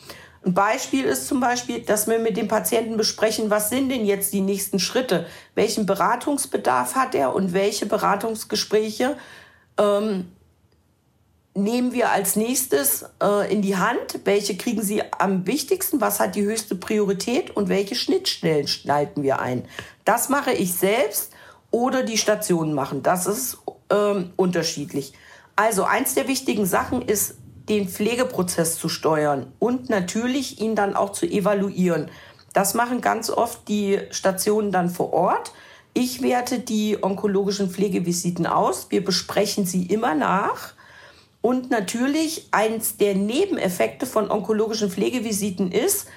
Ein 0.45 0.53
Beispiel 0.53 1.05
ist 1.05 1.27
zum 1.27 1.39
Beispiel, 1.39 1.81
dass 1.81 2.07
wir 2.07 2.19
mit 2.19 2.37
dem 2.37 2.47
Patienten 2.47 2.97
besprechen, 2.97 3.49
was 3.49 3.69
sind 3.69 3.89
denn 3.89 4.05
jetzt 4.05 4.31
die 4.31 4.41
nächsten 4.41 4.77
Schritte? 4.77 5.25
Welchen 5.55 5.87
Beratungsbedarf 5.87 6.93
hat 6.93 7.15
er 7.15 7.33
und 7.33 7.53
welche 7.53 7.87
Beratungsgespräche 7.87 9.17
ähm, 9.79 10.31
nehmen 11.55 11.93
wir 11.93 12.11
als 12.11 12.35
nächstes 12.35 13.05
äh, 13.23 13.51
in 13.51 13.63
die 13.63 13.77
Hand? 13.77 14.19
Welche 14.23 14.55
kriegen 14.55 14.83
Sie 14.83 15.01
am 15.17 15.47
wichtigsten? 15.47 15.99
Was 15.99 16.19
hat 16.19 16.35
die 16.35 16.43
höchste 16.43 16.75
Priorität 16.75 17.49
und 17.55 17.69
welche 17.69 17.95
Schnittstellen 17.95 18.67
schneiden 18.67 19.23
wir 19.23 19.39
ein? 19.39 19.65
Das 20.05 20.29
mache 20.29 20.51
ich 20.51 20.73
selbst 20.73 21.31
oder 21.71 22.03
die 22.03 22.19
Stationen 22.19 22.75
machen. 22.75 23.01
Das 23.01 23.25
ist 23.25 23.57
ähm, 23.91 24.31
unterschiedlich. 24.35 25.13
Also 25.55 25.83
eins 25.83 26.15
der 26.15 26.27
wichtigen 26.27 26.65
Sachen 26.65 27.01
ist, 27.01 27.35
den 27.69 27.87
Pflegeprozess 27.87 28.77
zu 28.77 28.89
steuern 28.89 29.51
und 29.59 29.89
natürlich 29.89 30.59
ihn 30.59 30.75
dann 30.75 30.95
auch 30.95 31.11
zu 31.11 31.25
evaluieren. 31.25 32.09
Das 32.53 32.73
machen 32.73 33.01
ganz 33.01 33.29
oft 33.29 33.67
die 33.67 33.99
Stationen 34.09 34.71
dann 34.71 34.89
vor 34.89 35.13
Ort. 35.13 35.53
Ich 35.93 36.21
werte 36.21 36.59
die 36.59 37.01
onkologischen 37.01 37.69
Pflegevisiten 37.69 38.45
aus. 38.45 38.87
Wir 38.89 39.03
besprechen 39.03 39.65
sie 39.65 39.85
immer 39.85 40.15
nach. 40.15 40.73
Und 41.41 41.71
natürlich 41.71 42.47
eins 42.51 42.97
der 42.97 43.15
Nebeneffekte 43.15 44.05
von 44.05 44.29
onkologischen 44.29 44.91
Pflegevisiten 44.91 45.71
ist, 45.71 46.07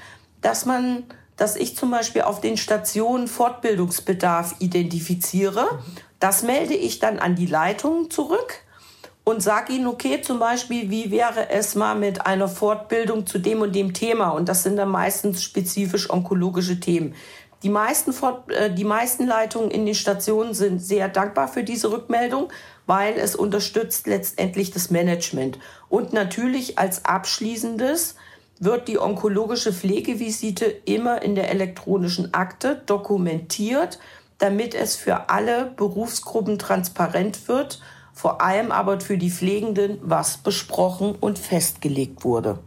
dass 0.43 0.66
man, 0.66 1.05
dass 1.37 1.57
ich 1.57 1.77
zum 1.77 1.91
Beispiel 1.91 2.22
auf 2.22 2.41
den 2.41 2.57
Stationen 2.57 3.27
Fortbildungsbedarf 3.27 4.57
identifiziere. 4.59 5.66
Das 6.25 6.43
melde 6.43 6.72
ich 6.72 7.01
dann 7.01 7.18
an 7.18 7.35
die 7.35 7.45
Leitung 7.45 8.11
zurück 8.11 8.55
und 9.25 9.43
sage 9.43 9.75
ihnen, 9.75 9.87
okay, 9.87 10.22
zum 10.22 10.39
Beispiel, 10.39 10.89
wie 10.89 11.11
wäre 11.11 11.51
es 11.51 11.75
mal 11.75 11.95
mit 11.95 12.25
einer 12.25 12.49
Fortbildung 12.49 13.27
zu 13.27 13.39
dem 13.39 13.61
und 13.61 13.75
dem 13.75 13.93
Thema? 13.93 14.31
Und 14.31 14.49
das 14.49 14.62
sind 14.62 14.77
dann 14.77 14.89
meistens 14.89 15.43
spezifisch 15.43 16.09
onkologische 16.09 16.81
Themen. 16.81 17.14
Die 17.62 17.68
meisten, 17.68 18.14
Fort, 18.14 18.51
äh, 18.51 18.72
die 18.72 18.85
meisten 18.85 19.27
Leitungen 19.27 19.70
in 19.70 19.85
den 19.85 19.95
Stationen 19.95 20.55
sind 20.55 20.79
sehr 20.79 21.11
dankbar 21.11 21.47
für 21.47 21.62
diese 21.62 21.93
Rückmeldung, 21.93 22.51
weil 22.87 23.18
es 23.18 23.37
unterstützt 23.37 24.07
letztendlich 24.07 24.70
das 24.70 24.91
Management. 24.91 25.59
Und 25.91 26.14
natürlich 26.14 26.79
als 26.79 27.05
abschließendes 27.05 28.14
wird 28.61 28.89
die 28.89 28.99
onkologische 28.99 29.75
Pflegevisite 29.75 30.64
immer 30.64 31.20
in 31.20 31.35
der 31.35 31.51
elektronischen 31.51 32.33
Akte 32.33 32.81
dokumentiert, 32.87 33.99
damit 34.45 34.74
es 34.74 34.95
für 34.95 35.30
alle 35.30 35.72
Berufsgruppen 35.76 36.59
transparent 36.59 37.49
wird 37.49 37.80
vor 38.14 38.40
allem 38.40 38.70
aber 38.70 39.01
für 39.01 39.18
die 39.18 39.30
Pflegenden, 39.30 39.99
was 40.01 40.38
besprochen 40.38 41.16
und 41.16 41.38
festgelegt 41.38 42.24
wurde. 42.24 42.61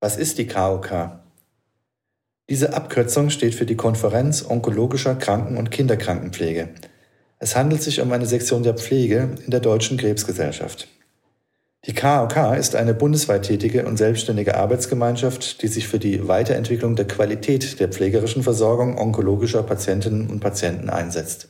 Was 0.00 0.16
ist 0.16 0.36
die 0.38 0.48
KOK? 0.48 1.12
Diese 2.50 2.74
Abkürzung 2.74 3.30
steht 3.30 3.54
für 3.54 3.66
die 3.66 3.76
Konferenz 3.76 4.44
onkologischer 4.46 5.14
Kranken- 5.14 5.56
und 5.56 5.70
Kinderkrankenpflege. 5.70 6.70
Es 7.38 7.54
handelt 7.54 7.82
sich 7.82 8.00
um 8.00 8.10
eine 8.12 8.26
Sektion 8.26 8.64
der 8.64 8.74
Pflege 8.74 9.36
in 9.44 9.52
der 9.52 9.60
Deutschen 9.60 9.96
Krebsgesellschaft. 9.96 10.88
Die 11.84 11.94
KOK 11.94 12.56
ist 12.56 12.76
eine 12.76 12.94
bundesweit 12.94 13.42
tätige 13.42 13.84
und 13.86 13.96
selbstständige 13.96 14.56
Arbeitsgemeinschaft, 14.56 15.62
die 15.62 15.68
sich 15.68 15.88
für 15.88 15.98
die 15.98 16.28
Weiterentwicklung 16.28 16.94
der 16.94 17.08
Qualität 17.08 17.80
der 17.80 17.88
pflegerischen 17.88 18.44
Versorgung 18.44 18.98
onkologischer 18.98 19.64
Patientinnen 19.64 20.30
und 20.30 20.38
Patienten 20.38 20.90
einsetzt. 20.90 21.48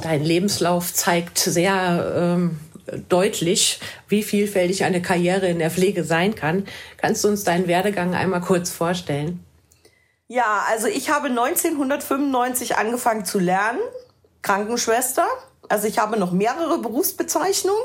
Dein 0.00 0.22
Lebenslauf 0.22 0.94
zeigt 0.94 1.40
sehr 1.40 2.12
ähm, 2.16 2.60
deutlich, 3.08 3.80
wie 4.06 4.22
vielfältig 4.22 4.84
eine 4.84 5.02
Karriere 5.02 5.48
in 5.48 5.58
der 5.58 5.72
Pflege 5.72 6.04
sein 6.04 6.36
kann. 6.36 6.64
Kannst 6.98 7.24
du 7.24 7.28
uns 7.28 7.42
deinen 7.42 7.66
Werdegang 7.66 8.14
einmal 8.14 8.42
kurz 8.42 8.70
vorstellen? 8.70 9.44
Ja, 10.28 10.64
also 10.68 10.86
ich 10.86 11.10
habe 11.10 11.28
1995 11.28 12.76
angefangen 12.76 13.24
zu 13.24 13.40
lernen, 13.40 13.80
Krankenschwester. 14.42 15.26
Also 15.68 15.88
ich 15.88 15.98
habe 15.98 16.16
noch 16.16 16.30
mehrere 16.30 16.78
Berufsbezeichnungen. 16.78 17.82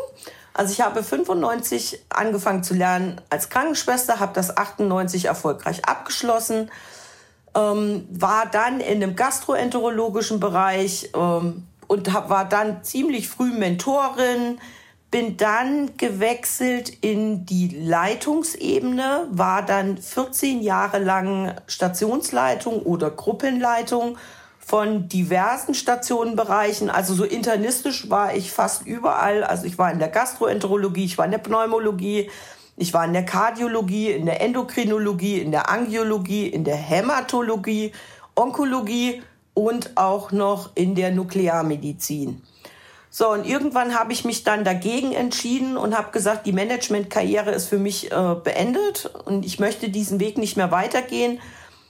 Also 0.54 0.72
ich 0.72 0.82
habe 0.82 1.04
95 1.04 2.04
angefangen 2.10 2.64
zu 2.64 2.74
lernen 2.74 3.20
als 3.30 3.50
Krankenschwester, 3.50 4.20
habe 4.20 4.34
das 4.34 4.56
98 4.56 5.26
erfolgreich 5.26 5.86
abgeschlossen, 5.86 6.70
ähm, 7.56 8.08
war 8.12 8.46
dann 8.46 8.80
in 8.80 9.02
einem 9.02 9.16
gastroenterologischen 9.16 10.40
Bereich, 10.40 11.10
ähm, 11.16 11.68
und 11.88 12.14
hab, 12.14 12.30
war 12.30 12.46
dann 12.46 12.84
ziemlich 12.84 13.30
früh 13.30 13.52
Mentorin, 13.52 14.60
bin 15.12 15.38
dann 15.38 15.96
gewechselt 15.98 16.90
in 17.02 17.46
die 17.46 17.68
Leitungsebene, 17.68 19.28
war 19.30 19.64
dann 19.64 19.98
14 19.98 20.62
Jahre 20.62 20.98
lang 20.98 21.54
Stationsleitung 21.68 22.82
oder 22.82 23.12
Gruppenleitung 23.12 24.18
von 24.66 25.10
diversen 25.10 25.74
Stationenbereichen. 25.74 26.90
Also 26.90 27.14
so 27.14 27.24
internistisch 27.26 28.10
war 28.10 28.36
ich 28.36 28.52
fast 28.52 28.88
überall. 28.88 29.44
Also 29.44 29.66
ich 29.66 29.78
war 29.78 29.92
in 29.92 30.00
der 30.00 30.08
Gastroenterologie, 30.08 31.06
ich 31.06 31.18
war 31.18 31.26
in 31.26 31.32
der 31.32 31.40
Pneumologie, 31.40 32.30
ich 32.78 32.94
war 32.94 33.06
in 33.06 33.14
der 33.14 33.26
Kardiologie, 33.26 34.12
in 34.12 34.26
der 34.26 34.42
Endokrinologie, 34.42 35.40
in 35.40 35.52
der 35.52 35.70
Angiologie, 35.70 36.48
in 36.48 36.64
der 36.64 36.76
Hämatologie, 36.76 37.92
Onkologie 38.36 39.22
und 39.54 39.92
auch 39.96 40.32
noch 40.32 40.72
in 40.76 40.96
der 40.96 41.12
Nuklearmedizin. 41.12 42.42
So, 43.10 43.30
und 43.30 43.46
irgendwann 43.46 43.94
habe 43.94 44.12
ich 44.12 44.26
mich 44.26 44.44
dann 44.44 44.64
dagegen 44.64 45.12
entschieden 45.12 45.78
und 45.78 45.96
habe 45.96 46.12
gesagt, 46.12 46.48
die 46.48 46.52
Managementkarriere 46.52 47.52
ist 47.52 47.68
für 47.68 47.78
mich 47.78 48.12
äh, 48.12 48.36
beendet 48.44 49.06
und 49.26 49.46
ich 49.46 49.60
möchte 49.60 49.90
diesen 49.90 50.20
Weg 50.20 50.40
nicht 50.40 50.58
mehr 50.58 50.72
weitergehen, 50.72 51.40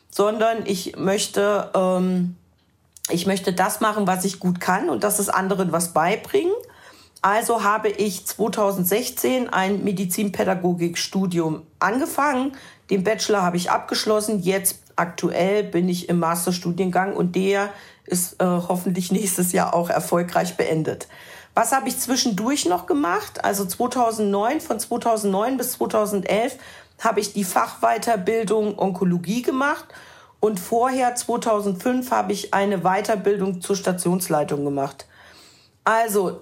sondern 0.10 0.66
ich 0.66 0.98
möchte, 0.98 1.72
ähm, 1.74 2.36
ich 3.10 3.26
möchte 3.26 3.54
das 3.54 3.82
machen, 3.82 4.08
was 4.08 4.26
ich 4.26 4.40
gut 4.40 4.60
kann 4.60 4.90
und 4.90 5.04
das 5.04 5.20
ist 5.20 5.30
anderen 5.30 5.72
was 5.72 5.94
beibringen. 5.94 6.54
Also 7.22 7.64
habe 7.64 7.90
ich 7.90 8.26
2016 8.26 9.50
ein 9.50 9.84
Medizinpädagogikstudium 9.84 11.64
angefangen. 11.80 12.54
Den 12.90 13.04
Bachelor 13.04 13.44
habe 13.44 13.56
ich 13.56 13.72
abgeschlossen. 13.72 14.42
Jetzt 14.42 14.80
aktuell 14.98 15.64
bin 15.64 15.88
ich 15.88 16.10
im 16.10 16.20
Masterstudiengang 16.20 17.16
und 17.16 17.36
der 17.36 17.70
ist 18.06 18.42
äh, 18.42 18.46
hoffentlich 18.46 19.12
nächstes 19.12 19.54
Jahr 19.54 19.74
auch 19.74 19.90
erfolgreich 19.90 20.58
beendet. 20.58 21.08
Was 21.54 21.72
habe 21.72 21.88
ich 21.88 22.00
zwischendurch 22.00 22.66
noch 22.66 22.88
gemacht? 22.88 23.46
Also 23.46 23.66
2009, 23.66 24.60
von 24.60 24.80
2009 24.80 25.58
bis 25.58 25.74
2011 25.74 26.58
habe 27.00 27.20
ich 27.20 27.32
die 27.34 27.44
Fachweiterbildung 27.44 28.78
Onkologie 28.78 29.44
gemacht 29.44 29.86
und 30.44 30.60
vorher 30.60 31.16
2005 31.16 32.12
habe 32.12 32.34
ich 32.34 32.54
eine 32.54 32.80
Weiterbildung 32.80 33.62
zur 33.62 33.78
Stationsleitung 33.78 34.66
gemacht. 34.66 35.06
Also 35.86 36.42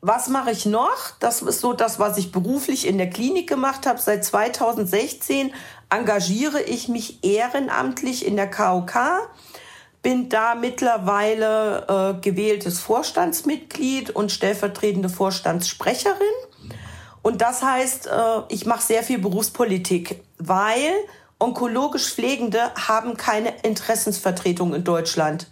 was 0.00 0.26
mache 0.26 0.50
ich 0.50 0.66
noch? 0.66 1.12
Das 1.20 1.40
ist 1.40 1.60
so 1.60 1.72
das, 1.72 2.00
was 2.00 2.18
ich 2.18 2.32
beruflich 2.32 2.84
in 2.88 2.98
der 2.98 3.10
Klinik 3.10 3.48
gemacht 3.48 3.86
habe. 3.86 4.00
Seit 4.00 4.24
2016 4.24 5.54
engagiere 5.88 6.62
ich 6.62 6.88
mich 6.88 7.22
ehrenamtlich 7.22 8.26
in 8.26 8.34
der 8.34 8.50
KOK 8.50 9.30
bin 10.02 10.28
da 10.28 10.56
mittlerweile 10.56 12.16
äh, 12.18 12.20
gewähltes 12.20 12.80
Vorstandsmitglied 12.80 14.10
und 14.10 14.32
stellvertretende 14.32 15.08
Vorstandssprecherin. 15.08 16.16
Und 17.22 17.40
das 17.40 17.62
heißt, 17.62 18.08
äh, 18.08 18.10
ich 18.48 18.66
mache 18.66 18.82
sehr 18.82 19.04
viel 19.04 19.18
Berufspolitik, 19.18 20.24
weil 20.38 20.92
onkologisch 21.38 22.12
Pflegende 22.12 22.72
haben 22.74 23.16
keine 23.16 23.52
Interessensvertretung 23.62 24.74
in 24.74 24.84
Deutschland. 24.84 25.48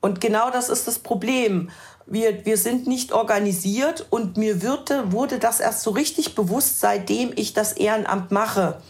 Und 0.00 0.20
genau 0.20 0.50
das 0.50 0.68
ist 0.68 0.86
das 0.86 0.98
Problem. 0.98 1.70
Wir, 2.06 2.44
wir 2.44 2.56
sind 2.56 2.86
nicht 2.86 3.12
organisiert 3.12 4.06
und 4.10 4.36
mir 4.36 4.62
würde, 4.62 5.12
wurde 5.12 5.38
das 5.38 5.58
erst 5.58 5.82
so 5.82 5.90
richtig 5.90 6.34
bewusst, 6.34 6.80
seitdem 6.80 7.32
ich 7.34 7.52
das 7.52 7.72
Ehrenamt 7.72 8.30
mache. 8.30 8.80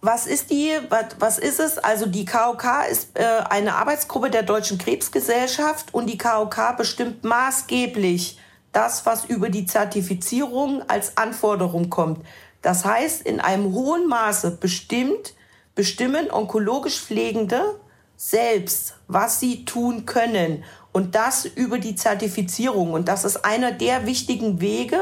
Was 0.00 0.26
ist 0.26 0.50
die, 0.50 0.72
was, 0.88 1.06
was 1.18 1.38
ist 1.38 1.60
es? 1.60 1.78
Also 1.78 2.06
die 2.06 2.24
KOK 2.24 2.64
ist 2.90 3.18
äh, 3.18 3.24
eine 3.50 3.74
Arbeitsgruppe 3.74 4.30
der 4.30 4.42
Deutschen 4.42 4.78
Krebsgesellschaft 4.78 5.94
und 5.94 6.06
die 6.06 6.18
KOK 6.18 6.76
bestimmt 6.76 7.24
maßgeblich 7.24 8.38
das, 8.72 9.06
was 9.06 9.24
über 9.26 9.48
die 9.48 9.66
Zertifizierung 9.66 10.82
als 10.88 11.16
Anforderung 11.16 11.90
kommt. 11.90 12.24
Das 12.62 12.84
heißt, 12.84 13.22
in 13.22 13.40
einem 13.40 13.72
hohen 13.72 14.06
Maße 14.06 14.52
bestimmt, 14.52 15.34
bestimmen 15.74 16.30
onkologisch 16.30 17.00
Pflegende 17.00 17.78
selbst, 18.16 18.94
was 19.08 19.40
sie 19.40 19.64
tun 19.64 20.06
können. 20.06 20.64
Und 20.92 21.14
das 21.14 21.44
über 21.44 21.78
die 21.78 21.96
Zertifizierung. 21.96 22.92
Und 22.92 23.08
das 23.08 23.24
ist 23.24 23.44
einer 23.44 23.72
der 23.72 24.06
wichtigen 24.06 24.60
Wege 24.60 25.00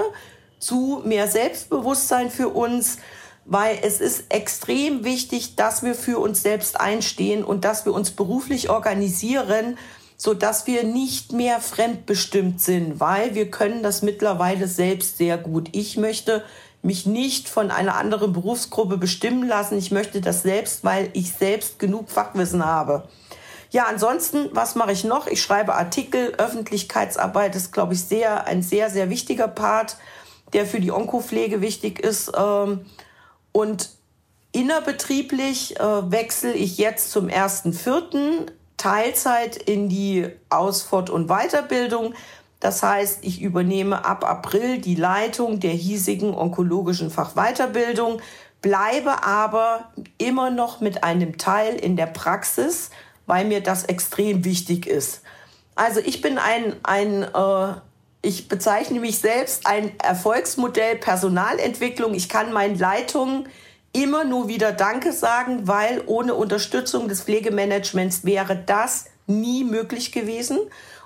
zu 0.58 1.02
mehr 1.04 1.28
Selbstbewusstsein 1.28 2.30
für 2.30 2.48
uns, 2.48 2.98
weil 3.44 3.78
es 3.82 4.00
ist 4.00 4.32
extrem 4.32 5.04
wichtig, 5.04 5.56
dass 5.56 5.82
wir 5.82 5.94
für 5.94 6.18
uns 6.18 6.42
selbst 6.42 6.80
einstehen 6.80 7.42
und 7.44 7.64
dass 7.64 7.84
wir 7.84 7.92
uns 7.92 8.12
beruflich 8.12 8.70
organisieren, 8.70 9.76
so 10.16 10.34
dass 10.34 10.66
wir 10.66 10.84
nicht 10.84 11.32
mehr 11.32 11.60
fremdbestimmt 11.60 12.60
sind, 12.60 13.00
weil 13.00 13.34
wir 13.34 13.50
können 13.50 13.82
das 13.82 14.02
mittlerweile 14.02 14.68
selbst 14.68 15.16
sehr 15.16 15.38
gut. 15.38 15.70
Ich 15.72 15.96
möchte 15.96 16.44
mich 16.82 17.06
nicht 17.06 17.48
von 17.48 17.70
einer 17.70 17.96
anderen 17.96 18.32
Berufsgruppe 18.32 18.96
bestimmen 18.96 19.46
lassen. 19.46 19.76
Ich 19.76 19.90
möchte 19.90 20.20
das 20.20 20.42
selbst, 20.42 20.84
weil 20.84 21.10
ich 21.12 21.32
selbst 21.32 21.78
genug 21.78 22.10
Fachwissen 22.10 22.64
habe. 22.64 23.08
Ja, 23.70 23.84
ansonsten, 23.84 24.48
was 24.52 24.74
mache 24.74 24.92
ich 24.92 25.04
noch? 25.04 25.26
Ich 25.26 25.42
schreibe 25.42 25.74
Artikel, 25.74 26.34
Öffentlichkeitsarbeit 26.38 27.54
ist, 27.54 27.72
glaube 27.72 27.94
ich, 27.94 28.02
sehr, 28.04 28.46
ein 28.46 28.62
sehr, 28.62 28.90
sehr 28.90 29.10
wichtiger 29.10 29.46
Part, 29.46 29.96
der 30.52 30.66
für 30.66 30.80
die 30.80 30.90
Onkopflege 30.90 31.60
wichtig 31.60 32.00
ist. 32.00 32.32
Ähm, 32.36 32.86
und 33.52 33.90
innerbetrieblich 34.52 35.78
äh, 35.78 36.10
wechsle 36.10 36.52
ich 36.52 36.78
jetzt 36.78 37.12
zum 37.12 37.28
1.4. 37.28 38.46
Teilzeit 38.76 39.56
in 39.56 39.88
die 39.88 40.28
Ausfort- 40.48 41.10
und 41.10 41.28
Weiterbildung. 41.28 42.14
Das 42.60 42.82
heißt, 42.82 43.20
ich 43.22 43.40
übernehme 43.40 44.04
ab 44.04 44.24
April 44.24 44.78
die 44.78 44.94
Leitung 44.94 45.60
der 45.60 45.72
hiesigen 45.72 46.34
onkologischen 46.34 47.10
Fachweiterbildung, 47.10 48.20
bleibe 48.60 49.24
aber 49.24 49.90
immer 50.18 50.50
noch 50.50 50.80
mit 50.80 51.02
einem 51.02 51.38
Teil 51.38 51.74
in 51.74 51.96
der 51.96 52.06
Praxis, 52.06 52.90
weil 53.26 53.46
mir 53.46 53.62
das 53.62 53.84
extrem 53.84 54.44
wichtig 54.44 54.86
ist. 54.86 55.22
Also 55.74 56.00
ich 56.00 56.20
bin 56.20 56.36
ein, 56.36 56.76
ein 56.82 57.22
äh, 57.22 57.74
ich 58.22 58.48
bezeichne 58.48 59.00
mich 59.00 59.18
selbst 59.18 59.66
ein 59.66 59.98
Erfolgsmodell 59.98 60.96
Personalentwicklung. 60.96 62.12
Ich 62.12 62.28
kann 62.28 62.52
meinen 62.52 62.78
Leitungen 62.78 63.48
immer 63.92 64.24
nur 64.24 64.48
wieder 64.48 64.72
Danke 64.72 65.12
sagen, 65.12 65.66
weil 65.66 66.02
ohne 66.06 66.34
Unterstützung 66.34 67.08
des 67.08 67.22
Pflegemanagements 67.22 68.24
wäre 68.24 68.56
das 68.56 69.06
nie 69.26 69.64
möglich 69.64 70.12
gewesen. 70.12 70.58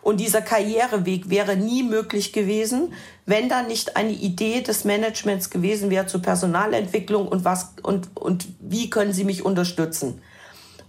Und 0.05 0.21
dieser 0.21 0.43
Karriereweg 0.43 1.31
wäre 1.31 1.57
nie 1.57 1.83
möglich 1.83 2.35
gewesen, 2.35 2.93
wenn 3.25 3.49
da 3.49 3.63
nicht 3.63 3.97
eine 3.97 4.13
Idee 4.13 4.61
des 4.61 4.85
Managements 4.85 5.49
gewesen 5.49 5.89
wäre 5.89 6.05
zur 6.05 6.21
Personalentwicklung 6.21 7.27
und 7.27 7.47
was 7.47 7.73
und, 7.83 8.15
und 8.15 8.47
wie 8.61 8.91
können 8.91 9.15
sie 9.15 9.25
mich 9.25 9.47
unterstützen. 9.47 10.21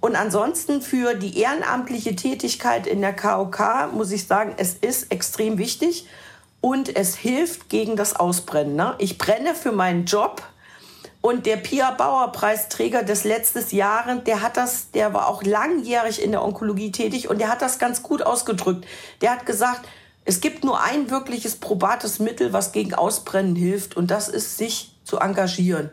Und 0.02 0.18
ansonsten 0.18 0.82
für 0.82 1.14
die 1.14 1.40
ehrenamtliche 1.40 2.18
Tätigkeit 2.18 2.88
in 2.88 3.00
der 3.00 3.16
KOK 3.16 3.94
muss 3.94 4.12
ich 4.12 4.28
sagen, 4.28 4.54
es 4.58 4.74
ist 4.74 5.10
extrem 5.14 5.58
wichtig 5.58 6.08
und 6.60 6.94
es 6.94 7.16
hilft 7.16 7.70
gegen 7.70 7.96
das 7.96 8.18
Ausbrennen. 8.18 8.76
Ne? 8.76 8.96
Ich 8.98 9.18
brenne 9.18 9.56
für 9.56 9.72
meinen 9.72 10.04
Job. 10.04 10.44
Und 11.26 11.48
der 11.48 11.58
Pia 11.58 11.90
Bauer 11.90 12.32
Preisträger 12.32 13.02
des 13.02 13.24
letzten 13.24 13.76
Jahres, 13.76 14.24
der 14.26 14.44
hat 14.44 14.58
das, 14.58 14.92
der 14.92 15.16
war 15.16 15.28
auch 15.28 15.42
langjährig 15.42 16.22
in 16.22 16.30
der 16.30 16.44
Onkologie 16.44 16.92
tätig 16.92 17.32
und 17.32 17.40
der 17.40 17.50
hat 17.50 17.64
das 17.64 17.80
ganz 17.80 18.04
gut 18.04 18.22
ausgedrückt. 18.22 18.86
Der 19.22 19.32
hat 19.32 19.48
gesagt, 19.48 19.88
es 20.24 20.40
gibt 20.40 20.64
nur 20.64 20.84
ein 20.84 21.10
wirkliches 21.10 21.56
probates 21.56 22.20
Mittel, 22.20 22.54
was 22.54 22.74
gegen 22.74 22.94
Ausbrennen 22.94 23.56
hilft 23.56 23.98
und 23.98 24.12
das 24.12 24.30
ist 24.30 24.60
sich 24.60 25.00
zu 25.04 25.18
engagieren. 25.18 25.90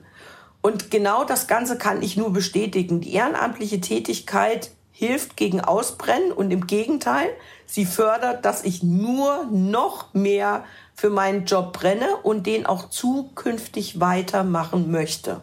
Und 0.60 0.90
genau 0.90 1.24
das 1.24 1.46
Ganze 1.46 1.78
kann 1.78 2.02
ich 2.02 2.18
nur 2.18 2.34
bestätigen. 2.34 3.00
Die 3.00 3.14
ehrenamtliche 3.14 3.80
Tätigkeit 3.80 4.70
hilft 4.90 5.38
gegen 5.38 5.62
Ausbrennen 5.62 6.32
und 6.32 6.50
im 6.50 6.66
Gegenteil, 6.66 7.30
sie 7.64 7.86
fördert, 7.86 8.44
dass 8.44 8.64
ich 8.64 8.82
nur 8.82 9.46
noch 9.50 10.12
mehr 10.12 10.64
für 11.02 11.10
meinen 11.10 11.46
Job 11.46 11.72
brenne 11.72 12.06
und 12.22 12.46
den 12.46 12.64
auch 12.64 12.88
zukünftig 12.88 13.98
weitermachen 13.98 14.92
möchte. 14.92 15.40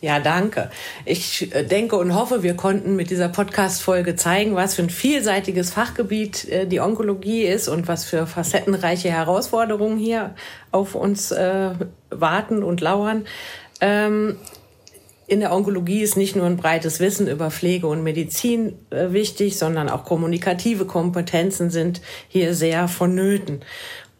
Ja, 0.00 0.18
danke. 0.18 0.72
Ich 1.04 1.54
äh, 1.54 1.62
denke 1.62 1.94
und 1.94 2.16
hoffe, 2.16 2.42
wir 2.42 2.56
konnten 2.56 2.96
mit 2.96 3.10
dieser 3.10 3.28
Podcast-Folge 3.28 4.16
zeigen, 4.16 4.56
was 4.56 4.74
für 4.74 4.82
ein 4.82 4.90
vielseitiges 4.90 5.70
Fachgebiet 5.70 6.48
äh, 6.48 6.66
die 6.66 6.80
Onkologie 6.80 7.44
ist 7.44 7.68
und 7.68 7.86
was 7.86 8.04
für 8.04 8.26
facettenreiche 8.26 9.08
Herausforderungen 9.08 9.98
hier 9.98 10.34
auf 10.72 10.96
uns 10.96 11.30
äh, 11.30 11.70
warten 12.10 12.64
und 12.64 12.80
lauern. 12.80 13.24
Ähm, 13.80 14.36
in 15.28 15.38
der 15.38 15.54
Onkologie 15.54 16.02
ist 16.02 16.16
nicht 16.16 16.34
nur 16.34 16.46
ein 16.46 16.56
breites 16.56 16.98
Wissen 16.98 17.28
über 17.28 17.52
Pflege 17.52 17.86
und 17.86 18.02
Medizin 18.02 18.80
äh, 18.90 19.12
wichtig, 19.12 19.56
sondern 19.56 19.88
auch 19.88 20.04
kommunikative 20.04 20.86
Kompetenzen 20.86 21.70
sind 21.70 22.02
hier 22.26 22.54
sehr 22.54 22.88
vonnöten. 22.88 23.60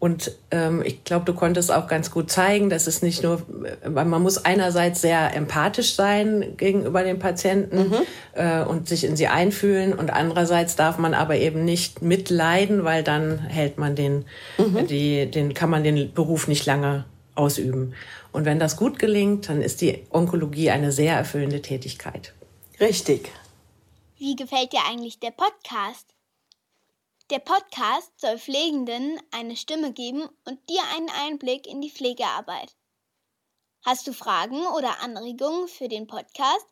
Und 0.03 0.33
ähm, 0.51 0.83
ich 0.85 1.05
glaube, 1.05 1.23
du 1.23 1.33
konntest 1.33 1.71
auch 1.71 1.87
ganz 1.87 2.11
gut 2.11 2.29
zeigen, 2.29 2.69
dass 2.69 2.87
es 2.87 3.01
nicht 3.03 3.23
nur, 3.23 3.41
äh, 3.85 3.89
man 3.89 4.21
muss 4.21 4.37
einerseits 4.43 4.99
sehr 4.99 5.33
empathisch 5.33 5.95
sein 5.95 6.57
gegenüber 6.57 7.03
den 7.03 7.19
Patienten 7.19 7.87
mhm. 7.87 7.95
äh, 8.33 8.65
und 8.65 8.89
sich 8.89 9.05
in 9.05 9.15
sie 9.15 9.27
einfühlen 9.27 9.93
und 9.93 10.09
andererseits 10.11 10.75
darf 10.75 10.97
man 10.97 11.13
aber 11.13 11.37
eben 11.37 11.63
nicht 11.63 12.01
mitleiden, 12.01 12.83
weil 12.83 13.01
dann 13.01 13.39
hält 13.39 13.77
man 13.77 13.95
den, 13.95 14.25
mhm. 14.57 14.87
die, 14.87 15.31
den 15.31 15.53
kann 15.53 15.69
man 15.69 15.85
den 15.85 16.11
Beruf 16.13 16.49
nicht 16.49 16.65
lange 16.65 17.05
ausüben. 17.35 17.93
Und 18.33 18.43
wenn 18.43 18.59
das 18.59 18.75
gut 18.75 18.99
gelingt, 18.99 19.47
dann 19.47 19.61
ist 19.61 19.79
die 19.79 20.03
Onkologie 20.09 20.69
eine 20.69 20.91
sehr 20.91 21.15
erfüllende 21.15 21.61
Tätigkeit. 21.61 22.33
Richtig. 22.81 23.31
Wie 24.17 24.35
gefällt 24.35 24.73
dir 24.73 24.81
eigentlich 24.85 25.19
der 25.21 25.31
Podcast? 25.31 26.12
Der 27.29 27.39
Podcast 27.39 28.11
soll 28.19 28.37
Pflegenden 28.37 29.17
eine 29.31 29.55
Stimme 29.55 29.93
geben 29.93 30.27
und 30.45 30.59
dir 30.69 30.81
einen 30.93 31.09
Einblick 31.09 31.65
in 31.67 31.79
die 31.79 31.89
Pflegearbeit. 31.89 32.75
Hast 33.85 34.07
du 34.07 34.13
Fragen 34.13 34.65
oder 34.77 35.01
Anregungen 35.01 35.69
für 35.69 35.87
den 35.87 36.05
Podcast? 36.05 36.67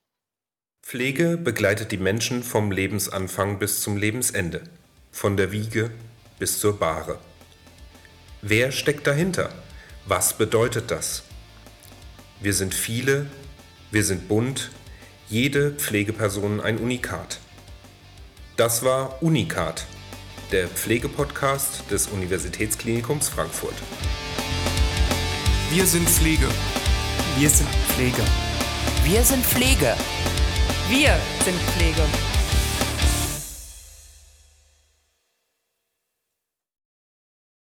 Pflege 0.83 1.37
begleitet 1.37 1.91
die 1.91 1.97
Menschen 1.97 2.43
vom 2.43 2.69
Lebensanfang 2.71 3.57
bis 3.57 3.81
zum 3.81 3.97
Lebensende, 3.97 4.69
von 5.11 5.35
der 5.35 5.51
Wiege 5.51 5.89
bis 6.37 6.59
zur 6.59 6.77
Bahre. 6.79 7.17
Wer 8.41 8.71
steckt 8.71 9.07
dahinter? 9.07 9.51
Was 10.05 10.33
bedeutet 10.33 10.89
das? 10.89 11.23
Wir 12.39 12.53
sind 12.53 12.73
viele, 12.73 13.27
wir 13.91 14.03
sind 14.03 14.27
bunt, 14.27 14.71
jede 15.29 15.71
Pflegeperson 15.71 16.59
ein 16.59 16.79
Unikat. 16.79 17.39
Das 18.57 18.83
war 18.83 19.21
Unikat, 19.21 19.85
der 20.51 20.67
Pflegepodcast 20.67 21.83
des 21.91 22.07
Universitätsklinikums 22.07 23.29
Frankfurt. 23.29 23.75
Wir 25.69 25.85
sind 25.85 26.09
Pflege. 26.09 26.47
Wir 27.37 27.49
sind 27.49 27.69
Pflege. 27.89 28.23
Wir 29.03 29.23
sind 29.23 29.45
Pflege. 29.45 29.95
Wir 30.89 31.17
sind 31.45 31.57
Pflege. 31.61 32.30